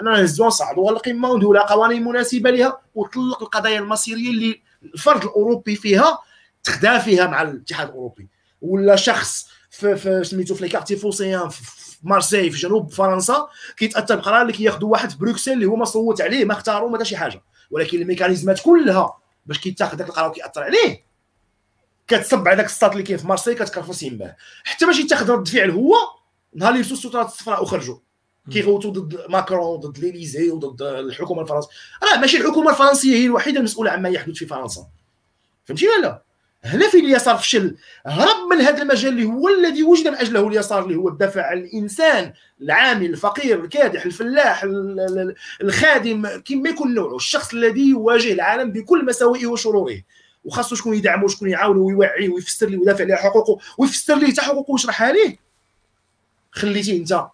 [0.00, 5.76] أننا نهزوها نصعدوها للقمة ونديروا لها قوانين مناسبة لها وطلق القضايا المصيرية اللي الفرد الأوروبي
[5.76, 6.18] فيها
[6.64, 8.28] تخدا فيها مع الاتحاد الأوروبي.
[8.60, 11.62] ولا شخص في في سميتو في les quartiers phocéens في
[12.04, 16.20] مارسي في جنوب فرنسا كيتأثر بقرار اللي كياخذوا واحد في بروكسل اللي هو ما صوت
[16.20, 17.42] عليه ما اختاروا ما شي حاجة.
[17.70, 21.04] ولكن ال mécanismes ات كلها باش كيتاخذ داك القرار وكيأثر عليه.
[22.08, 25.70] كتصب على داك السطات اللي كاين في مارسي كتكرفص يماه حتى باش يتاخذ رد فعل
[25.70, 25.94] هو
[26.54, 27.98] نهار اللي لبسوا السترات الصفراء وخرجوا
[28.50, 31.68] كيغوتوا ضد ماكرون ضد ل l'Élysée وضد الحكومة الفرنسيه
[32.02, 34.86] راه ماشي الحكومة الفرنسية هي الوحيدة المسؤولة عما يحدث في فرنسا.
[35.64, 36.22] فهمتي ولا
[36.64, 40.84] هنا فين اليسار فشل هرب من هذا المجال اللي هو الذي وجد من أجله اليسار
[40.84, 44.66] اللي هو الدفع الإنسان العامل الفقير الكادح الفلاح
[45.62, 50.02] الخادم كما يكون نوعه الشخص الذي يواجه العالم بكل مساوئه وشروره.
[50.44, 54.72] وخاصو شكون يدعمه وشكون يعاونه ويوعيه ويفسر ليه ويدافع على حقوقه ويفسر ليه حتى حقوقه
[54.72, 55.38] ويشرحها ليه
[56.50, 57.26] خليتيه انت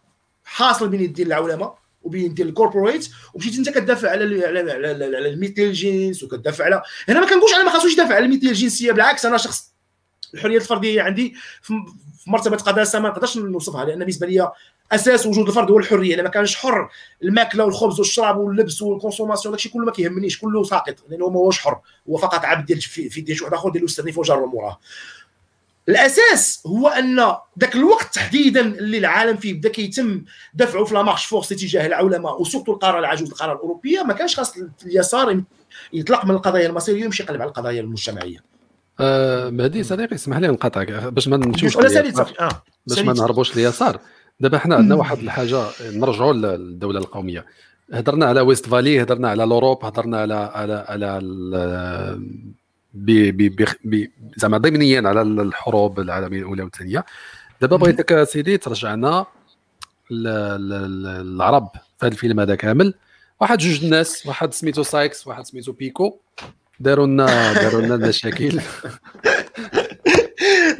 [0.44, 6.22] حاصل بين يدين العولمه وبين الكوربوريت ومشيت انت كتدافع على على على, على المثل الجنس
[6.22, 9.70] وكتدافع على هنا ما كنقولش أنا ما خاصوش يدافع على المثل الجنسيه بالعكس أنا شخص
[10.34, 11.74] الحريات الفردية عندي في
[12.26, 14.52] مرتبة قداسه ما نقدرش نوصفها لأن بالنسبة لي
[14.92, 16.88] أساس وجود الفرد هو الحرية الا ما كانش حر
[17.22, 21.58] الماكلة والخبز والشراب واللبس وال consommation داكشي كله ما كيهمنيش كله ساقط لأنه ما هوش
[21.58, 21.80] حر
[22.10, 24.80] هو فقط عبد ديال في ديال شي واحد آخر ديال يستني وجار موراه
[25.90, 27.16] الاساس هو ان
[27.60, 30.24] ذاك الوقت تحديدا اللي العالم فيه بدا كيتم
[30.54, 34.36] دفعه في la marche forcée اتجاه العولمة و surtout القارة العجوز القارة الأوروبية ما كانش
[34.36, 34.54] خاص
[34.86, 35.42] اليسار
[35.92, 38.38] يطلق من القضايا المصيرية ويمشي يقلب على القضايا المجتمعية.
[39.00, 42.62] آه مهدي صديقي اسمح لي نقاطعك باش ما نمشيوش آه.
[42.86, 44.00] باش ما نهربوش اليسار
[44.40, 47.46] دابا حنا عندنا واحد الحاجة نرجعوا للدولة القومية.
[47.92, 51.20] هضرنا على Westphalie هضرنا على l'Europe هضرنا على على على
[54.36, 57.04] زعما ضمنيا على الحروب العالمية الأولى والثانية.
[57.60, 59.26] دابا بغيتك سيدي ترجعنا
[60.12, 62.94] العرب في هذا الفيلم هذا كامل.
[63.40, 66.18] واحد جوج الناس واحد سميتو سايكس واحد سميتو بيكو.
[66.80, 68.60] داروا لنا داروا لنا المشاكل.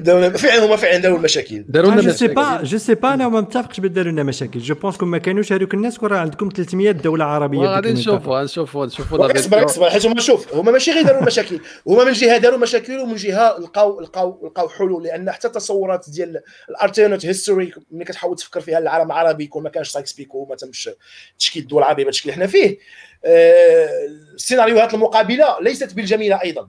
[0.03, 1.65] داروا فعلا هما فعلا داروا المشاكل.
[1.69, 4.61] داروا لنا جو سي با جو سي با أنا ما متفقش بداروا لنا مشاكل.
[4.61, 8.87] je pense ما كانوش هذوك الناس كون راه عندكم 300 دولة عربية غادي نشوفوا نشوفوا
[8.87, 11.61] نشوفوا اصبر اصبر حيت هما شوف هما ماشي غير داروا مشاكل.
[11.87, 16.41] هما من جهة داروا مشاكل ومن جهة لقاو لقاو لقاو حلول لأن حتى التصورات ديال
[16.71, 20.57] ال alternate history ملي كتحاول تفكر فيها العالم العربي كون ما كانش سايكس بيكو وما
[20.57, 20.91] تمش
[21.39, 22.79] تشكيل الدول العربية بالشكل اللي حنا فيه
[23.25, 23.89] آه،
[24.35, 26.69] السيناريوهات المقابلة ليست بالجميلة أيضا.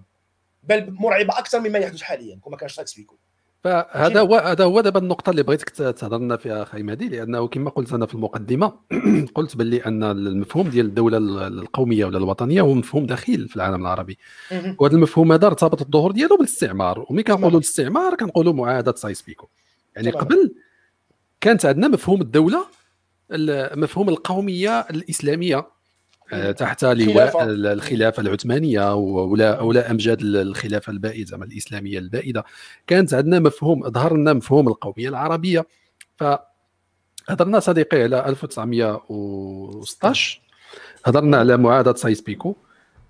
[0.64, 3.16] بل مرعبة أكثر مما يحدث حاليا كما كان سايكس بيكو.
[3.64, 7.70] فهذا هو هذا هو دابا النقطة اللي بغيتك تهضر لنا فيها أخي مهدي لأنه كما
[7.70, 8.74] قلت أنا في المقدمة
[9.36, 14.18] قلت باللي أن المفهوم ديال الدولة القومية ولا الوطنية هو مفهوم دخيل في العالم العربي.
[14.80, 19.48] وهذا المفهوم هذا ارتبط الظهور ديالو بالاستعمار وملي كنقولوا الاستعمار كنقولوا معاهدة سايس بيكو.
[19.96, 20.56] يعني قبل
[21.42, 22.66] كانت عندنا مفهوم الدولة
[23.76, 25.68] مفهوم القومية الإسلامية.
[26.58, 32.44] تحت لواء الخلافة العثمانية ولا ولا أمجاد الخلافة البائدة زعما الإسلامية البائدة.
[32.88, 35.66] كانت عندنا مفهوم ظهر لنا مفهوم القومية العربية.
[36.18, 36.24] ف
[37.30, 40.42] هضرنا صديقي على 1916
[41.06, 42.56] هضرنا على معاهدة سايكس بيكو.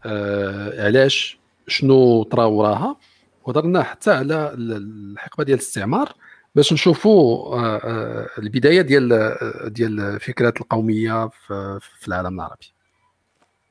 [0.06, 2.98] آه علاش؟ شنو طرا وراها
[3.44, 6.14] وهضرنا حتى على الحقبة ديال الاستعمار.
[6.56, 9.36] باش نشوفوا آه, آه، البداية ديال
[9.74, 11.28] ديال فكره القومية
[11.80, 12.74] في العالم العربي.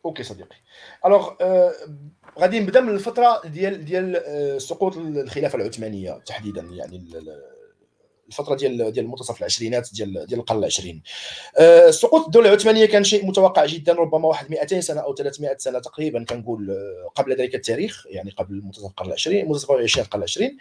[0.05, 0.57] okay صديقي.
[1.07, 1.73] alors آه
[2.39, 7.05] غادي نبدأ من الفترة ديال ديال آه سقوط الخلافة العثمانية تحديدا يعني
[8.29, 11.03] الفترة ديال ديال منتصف العشرينات ديال ديال القرن العشرين.
[11.59, 15.79] آه سقوط الدولة العثمانية كان شيء متوقع جدا ربما واحد 200 سنة أو 300 سنة
[15.79, 16.77] تقريبا كنقول
[17.15, 20.59] قبل ذلك التاريخ يعني قبل منتصف القرن العشرين منتصف العشرين القرن العشرين.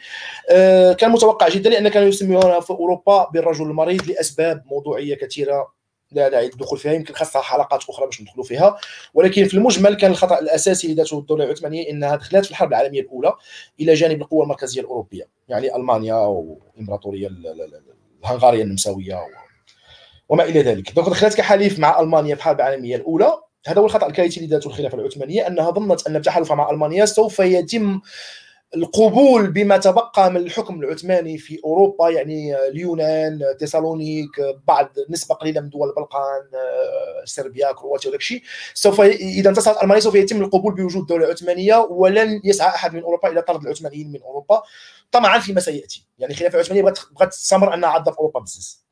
[0.95, 5.78] كان متوقع جدا لأن كانوا يسمونه في أوروبا بالرجل المريض لأسباب موضوعية كثيرة.
[6.11, 8.77] لا داعي للدخول فيها يمكن خاصها حلقات أخرى باش ندخلوا فيها.
[9.13, 13.01] ولكن في المجمل كان الخطأ الأساسي اللي دارته الدولة العثمانية إنها دخلت في الحرب العالمية
[13.01, 13.33] الأولى
[13.79, 17.29] إلى جانب القوى المركزية الأوروبية يعني ألمانيا والامبراطوريه
[18.23, 19.19] الهنغارية النمساوية
[20.29, 20.95] وما إلى ذلك.
[20.95, 23.31] donc دخلت كحليف مع ألمانيا في الحرب العالمية الأولى.
[23.67, 27.39] هذا هو الخطأ الكارثي اللي دارته الخلافة العثمانية أنها ظنت أن بتحالفها مع ألمانيا سوف
[27.39, 28.01] يتم
[28.75, 34.29] القبول بما تبقى من الحكم العثماني في أوروبا يعني اليونان تيسالونيك
[34.67, 36.41] بعض نسبة قليلة من دول البلقان
[37.25, 38.41] صربيا كرواتيا وداك الشيء.
[38.73, 43.29] سوف إذا انتصرت ألمانيا سوف يتم القبول بوجود دولة عثمانية ولن يسعى أحد من أوروبا
[43.29, 44.61] إلى طرد العثمانيين من أوروبا.
[45.11, 46.05] طمعا فيما سيأتي.
[46.19, 48.88] يعني الخلافه العثمانيه بغت تستمر انها عضه في أوروبا بزز.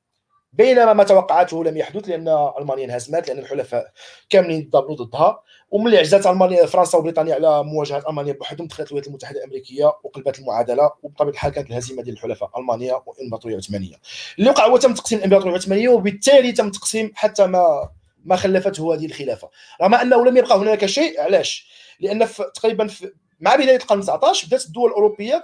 [0.53, 2.27] بينما ما توقعته لم يحدث لأن
[2.59, 3.91] ألمانيا انهزمت لأن الحلفاء
[4.29, 5.43] كاملين ضربوا ضدها.
[5.71, 10.91] وملي عزات ألمانيا فرنسا وبريطانيا على مواجهة ألمانيا بوحدهم دخلت الولايات المتحدة الأمريكية وقلبت المعادلة
[11.03, 13.95] وبطبيعة الحال كانت الهزيمة ديال الحلفاء ألمانيا والامبراطوريه العثمانيه
[14.39, 17.89] اللي وقع هو تم تقسيم الامبراطوريه العثمانيه وبالتالي تم تقسيم حتى ما
[18.25, 19.49] ما خلفته هذه الخلافة.
[19.81, 21.67] رغم أنه لم يبقى هناك شيء علاش؟
[21.99, 25.41] لأن في تقريبا في مع بداية القرن 19 بدأت الدول الأوروبية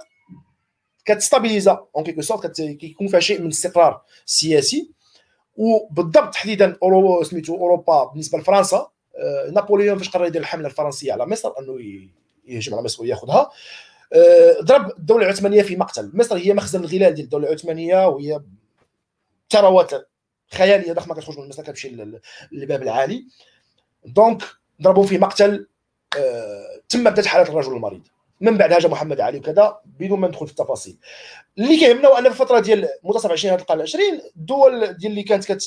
[1.04, 4.90] كت stabilisa en quelque sorte كيكون فيها شيء من الاستقرار السياسي
[5.56, 11.26] وبالضبط تحديدا أورو سميتو أوروبا بالنسبة لفرنسا آه، نابليون فاش قرر يدير الحملة الفرنسية على
[11.26, 11.78] مصر أنه
[12.44, 13.50] يهجم على مصر ويأخذها.
[14.12, 16.10] آه، ضرب الدولة العثمانية في مقتل.
[16.14, 18.40] مصر هي مخزن الغلال ديال الدولة العثمانية وهي
[19.50, 19.90] ثروات
[20.52, 21.88] خيالية ضخمة كتخرج من مصر كتمشي
[22.52, 23.26] للباب العالي.
[24.04, 24.42] donc
[24.82, 25.68] ضربوا في مقتل
[26.18, 28.06] آه، تم بدات حاله الرجل المريض
[28.44, 30.96] من بعد هاجم محمد علي وكذا بدون ما ندخل في التفاصيل.
[31.58, 35.52] اللي كيهمنا هو أن في الفترة ديال منتصف 20 القرن العشرين الدول ديال اللي كانت
[35.52, 35.60] كت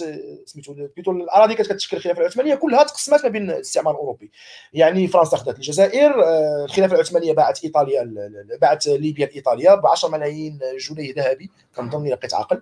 [0.45, 4.31] سميتو plutôt الأراضي كانت كتشكل الخلافه العثمانية كلها تقسمات ما بين الاستعمار الأوروبي.
[4.73, 8.13] يعني فرنسا خدات الجزائر آه، الخلافة العثمانية باعت إيطاليا
[8.61, 10.59] باعت ليبيا لإيطاليا ب 10 ملايين
[10.89, 12.61] جنيه ذهبي كنظن لا بقيت عاقل.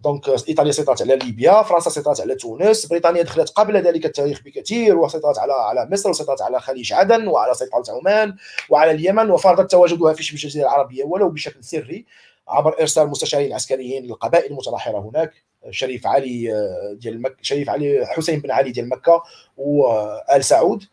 [0.00, 4.98] donc ايطاليا سيطرت على ليبيا فرنسا سيطرت على تونس بريطانيا دخلت قبل ذلك التاريخ بكثير
[4.98, 8.36] وسيطرت على على مصر وسيطرت على خليج عدن وعلى سلطنة عمان
[8.68, 12.06] وعلى اليمن وفرضت تواجدها في شبه الجزيرة العربية ولو بشكل سري
[12.48, 15.32] عبر إرسال مستشارين عسكريين للقبائل المتناحره هناك
[15.70, 19.22] شريف علي آه، ديال مكه شريف علي حسين بن علي ديال مكة
[19.56, 20.84] وال سعود.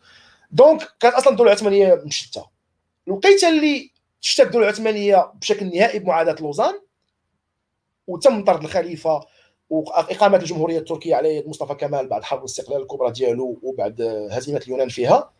[0.50, 2.46] donc كانت أصلا الدولة العثمانية مشتته
[3.08, 3.90] الوقيته اللي
[4.22, 6.74] تشتت الدولة العثمانية بشكل نهائي بمعاداة لوزان
[8.08, 9.20] وتم طرد الخليفة
[9.70, 14.88] وإقامة الجمهورية التركية على يد مصطفى كمال بعد حرب الاستقلال الكبرى ديالو وبعد هزيمة اليونان
[14.88, 15.30] فيها.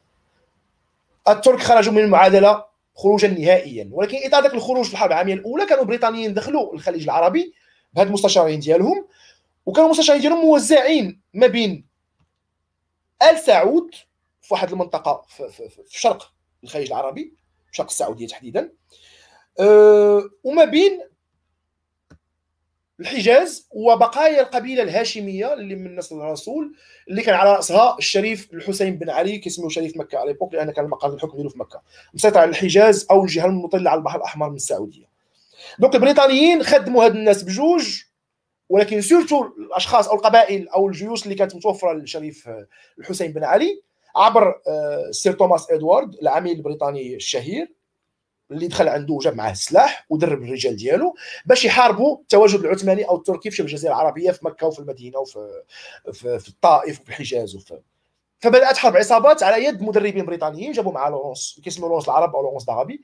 [1.28, 2.64] الترك خرجوا من المعادلة
[2.96, 7.54] خروجا نهائيا ولكن اطار ذاك الخروج في الحرب العالمية الأولى كانوا البريطانيين دخلوا الخليج العربي
[7.92, 9.06] بهاد المستشارين ديالهم
[9.66, 11.86] وكانوا المستشارين ديالهم موزعين ما بين
[13.30, 13.94] آل سعود
[14.40, 16.32] في واحد المنطقة في, في, في شرق
[16.64, 17.34] الخليج العربي
[17.72, 18.72] شرق السعودية تحديدا
[19.60, 21.00] أه وما بين
[23.00, 26.74] الحجاز وبقايا القبيلة الهاشمية اللي من نسل الرسول
[27.08, 30.84] اللي كان على رأسها الشريف الحسين بن علي كيسموه شريف مكة à l'époque لأن كان
[30.84, 31.82] مقر الحكم ديالو في مكة.
[32.14, 35.06] مسيطر على الحجاز أو الجهة المطلة على البحر الأحمر من السعودية.
[35.78, 38.02] donc البريطانيين خدموا هاد الناس بجوج
[38.68, 42.48] ولكن surtout الأشخاص أو القبائل أو الجيوش اللي كانت متوفرة للشريف
[42.98, 43.82] الحسين بن علي
[44.16, 47.77] عبر آه، سير توماس ادوارد العميل البريطاني الشهير.
[48.50, 51.14] اللي دخل عنده وجاب معاه السلاح ودرب الرجال ديالو
[51.46, 55.62] باش يحاربوا التواجد العثماني أو التركي في الجزيره العربية في مكة وفي المدينة وفي
[56.12, 57.80] في, في الطائف وفي الحجاز وفي
[58.40, 62.68] فبدأت حرب عصابات على يد مدربين بريطانيين جابوا معاه لورونس كيسموا لورونس العرب أو لورونس
[62.68, 63.00] العربي.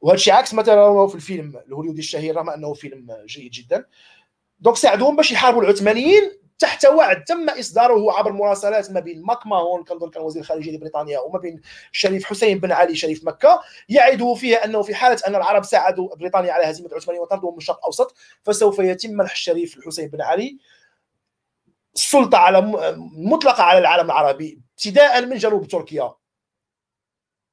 [0.00, 0.62] وهذا الشيء عكس ما
[1.06, 3.84] في الفيلم الهوليودي الشهير رغم أنه فيلم جيد جدا.
[4.60, 9.84] دونك ساعدوهم باش يحاربوا العثمانيين تحت وعد تم إصداره عبر مراسلات ما بين ماك ماهون
[9.84, 11.60] كنظن كان وزير الخارجية لبريطانيا وما بين
[11.92, 13.62] الشريف حسين بن علي شريف مكة.
[13.88, 17.78] يعد فيها أنه في حالة أن العرب ساعدوا بريطانيا على هزيمة العثمانيين وطردهم من الشرق
[17.78, 20.58] الأوسط فسوف يتم منح الشريف الحسين بن علي
[21.94, 22.60] السلطه على
[23.16, 26.14] مطلقة على العالم العربي ابتداء من جنوب تركيا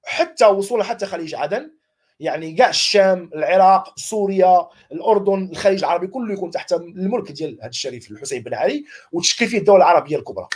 [0.05, 1.80] حتى وصولا حتى خليج عدن.
[2.22, 8.11] يعني كاع الشام العراق سوريا الأردن الخليج العربي كله يكون تحت الملك ديال هذا الشريف
[8.11, 10.48] الحسين بن علي وتشكل فيه الدولة العربية الكبرى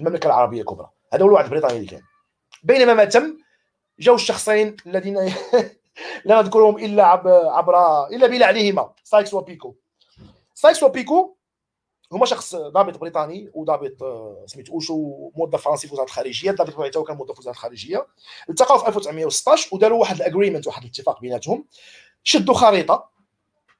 [0.00, 0.90] المملكة العربية الكبرى.
[1.12, 2.02] هذا هو الوعد البريطاني اللي كان.
[2.62, 3.38] بينما ما تم
[3.98, 5.14] جاو الشخصين الذين
[6.24, 7.06] لا نذكرهم إلا
[7.56, 8.92] عبر إلا بلعنهما.
[9.04, 9.74] سايكس وبيكو.
[10.54, 11.36] سايكس وبيكو
[12.12, 17.04] هما شخص ضابط بريطاني وضابط آه، سميتو أوشو موظف فرنسي في وزارة الخارجية الضابط بتاعو
[17.04, 18.06] كان موظف في وزارة الخارجية.
[18.50, 21.64] التقاو في 1916 وداروا واحد ال agreement واحد الاتفاق بيناتهم.
[22.22, 23.10] شدوا خريطة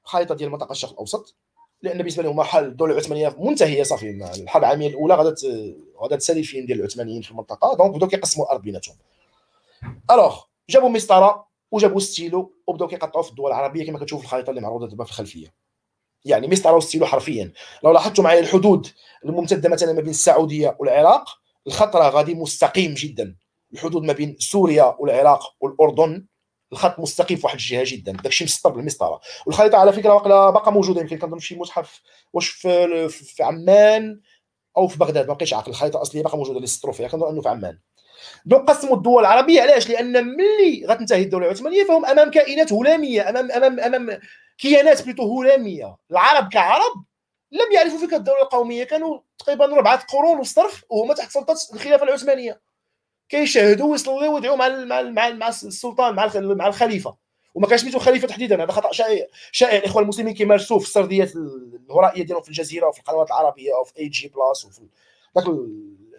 [0.03, 1.35] خريطة ديال منطقة الشرق الأوسط
[1.81, 4.09] لأن بالنسبة لهم حال الدولة العثمانية منتهية صافي.
[4.41, 5.35] الحرب العالميه الأولى غادا
[6.01, 7.77] غادا تسالي فين ديال العثمانيين في المنطقة.
[7.77, 8.95] donc بداو كيقسموا الأرض بيناتهم.
[10.11, 14.87] alors جابوا مسطرة وجابوا ستيلو وبداو كيقطعوا في الدول العربية كما كتشوف الخريطة اللي معروضة
[14.87, 15.53] دابا في الخلفية.
[16.25, 17.51] يعني مسطره وستيلو حرفيا.
[17.83, 18.87] لو لاحظتوا معي الحدود
[19.25, 21.29] الممتدة مثلا ما بين السعودية والعراق
[21.67, 23.35] الخط راه غادي مستقيم جدا.
[23.73, 26.25] الحدود ما بين سوريا والعراق والأردن
[26.71, 28.11] الخط مستقيم في واحد الجهة جدا.
[28.11, 29.19] داكشي مسطر بالمسطرة.
[29.45, 30.17] والخريطة على فكرة
[30.49, 32.01] باقا موجودة يمكن كنظن في متحف
[32.33, 34.19] واش في, في عمان
[34.77, 35.27] أو في بغداد.
[35.27, 35.71] ما بقيتش عاقل.
[35.71, 37.77] الخريطة الأصلية باقا موجودة اللي سطروا فيها كنظن أنه في عمان.
[38.45, 39.61] donc قسموا الدول العربية.
[39.61, 44.19] علاش؟ لأن ملي غتنتهي الدولة العثمانية فهم أمام كائنات هلامية امام امام أمام
[44.59, 47.03] كيانات plutôt هلاميه العرب كعرب
[47.51, 48.83] لم يعرفوا فكرة الدولة القومية.
[48.83, 52.61] كانوا تقريبا ربعة قرون وصرف وهما تحت سلطة الخلافة العثمانية.
[53.29, 54.67] كيجاهدوا ويصليوا ويدعوا مع
[55.01, 57.15] مع مع, السلطان مع مع الخليفة.
[57.55, 58.63] وما كانش سميتو خليفة تحديدا.
[58.63, 59.27] هذا خطأ شائع.
[59.51, 61.31] شائع الاخوان المسلمين كيمارسوه في السرديات
[61.89, 64.81] الهرائية ديالهم في الجزيرة وفي القنوات العربية وفي AJ Plus وفي
[65.37, 65.45] ذاك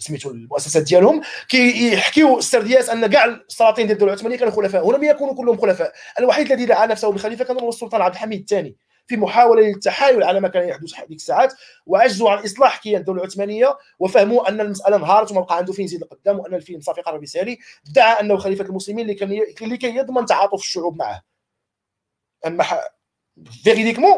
[0.00, 5.34] سميتو المؤسسات ديالهم كيحكيو السرديات أن كاع السلاطين ديال الدولة العثمانية كانوا خلفاء ولم يكونوا
[5.34, 5.92] كلهم خلفاء.
[6.18, 8.76] الوحيد الذي دعا نفسه بخليفة كان هو السلطان عبد الحميد الثاني.
[9.06, 11.54] في محاولة للتحايل على ما كان يحدث ديك الساعات
[11.86, 16.02] وعجزوا عن إصلاح كيان الدولة العثمانية وفهموا أن المسألة انهارت وما بقى عنده فين يزيد
[16.02, 17.58] القدام وأن الفيلم صافي قرب يسالي
[17.90, 19.06] ادعى أنه خليفة المسلمين
[19.60, 21.22] لكي يضمن تعاطف الشعوب معه.
[22.46, 22.64] أما
[23.64, 24.14] فيريديكمون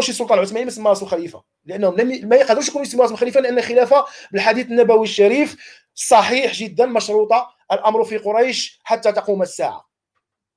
[0.00, 1.42] شي سلطان عثماني ما راسو خليفة.
[1.64, 5.56] لأنهم لم ما يقدروش يكونوا يسموا راسهم خليفة لأن الخلافه بالحديث النبوي الشريف
[5.94, 9.90] صحيح جدا مشروطة الأمر في قريش حتى تقوم الساعة.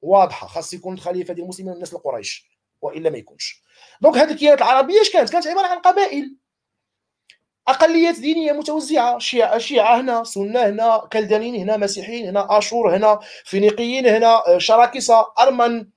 [0.02, 2.48] واضحة خاص يكون خليفة ديال المسلمين من نسل قريش
[2.82, 3.64] والا ما يكونش.
[4.02, 6.38] donc هذه الكيانات العربية اش كانت؟ كانت عبارة عن قبائل.
[7.68, 14.08] أقليات دينية متوزعة شيعة شيعة هنا سنة هنا كلدانيين هنا مسيحيين هنا آشور هنا فينيقيين
[14.08, 15.88] هنا شراكسه أرمن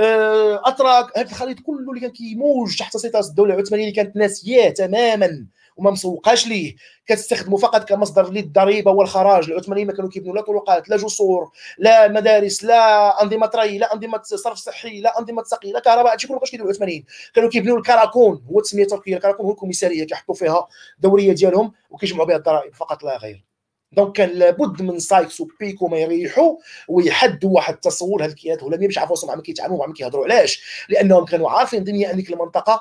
[0.00, 5.46] أتراك هذا الخليط كله اللي كان كيموج تحت سيطرة الدولة العثمانية اللي كانت ناسية تماما
[5.76, 6.76] وما مسوقاش ليه.
[7.06, 9.50] كتستخدمه فقط كمصدر للضريبة والخراج.
[9.50, 14.20] العثمانيين ما كانوا كيبنوا لا طرقات لا جسور لا مدارس لا أنظمة ري لا أنظمة
[14.22, 16.12] صرف صحي لا أنظمة سقي لا كهرباء.
[16.12, 17.04] هادشي كله باش كيديروا العثمانيين.
[17.34, 20.68] كانوا كيبنوا الكراكون هو تسمية تركيا الكراكون هو الكوميسارية كيحطوا فيها
[20.98, 22.74] دورية ديالهم وكيجمعوا بها الضرائب.
[22.74, 23.49] فقط لا غير.
[23.92, 26.56] donc كان لابد من سايكس وبيكو ما يريحوا
[26.88, 30.24] ويحدوا واحد التصور هاد الكيانات الهلاميه باش يعرفوا مع كيتعاملوا مع كيهضروا.
[30.24, 32.80] علاش؟ لأنهم كانوا عارفين ان ديك المنطقة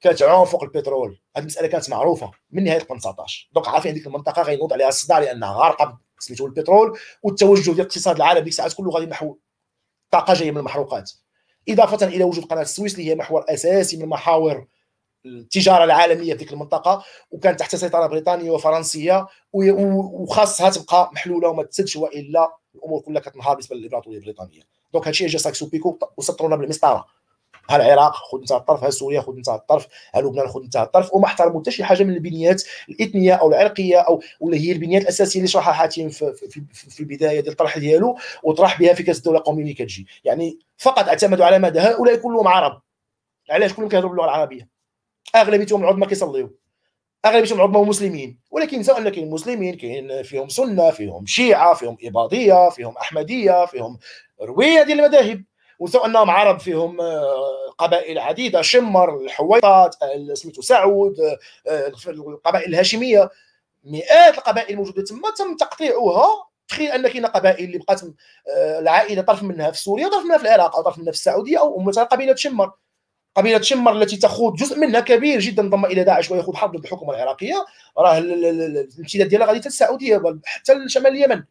[0.00, 1.18] كانت عون فوق البترول.
[1.36, 5.18] هذه المسألة كانت معروفة من نهاية القرن 19 donc عارفين ديك المنطقة غينوض عليها الصداع
[5.18, 9.36] لأنها غارقة سميتو البترول والتوجه ديال الاقتصاد العالمي ديك الساعات كله غادي نحو
[10.10, 11.10] طاقة جاية من المحروقات.
[11.68, 14.66] إضافة إلى وجود قناة السويس اللي هي محور أساسي من محاور
[15.26, 21.96] التجارة العالمية في ديك المنطقة وكانت تحت سيطرة بريطانية وفرنسية وخاصها تبقى محلولة وما تسدش
[21.96, 24.60] وإلا الأمور كلها كتنهار بالنسبة للإمبراطورية البريطانية.
[24.92, 27.06] donc هادشي جا سايكس بيكو وسطرونا بالمسطرة.
[27.70, 31.14] ها العراق خذ انت الطرف ها سوريا خذ انت الطرف ها لبنان خذ انت الطرف
[31.14, 35.38] وما احترموا حتى شي حاجة من البنيات الإثنية أو العرقية أو ولا هي البنيات الأساسية
[35.40, 39.62] اللي شرحها حاتم في, في, في البداية ديال الطرح ديالو وطرح بها فكره الدولة القومية
[39.62, 40.06] اللي كتجي.
[40.24, 42.82] يعني فقط اعتمدوا على ماذا هؤلاء كلهم عرب.
[43.50, 44.73] علاش كلهم كيهضروا باللغة العربية؟
[45.34, 46.58] اغلبيتهم العظمى كيصليو.
[47.24, 48.38] اغلبيتهم العظمى مسلمين.
[48.50, 53.98] ولكن ان كاين مسلمين كاين فيهم سنة فيهم شيعة فيهم اباضيه فيهم أحمدية فيهم
[54.42, 55.44] روية ديال المذاهب.
[55.78, 59.94] ونساو أنهم عرب فيهم آه، قبائل عديده شمر الحويطات
[60.32, 61.20] سميتو سعود
[61.66, 63.30] آه، القبائل الهاشمية.
[63.84, 66.26] مئات القبائل الموجودة تما تم تقطيعها
[66.68, 70.44] تخيل أن كاين قبائل اللي بقات آه، العائلة طرف منها في سوريا وطرف منها في
[70.44, 72.72] العراق أو طرف منها في السعودية أو مثلا قبيلة شمر.
[73.34, 77.14] قبيلة شمر التي تخوض جزء منها كبير جدا انضم إلى داعش ويخوض حرب ضد الحكومة
[77.14, 77.66] العراقية.
[77.98, 81.44] راه الامتداد ديالها غادي حتى السعودية حتى شمال اليمن.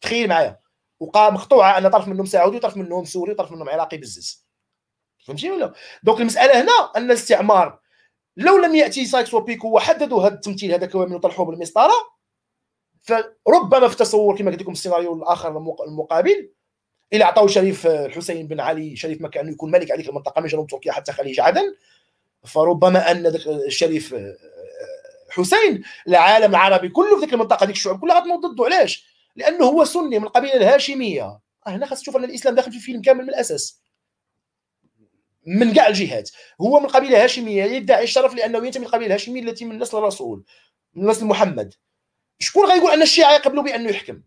[0.00, 0.60] تخيل معايا.
[1.00, 4.46] وقع مقطوعه أن طرف منهم سعودي وطرف منهم سوري وطرف منهم عراقي بزز
[5.26, 5.72] فهمتي ولا؟
[6.02, 7.80] donc المسألة هنا أن الاستعمار
[8.36, 11.92] لو لم يأتي سايكس وبيكو وحددوا هذا التمثيل هذا كامل وطرحوه بالمسطرة
[13.02, 15.48] فربما في تصور كما قلت لكم السيناريو الآخر
[15.86, 16.52] المقابل
[17.12, 20.66] إلى عطاو شريف الحسين بن علي شريف مكة أنه يكون ملك هذيك المنطقة من جنوب
[20.66, 21.74] تركيا حتى خليج عدن.
[22.44, 23.26] فربما أن
[23.66, 24.16] الشريف
[25.30, 28.64] حسين العالم العربي كله في ذيك المنطقة ديك الشعوب كلها غتنوض ضده.
[28.64, 29.06] علاش؟
[29.36, 31.38] لأنه هو سني من القبيله الهاشمية.
[31.66, 33.80] هنا خاص تشوف أن الإسلام داخل في الفيلم كامل من الأساس.
[35.46, 36.30] من كاع الجهات.
[36.60, 40.44] هو من قبيلة هاشمية يدعي الشرف لأنه ينتمي للقبيله الهاشمية التي من نسل الرسول
[40.94, 41.74] من نسل محمد.
[42.38, 44.22] شكون غيقول أن الشيعة يقبلوا بأنه يحكم؟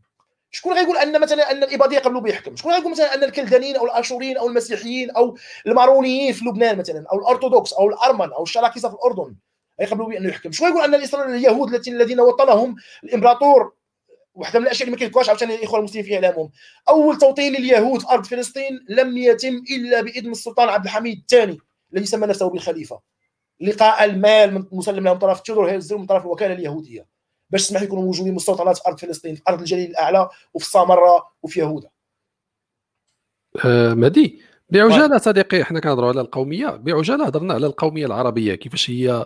[0.51, 4.37] شكون غيقول أن مثلا أن الاباضيه قبلوا بيحكم شكون غيقول مثلا أن الكلدانيين أو الآشوريين
[4.37, 5.37] أو المسيحيين أو
[5.67, 9.35] المارونيين في لبنان مثلا أو الأرثوذكس أو الأرمن أو الشراكسه في الأردن
[9.81, 10.95] غيقبلوا بانه يحكم؟ شكون يقول أن
[11.33, 13.73] اليهود الذين وطنهم الإمبراطور
[14.33, 16.51] واحدة من الأشياء اللي ما كيذكرهاش عاوتاني الاخوه المسلمين في إعلامهم
[16.89, 21.57] أول توطين لليهود في أرض فلسطين لم يتم إلا بإذن السلطان عبد الحميد الثاني
[21.93, 22.99] الذي سمى نفسه بالخليفة.
[23.59, 27.10] لقاء المال مسلم له من طرف تيودور هيرزل من طرف الوكالة اليهودية.
[27.51, 31.59] باش تسمح يكونوا موجودين مستوطنات في أرض فلسطين في أرض الجليل الأعلى وفي السامره وفي
[31.59, 31.89] يهودا
[33.65, 39.25] آه مهدي بعجالة صديقي إحنا كنهضروا على القومية بعجالة هضرنا على القومية العربية كيفاش هي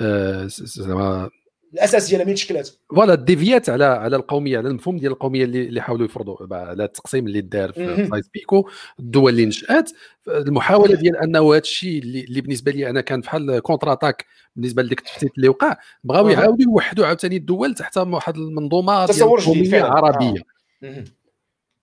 [0.00, 1.30] آه زعما
[1.74, 6.06] الأساس ديالها تشكلات voilà ديفيات على على القومية على المفهوم ديال القومية اللي, اللي حاولوا
[6.06, 8.68] يفرضوا على التقسيم اللي دار في سايكس بيكو
[9.00, 9.90] الدول اللي نشأت.
[10.28, 14.26] المحاولة ديال انه هذا الشيء اللي, اللي بالنسبة لي أنا كان بحال contre-attaque
[14.56, 19.74] بالنسبة لديك التفتيت اللي وقع بغاو يعاودوا يوحدوا عاوتاني الدول تحت واحد المنظومة تصور جديد
[19.74, 20.42] عربيه
[20.82, 21.04] آه.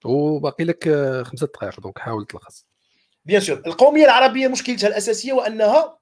[0.06, 0.90] وباقي لك
[1.26, 2.66] خمسة دقائق donc حاول تلخص.
[3.26, 5.98] bien sûr القومية العربية مشكلتها الأساسية وأنها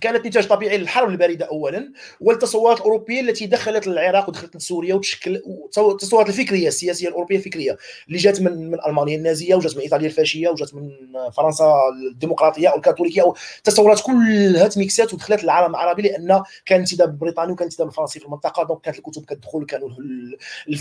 [0.00, 5.42] كانت نتاج طبيعي للحرب الباردة اولا والتصورات الأوروبية التي دخلت العراق ودخلت لسوريا وتشكل
[5.78, 7.76] التصورات الفكرية السياسية الأوروبية الفكرية
[8.08, 10.90] اللي جات من من ألمانيا النازية وجات من إيطاليا الفاشية وجات من
[11.36, 11.74] فرنسا
[12.12, 17.68] الديمقراطية أو الكاثوليكية أو التصورات كلها تميكسات ودخلت للعالم العربي لأن كان انتداب بريطاني وكان
[17.68, 19.88] انتداب فرنسي في المنطقة donc كانت الكتب كتدخل كانوا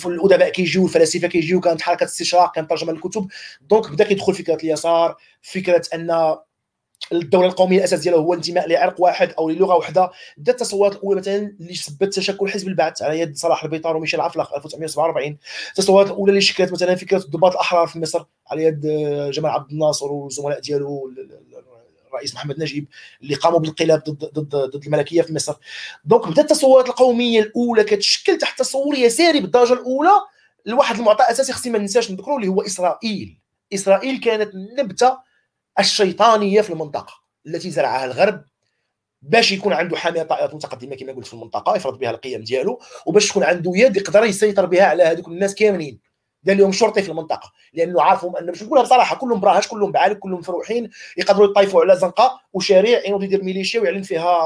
[0.05, 3.27] الأدباء كيجيو الفلاسفة كيجيو كانت حركة استشراق كانت ترجمة للكتب
[3.61, 6.35] donc بدأ كيدخل فكرة اليسار فكرة أن
[7.11, 11.55] الدولة القوميه الأساس ديالها هو الانتماء لعرق واحد أو للغة واحدة بدأت التصورات الأولى مثلا
[11.59, 15.37] اللي سبت تشكل حزب البعث على يد صلاح البيطار وميشيل عفلق في 1947
[15.69, 18.81] التصورات الأولى اللي شكلت مثلا فكرة الضباط الأحرار في مصر على يد
[19.31, 21.11] جمال عبد الناصر والزملاء ديالو
[22.07, 22.87] الرئيس محمد نجيب
[23.21, 25.55] اللي قاموا بالانقلاب ضد ضد ضد الملكية في مصر.
[26.05, 30.11] دونك بدأت التصورات القومية الأولى كتشكل تحت تصور يساري بالدرجة الأولى
[30.65, 33.37] لواحد المعطى أساسي خصني ما ننساش نذكروا اللي هو إسرائيل.
[33.73, 35.17] إسرائيل كانت النبته
[35.79, 37.13] الشيطانيه في المنطقة
[37.47, 38.43] التي زرعها الغرب
[39.21, 43.29] باش يكون عنده حاميه طائرات متقدمه كما قلت في المنطقة يفرض بها القيم ديالو وباش
[43.29, 45.99] تكون عنده يد يقدر يسيطر بها على هذوك الناس كاملين.
[46.43, 50.19] دار لهم شرطي في المنطقة لأنه عارفهم ان باش نقولها بصراحة كلهم براهش كلهم بعالك
[50.19, 54.41] كلهم مفروحين يقدروا يطيفوا على زنقة وشارع ينوض يدير ميليشيا ويعلن فيها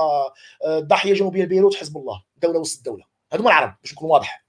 [0.66, 3.04] الضاحيه آه، جنوبية لبيروت حزب الله دوله وسط الدولة.
[3.34, 4.45] هذوما العرب باش نكون واضح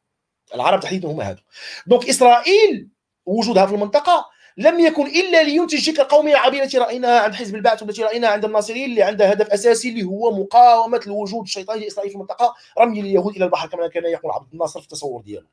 [0.54, 1.40] العرب تحديدا هما هذو
[1.86, 2.88] دونك إسرائيل
[3.26, 4.26] وجودها في المنطقة
[4.58, 8.44] لم يكن إلا لينتج تلك القوميه العربيه التي رايناها عند حزب البعث والتي رايناها عند
[8.44, 13.36] الناصريين اللي عندها هدف أساسي اللي هو مقاومة الوجود الشيطاني الإسرائيلي في المنطقة رمي اليهود
[13.36, 15.46] إلى البحر كما كان يقول عبد الناصر في التصور ديالو.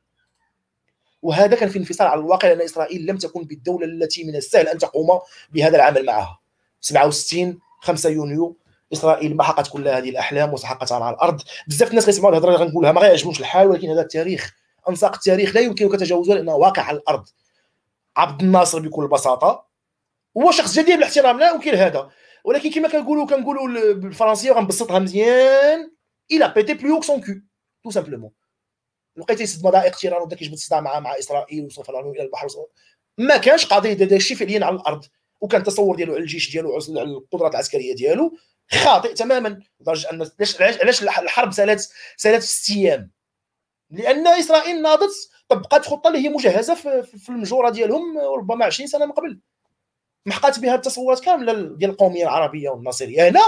[1.22, 4.78] وهذا كان في انفصال على الواقع لأن إسرائيل لم تكن بالدولة التي من السهل أن
[4.78, 5.20] تقوم
[5.54, 6.40] بهذا العمل معها.
[6.82, 8.58] 67 5 يونيو
[8.94, 11.42] إسرائيل محقت كل هذه الأحلام وسحقتها على الأرض.
[11.68, 14.54] بزاف الناس كيسمعوا الهضرة غنقولها ما غيعجبهمش الحال ولكن هذا التاريخ
[14.90, 17.26] انساق التاريخ لا يمكنك تجاوزه لأنه واقع على الأرض.
[18.18, 19.68] عبد الناصر بكل بساطة.
[20.38, 22.10] هو شخص جدير بالاحترام لا يمكن هذا.
[22.44, 25.92] ولكن كما كنقولوا كنقولوا بالفرنسية وغنبسطها مزيان.
[26.32, 27.32] إلى بيتي بلو سون كو
[27.84, 28.32] تو سامبلومون
[29.18, 32.48] لقيت يسد مضائق تيران وبدا كيجبد الصداع مع مع إسرائيل وصرف إلى البحر
[33.18, 35.06] ما كانش قضيه داك الشيء فعليا على الأرض.
[35.42, 38.38] وكان التصور ديالو على الجيش ديالو على القدرات العسكرية ديالو
[38.72, 39.62] خاطئ تماما.
[39.80, 40.30] لدرجة ان
[40.60, 43.12] علاش الحرب سالت سالت ست أيام
[43.90, 49.12] لأن إسرائيل ناضت طبقات خطة اللي هي مجهزة في المجورة ديالهم ربما 20 سنة من
[49.12, 49.40] قبل.
[50.28, 53.30] محقات بها التصورات كاملة ديال القومية العربية والناصرية.
[53.30, 53.42] هنا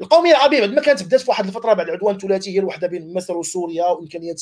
[0.00, 3.14] القومية العربية بعد ما كانت بدات في واحد الفترة بعد العدوان الثلاثي هي الوحدة بين
[3.14, 4.34] مصر وسوريا وإمكانية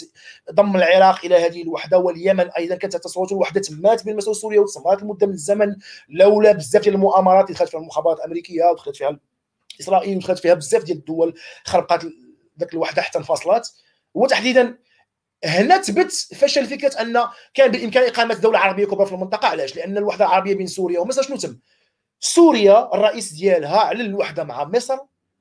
[0.52, 5.02] ضم العراق إلى هذه الوحدة واليمن أيضا كانت تصورات الوحده تمات بين مصر وسوريا وتسمات
[5.02, 5.76] المده من الزمن
[6.08, 9.18] لولا بزاف ديال المؤامرات اللي دخلت فيها المخابرات الأمريكية ودخلت فيها
[9.80, 12.02] إسرائيل ودخلت فيها بزاف ديال الدول خربقات
[12.60, 13.72] ذاك الوحدة حتى انفصلت.
[14.14, 14.78] وتحديدا
[15.44, 19.98] هنا تبت فشل فكره أن كان بالإمكان إقامة دولة عربية كبرى في المنطقة علاش؟ لأن
[19.98, 21.58] الوحدة العربية بين سوريا ومصر شنو تم؟
[22.20, 24.98] سوريا الرئيس ديالها على الوحدة مع مصر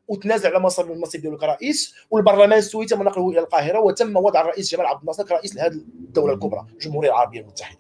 [0.08, 4.42] وتنازع على مصر من المنصب ديالو كرئيس والبرلمان السوري تم نقله إلى القاهرة وتم وضع
[4.42, 7.80] الرئيس جمال عبد الناصر كرئيس لهذه الدولة الكبرى الجمهورية العربية المتحدة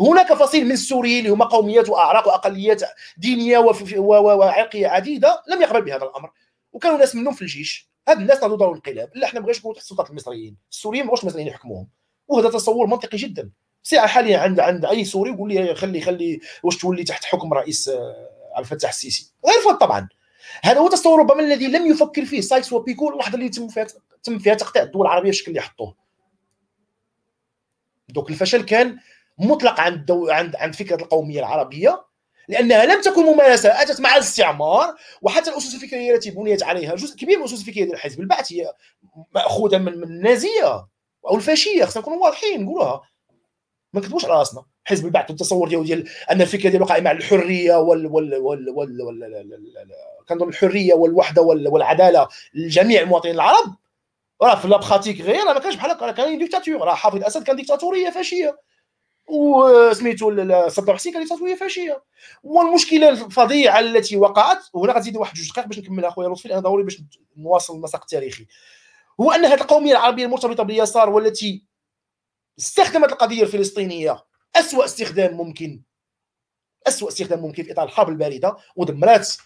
[0.00, 2.82] هناك فصيل من السوريين اللي هما قوميات وأعراق وأقليات
[3.16, 6.30] دينية وعرقية عديدة لم يقبل بهذا الأمر
[6.72, 9.76] وكانوا ناس منهم في الجيش هاد الناس ناضوا داروا الانقلاب لا إحنا ما بغاش نكونوا
[9.76, 11.88] تحت سلطه المصريين السوريين ما بغاوش المصريين يحكموهم.
[12.28, 13.50] وهذا تصور منطقي جدا.
[13.82, 17.88] ساعة حاليا عند عند أي سوري يقول لي خلي خلي واش تولي تحت حكم رئيس
[17.88, 19.32] آه، عبد الفتاح السيسي.
[19.46, 20.08] غير طبعا.
[20.64, 23.86] هذا هو تصور ربما الذي لم يفكر فيه سايكس وبيكو اللحظه اللي تم فيها
[24.22, 25.96] تم فيها تقطيع الدول العربية بالشكل اللي حطوه.
[28.08, 28.98] دوك الفشل كان
[29.38, 30.10] مطلق عند.
[30.10, 32.04] عند عند فكرة القومية العربية
[32.50, 37.38] لأنها لم تكن ممارسة أتت مع الاستعمار وحتى الأسس الفكرية التي بنيت عليها جزء كبير
[37.38, 38.20] من الأسس الفكرية ديال الحزب.
[38.20, 38.74] البعث هي
[39.34, 40.86] مأخوذة من النازية
[41.28, 43.02] أو الفاشية خصنا نكونوا واضحين نقولوها.
[43.92, 44.64] ما نكتبوش على راسنا.
[44.84, 49.02] حزب البعث والتصور ديالو ديال أن الفكرة ديالو قائمة على الحرية وال وال وال وال,
[49.02, 49.56] وال...
[50.28, 51.68] كنظن الحرية والوحدة وال...
[51.68, 53.74] والعدالة لجميع المواطنين العرب.
[54.42, 56.80] راه في لابخاتيك غير ما كانش بحال هكا كان ديكتاتور.
[56.80, 58.58] راه حافظ الأسد كان ديكتاتورية فاشية.
[59.30, 62.02] وسميتو صدام حسين كان ديكتاتوريه فاشية.
[62.42, 66.82] والمشكلة الفظيعه التي وقعت وهنا غتزيد واحد جوج دقائق باش نكمل أخويا لطفي لأن ضروري
[66.82, 67.02] باش
[67.36, 68.46] نواصل المساق التاريخي.
[69.20, 71.64] هو أن هذه القومية العربية المرتبطة باليسار والتي
[72.58, 74.24] استخدمت القضية الفلسطينية
[74.56, 75.82] أسوأ استخدام ممكن
[76.86, 79.38] أسوأ استخدام ممكن في إطار الحرب الباردة ودمرت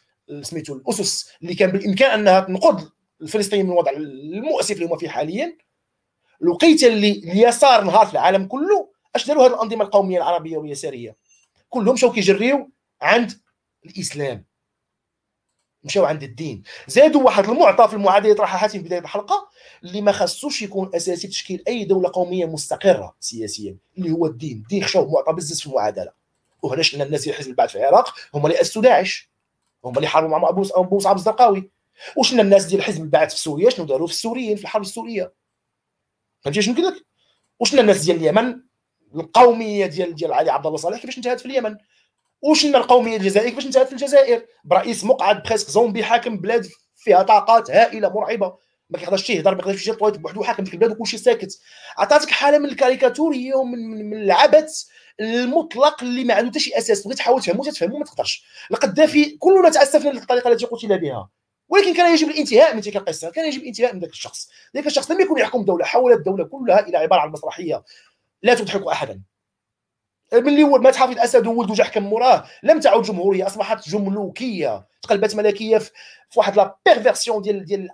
[0.42, 2.84] سميتو الأسس اللي كان بالإمكان أنها تنقذ
[3.22, 5.58] الفلسطينيين من الوضع المؤسف اللي هما فيه حاليا.
[6.40, 11.16] لقيت اللي اليسار نهار في العالم كله اش داروا هذه الانظمة القومية العربية واليساريه
[11.68, 12.70] كلهم مشاو كيجريو
[13.02, 13.40] عند
[13.86, 14.44] الإسلام.
[15.84, 16.62] مشاو عند الدين.
[16.86, 19.48] زادوا واحد المعطى في المعادلة اللي طرحها حاتم في بداية الحلقة
[19.82, 24.56] اللي ما خصوش يكون أساسي تشكيل أي دولة قومية مستقرة سياسيا اللي هو الدين.
[24.56, 26.12] الدين خشاو معطى بزز في المعادلة.
[26.62, 29.30] وهنا شفنا الناس اللي حزب البعث في العراق هما اللي أسسوا داعش.
[29.84, 31.70] هما اللي حاربوا مع أبو أبو مصعب الزرقاوي.
[32.16, 35.32] وشفنا الناس ديال حزب البعث في سوريا؟ شنو داروا في السوريين في الحرب السورية؟
[36.40, 37.06] فهمتي شنو قلت لك
[37.60, 38.60] وشفنا الناس ديال اليمن؟
[39.14, 41.76] القومية ديال ديال علي عبد الله صالح كيفاش انتهت في اليمن؟
[42.42, 46.66] وشنا القومية الجزائرية؟ كيفاش انتهت في الجزائر؟ برئيس مقعد presque zombie حاكم بلاد
[46.96, 48.56] فيها طاقات هائلة مرعبة.
[48.90, 51.58] ما كيقدرش يهضر ما كيقدرش يمشي طويت بوحدو حاكم في البلاد وكلشي ساكت.
[51.98, 54.84] عطاتك حالة من الكاريكاتوريه ومن من, العبث
[55.20, 57.04] المطلق اللي ما عنده حتى شي أساس.
[57.04, 58.44] بغيت تحاول تفهمو تفهمو ما تقدرش.
[58.70, 61.28] القذافي كلنا تأسفنا للطريقة التي قتل بها.
[61.68, 64.48] ولكن كان يجب الانتهاء من تلك القصة كان يجب الانتهاء من ذاك الشخص.
[64.74, 67.82] ذاك الشخص لم يكن يحكم دولة حول الدولة كلها إلى عبارة عن مسرحية.
[68.44, 69.20] لا تضحك أحدا.
[70.32, 75.78] ملي مات حافظ الأسد وولدو جا حكم موراه لم تعد جمهورية أصبحت جملوكية تقلبت ملكيه
[75.78, 75.90] في
[76.36, 77.88] واحد la perversion ديال ديال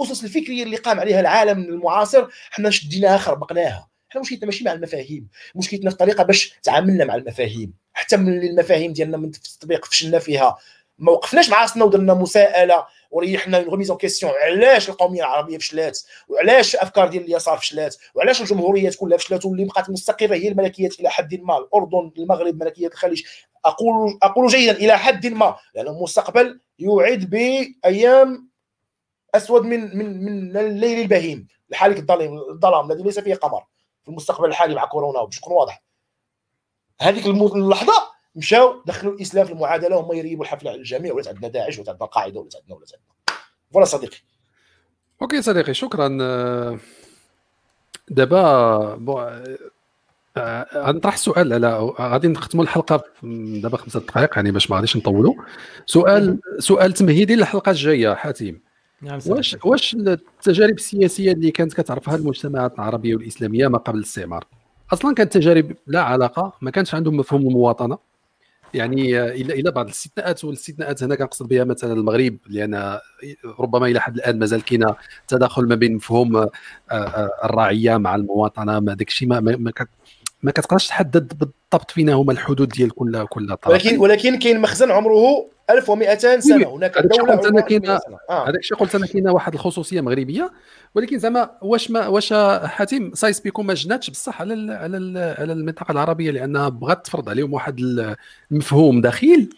[0.00, 2.26] الأسس الفكرية اللي قام عليها العالم المعاصر.
[2.50, 7.74] حنا شديناها خربقناها حنا مشكلتنا ماشي مع المفاهيم مشكلتنا في الطريقة باش تعاملنا مع المفاهيم؟
[7.92, 10.56] حتى من المفاهيم ديالنا من التطبيق فشلنا فيها.
[10.98, 16.00] ما وقفناش مع راسنا ودرنا مساءلة وريحنا une remise en question علاش القوميه العربية فشلات
[16.28, 21.10] وعلاش الافكار ديال اليسار فشلات وعلاش الجمهوريات كلها فشلات واللي بقات مستقره هي الملكيات إلى
[21.10, 21.58] حد ما.
[21.58, 23.22] الأردن المغرب ملكية الخليج.
[23.64, 25.44] أقول أقول جيدا إلى حد ما.
[25.46, 25.56] لأن
[25.86, 28.48] يعني المستقبل يوعد بأيام
[29.34, 31.48] أسود من من من الليل البهيم.
[31.70, 33.64] الحالك الظلام الظلام الذي ليس فيه قمر.
[34.02, 35.28] في المستقبل الحالي مع كورونا.
[35.38, 35.82] يكون واضح.
[37.00, 41.78] هذيك اللحظة مشاو دخلوا الإسلام في المعادلة وهم يريبوا الحفلة على الجميع ولات عندنا داعش
[41.78, 43.38] ولات عندنا القاعده ولات عندنا ولات عندنا.
[43.72, 44.16] voilà صديقي.
[45.22, 46.08] OK صديقي شكرا.
[48.08, 49.18] دابا
[50.74, 53.04] غنطرح سؤال على غادي نختموا الحلقة
[53.62, 55.34] دابا خمسة دقائق يعني باش ما غاديش نطولوا.
[55.86, 58.58] سؤال سؤال تمهيدي للحلقة الجاية حاتم.
[59.02, 64.46] نعم واش واش التجارب السياسية اللي كانت كتعرفها المجتمعات العربية والإسلامية ما قبل الاستعمار؟
[64.92, 67.98] أصلا كانت تجارب لا علاقة ما كانش عندهم مفهوم المواطنه
[68.74, 72.98] يعني إلى إلى بعض الاستثناءات والاستثناءات هنا كنقصد بها مثلا المغرب لأن
[73.58, 74.86] ربما إلى حد الآن مازال كاين
[75.28, 76.50] تداخل ما بين مفهوم آه،
[76.90, 79.72] آه، الرعيه مع المواطنة ما داك الشيء ما, ما,
[80.44, 83.72] ما كتقدرش تحدد بالضبط فين هما الحدود ديال كل كل طرف.
[83.72, 88.00] ولكن ولكن كاين مخزن عمره 1200 سنة هناك دولة قلت أنا كاين آه.
[88.48, 90.52] هذاك الشيء قلت أنا كاينة واحد الخصوصية مغربية
[90.94, 92.32] ولكن زعما واش ما واش
[92.64, 97.04] حاتم سايس بيكو ما جناتش بصح على ال على ال على المنطقة العربية لأنها بغات
[97.04, 97.80] تفرض عليهم واحد
[98.50, 99.54] المفهوم دخيل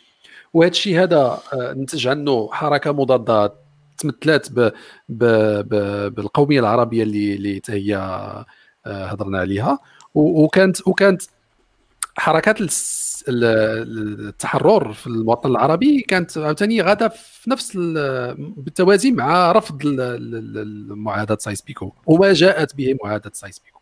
[0.54, 3.52] وهذا الشيء هذا آه، نتج عنه حركة مضادة
[3.98, 4.72] تمثلات ب
[5.08, 5.24] ب
[5.68, 5.74] ب
[6.14, 7.96] بالقومية العربية اللي اللي هي
[8.86, 9.78] آه، هضرنا عليها.
[10.16, 11.22] وكانت وكانت
[12.18, 12.56] حركات
[13.28, 17.72] التحرر في الوطن العربي كانت عاوتاني غاده في نفس
[18.56, 19.82] بالتوازي مع رفض
[20.88, 21.92] معاهده سايس بيكو.
[22.06, 23.80] وما جاءت به معاهدة سايس بيكو.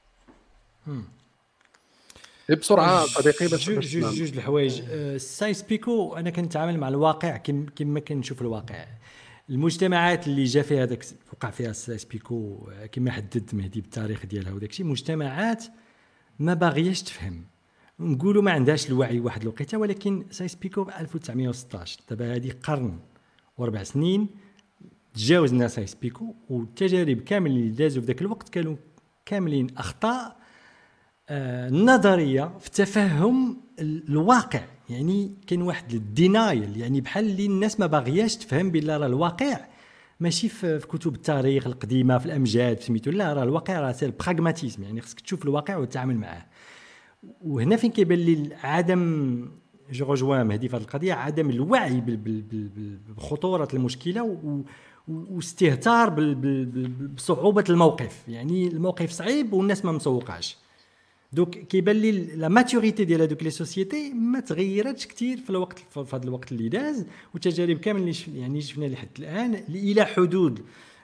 [2.51, 4.83] بسرعة صديقي باش جوج جوج الحوايج.
[4.91, 7.37] أه، سايس بيكو أنا كنتعامل مع الواقع
[7.77, 8.87] كما كنشوف الواقع.
[9.51, 14.71] المجتمعات اللي جا فيها هذاك وقع فيها سايس بيكو كما حدد مهدي بالتاريخ ديالها وداك
[14.71, 15.65] الشيء مجتمعات
[16.39, 17.45] ما باغياش تفهم.
[18.01, 22.99] نقولوا ما عندهاش الوعي واحد الوقيته ولكن سايس بيكو 1916 دابا هذه قرن
[23.59, 24.29] واربع سنين
[25.15, 28.77] تجاوزنا سايس بيكو والتجارب كامل اللي دازوا في ذاك الوقت كانوا
[29.27, 30.37] كاملين أخطاء
[31.29, 34.65] آه نظرية في تفهم الواقع.
[34.91, 39.61] يعني كاين واحد الدينايل يعني بحال اللي الناس ما باغياش تفهم بلا راه الواقع.
[40.21, 43.11] ماشي في, في كتب التاريخ القديمة في الأمجاد سميتو.
[43.11, 46.47] لا راه الواقع راه سير براغماتيزم يعني خصك تشوف الواقع وتتعامل معاه.
[47.41, 49.49] وهنا فين كيبان لي عدم
[49.93, 52.03] جو رجوان مهدي في هذه القضية عدم الوعي
[53.17, 54.39] بخطورة المشكلة
[55.09, 56.11] واستهتار
[57.15, 58.29] بصعوبة الموقف.
[58.29, 60.64] يعني الموقف صعيب والناس ما مسوقاش
[61.35, 66.01] donc كيبان لي la maturité ديال هذوك les sociétés ما تغيرتش كثير في الوقت في
[66.01, 70.61] هذا الوقت اللي داز والتجارب كامل اللي يعني شفنا لحد الآن إلى حدود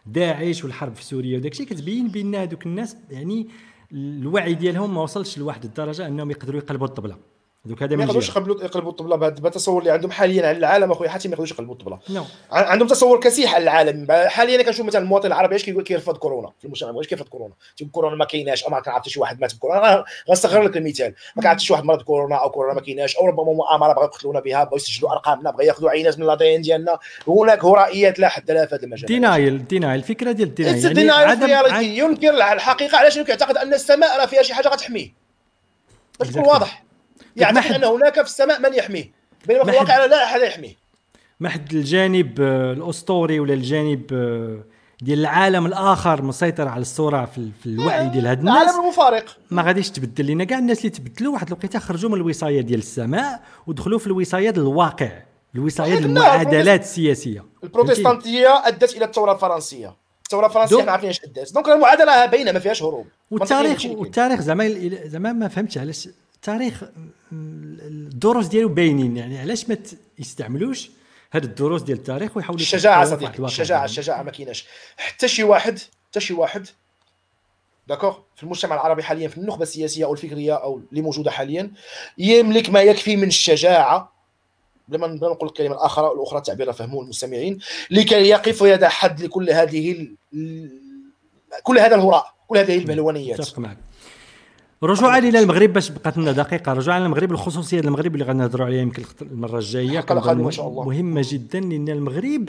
[0.07, 3.49] داعش والحرب في سوريا وداك الشيء كتبين بأن هذوك الناس يعني
[3.93, 7.17] الوعي ديالهم ما وصلش لواحد الدرجة أنهم يقدروا يقلبوا الطبلة.
[7.65, 11.11] donc هذا ما يقدروش يقلبوا يقلبوا الطبلة بهذا التصور اللي عندهم حاليا على العالم أخويا
[11.11, 11.99] حتى ما يقدروش يقلبوا الطبلة.
[12.09, 12.53] no.
[12.53, 14.07] عندهم تصور كسيح على العالم.
[14.29, 17.93] حاليا كنشوف مثلا المواطن العربي إيش كيقول كيرفض كورونا في المجتمع؟ إيش كيرفض كورونا؟ تيقول
[17.93, 20.05] كورونا ما كايناش أو ما كنعرف شي واحد مات بكورونا.
[20.29, 21.15] غنصغر لك المثال.
[21.37, 24.41] ما كنعرف شي واحد مرض بكورونا أو كورونا ما كايناش أو ربما مؤامرة بغاو يقتلونا
[24.41, 26.99] بها بغاو يسجلوا أرقامنا بغاو ياخذوا عينات من الادين ديالنا.
[27.29, 31.83] هناك هرائيات لا حد لها في هذا المجال دينايل دينايل الفكرة ديال الدينايل يعني عدم
[31.83, 35.13] ينكر الحقيقة علاش يعتقد أن السماء راه فيها شي حاجة غتحميه.
[36.19, 36.90] باش تكون واضح.
[37.37, 39.11] يعتقد أن هناك في السماء من يحميه؟
[39.47, 40.75] بينما في الواقع لا أحد يحميه.
[41.41, 44.65] ما حد الجانب آه، الأسطوري ولا الجانب آه،
[45.03, 49.37] ديال العالم الآخر مسيطر على الصورة في, في الوعي ديال هاد الناس؟ العالم المفارق.
[49.51, 53.41] ما غاديش تبدل لنا كاع الناس اللي تبدلوا واحد الوقيتة خرجوا من الوصاية ديال السماء
[53.67, 55.11] ودخلوا في الوصاية ديال الواقع
[55.55, 57.45] الوصاية ديال المعادلات السياسية.
[57.65, 59.95] البروتستانتية أدت إلى الثورة الفرنسية.
[60.27, 64.91] الثورة الفرنسية ما عارفين اش ادات donc المعادلة باينه ما فيهاش هروب والتاريخ والتاريخ زعما
[65.05, 66.09] زعما ما فهمتش علاش
[66.41, 66.85] التاريخ
[67.33, 69.17] الدروس ديالو باينين.
[69.17, 69.77] يعني علاش ما
[70.19, 70.91] يستعملوش
[71.33, 74.67] هاد الدروس ديال التاريخ ويحاولوا الشجاعة صديقي الشجاعة الشجاعة ما كايناش.
[74.97, 76.67] حتى شي واحد حتى شي واحد
[77.89, 81.71] d'accord في المجتمع العربي حاليا في النخبة السياسية أو الفكرية أو اللي موجودة حاليا
[82.19, 84.13] يملك ما يكفي من الشجاعة.
[84.89, 87.59] بلا ما نقول الكلمة الاخرى الأخرى التعبير فهموه المستمعين
[87.91, 90.09] لكي يقف ويدع حد لكل هذه
[91.63, 93.77] كل هذا الهراء كل هذه البهلوانيات اتفق معك.
[94.83, 96.73] رجوعا إلى المغرب باش بقات لنا دقيقة.
[96.73, 100.01] رجوعا إلى المغرب الخصوصية المغرب اللي غنهضروا عليها يمكن المرة الجاية
[100.87, 102.49] مهمة جدا لأن المغرب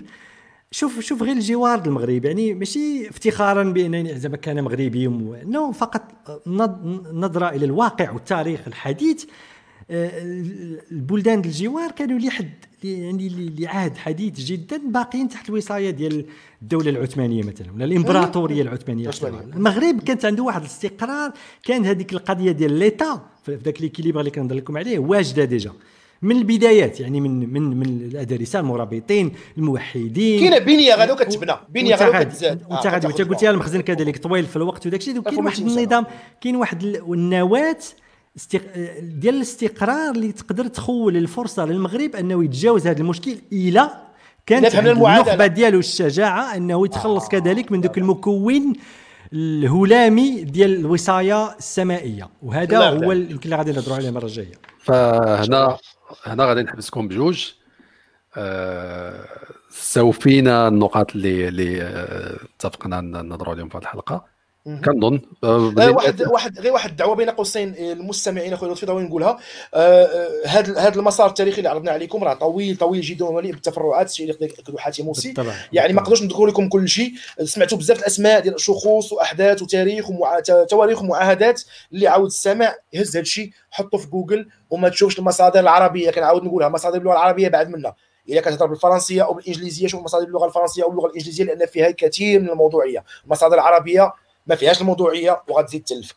[0.71, 2.25] شوف شوف غير الجوار المغرب.
[2.25, 5.07] يعني ماشي افتخارا بانني زعما كان مغربي
[5.45, 6.01] non فقط
[7.13, 9.25] نظرة إلى الواقع والتاريخ الحديث.
[9.91, 10.11] آه،
[10.91, 12.51] البلدان الجوار كانوا لحد
[12.83, 16.25] يعني لعهد حديث جدا باقيين تحت الوصاية ديال
[16.61, 19.09] الدولة العثمانية مثلا ولا الإمبراطورية العثمانية
[19.55, 21.31] المغرب كانت عنده واحد الاستقرار
[21.63, 25.71] كان هذيك القضية ديال l'État في ذاك l'équilibre اللي كنهضر لكم عليه واجدة déjà.
[26.21, 30.39] من البدايات يعني من من من الادارسه المرابطين الموحدين.
[30.39, 34.55] كاينة بنية غادو كتبنى بنية غادو كتزاد وانت غادي وانت قلتي المخزن كذلك طويل في
[34.55, 36.05] الوقت وداك الشيء كاين واحد النظام
[36.41, 37.77] كاين واحد النواه
[38.35, 38.61] استق...
[39.01, 43.89] ديال الاستقرار اللي تقدر تخول الفرصة للمغرب أنه يتجاوز هذا المشكل إلى
[44.45, 47.29] كانت النخبة ديالو الشجاعة أنه يتخلص آه.
[47.29, 48.73] كذلك من ذاك المكون
[49.33, 52.29] الهلامي ديال الوصاية السمائية.
[52.41, 54.53] وهذا هو يمكن اللي غادي نهضروا عليه المرة الجاية.
[54.79, 55.77] فهنا
[56.25, 57.51] هنا غادي نحبسكم بجوج.
[58.37, 59.25] آه
[59.69, 64.25] سوفينا النقاط اللي اللي آه، اتفقنا نهضروا عليهم في هذه الحلقة.
[64.65, 69.39] كنظن آه، آه، واحد واحد غير واحد الدعوة بين قوسين المستمعين اخويا لطفي ضروري نقولها.
[70.45, 74.09] هذا هذا المسار التاريخي اللي عرضنا عليكم راه طويل طويل جدا ومليء بالتفرعات.
[74.09, 75.33] الشيء اللي يقدر حاتم موسي.
[75.73, 77.11] يعني ما نقدرش نذكر لكم كل شيء.
[77.43, 81.61] سمعتوا بزاف الأسماء ديال شخوص وأحداث وتاريخ وتواريخ ومعاهدات.
[81.93, 86.11] اللي عاود السمع هز هذا الشيء حطه في جوجل وما تشوفش المصادر العربية.
[86.11, 87.93] كنعاود نقولها مصادر اللغة العربية بعد منا.
[88.29, 92.39] اذا كتهضر بالفرنسية أو بالإنجليزية شوف مصادر اللغة الفرنسية أو اللغة الإنجليزية لأن فيها الكثير
[92.39, 93.03] من الموضوعية.
[93.25, 94.11] المصادر العربية
[94.51, 96.15] ما فيهاش الموضوعية وغتزيد تلفك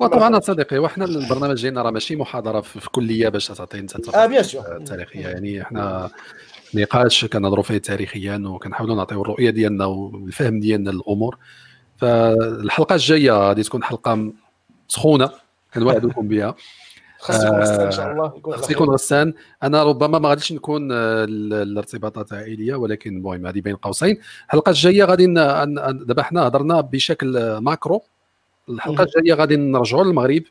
[0.00, 4.42] وطبعا صديقي وحنا البرنامج ديالنا راه ماشي محاضرة في, كلية باش تعطي انت آه بيان
[4.42, 5.28] سور تاريخية.
[5.28, 6.10] يعني إحنا
[6.74, 11.38] نقاش كنهضروا فيه تاريخيا وكنحاولوا نعطيو الرؤية ديالنا والفهم ديالنا للأمور.
[11.96, 14.32] فالحلقة الجاية غادي تكون حلقة
[14.88, 15.30] سخونة
[15.74, 16.54] كنوعدكم بها.
[17.20, 19.34] خاص يكون غسان إن شاء الله خاص يكون غسان.
[19.62, 24.18] أنا ربما ما غاديش نكون آه، الارتباطات عائلية ولكن المهم هذه بين قوسين.
[24.46, 25.26] الحلقة الجاية غادي
[26.04, 28.02] دابا حنا هضرنا بشكل macro.
[28.68, 30.42] الحلقة الجاية غادي نرجعوا للمغرب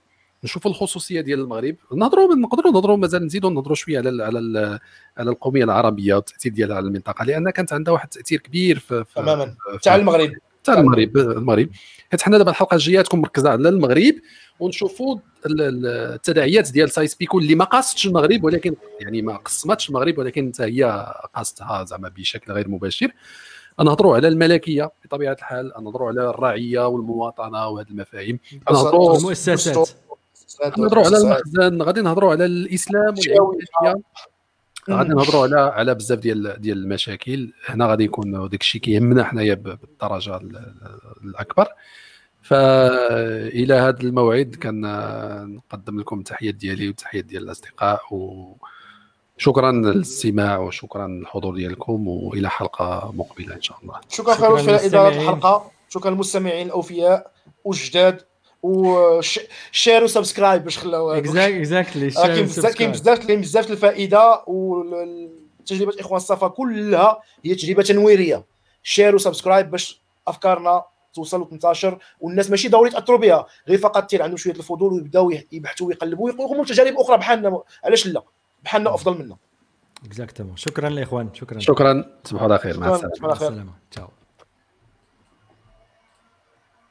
[0.43, 1.75] نشوفوا الخصوصية ديال المغرب.
[1.95, 4.79] نهضروا نقدروا نهضروا مازال نزيدوا نهضروا شوية على على
[5.17, 9.55] على القومية العربية والتأثير ديالها على المنطقة لأن كانت عندها واحد التأثير كبير في تماما.
[9.81, 10.31] تاع المغرب.
[10.63, 11.69] تاع المغرب المغرب.
[12.11, 14.15] حيت حنا دابا الحلقة الجاية تكون مركزة على المغرب
[14.59, 20.51] ونشوفوا التداعيات ديال سايس بيكو اللي ما قاصتش المغرب ولكن يعني ما قسمتش المغرب ولكن
[20.59, 23.11] هي قاصتها زعما بشكل غير مباشر.
[23.79, 28.39] نهضروا على الملكية بطبيعة الحال نهضروا على الرعيه والمواطنة وهذه المفاهيم.
[28.71, 29.89] نهضروا المؤسسات.
[30.77, 33.15] نهضروا على المخزن غادي نهضروا على الإسلام
[34.89, 37.53] غادي نهضروا على على بزاف ديال ديال المشاكل.
[37.65, 40.39] هنا غادي يكون داك الشيء كيهمنا حنايا بالدرجة
[41.23, 41.67] الأكبر.
[42.49, 44.81] فإلى هذا الموعد كان
[45.55, 48.01] نقدم لكم التحيات ديالي وتحيات ديال الأصدقاء
[49.37, 53.99] وشكرا للاستماع وشكرا للحضور ديالكم وإلى حلقة مقبلة إن شاء الله.
[54.09, 55.71] شكرا خير في اداره الحلقة.
[55.89, 57.31] شكرا للمستمعين الأوفياء
[57.63, 58.21] والجداد
[58.63, 65.93] و share و subscribe باش خلاو exactly كاين بزاف كاين بزاف كاين بزاف الفائدة وتجربه
[65.99, 68.45] إخوان الصفا كلها هي تجربة تنويرية.
[68.83, 70.83] share و subscribe باش أفكارنا
[71.19, 73.45] توصل وتنتشر والناس ماشي ضروري يتأثروا بها.
[73.67, 78.23] غير فقط تصير عندهم شوية الفضول ويبداو يبحثوا ويقلبوا ويقوموا تجارب أخرى بحالنا علاش لا؟
[78.63, 79.37] بحالنا أفضل منا.
[80.05, 81.59] اكزاكتومون شكرا الاخوان شكرا.
[81.59, 82.05] شكرا.
[82.23, 82.79] تصبحوا على خير.
[82.79, 83.13] مع السلامة.
[83.21, 83.73] مع السلامة.
[83.91, 84.07] تشاو.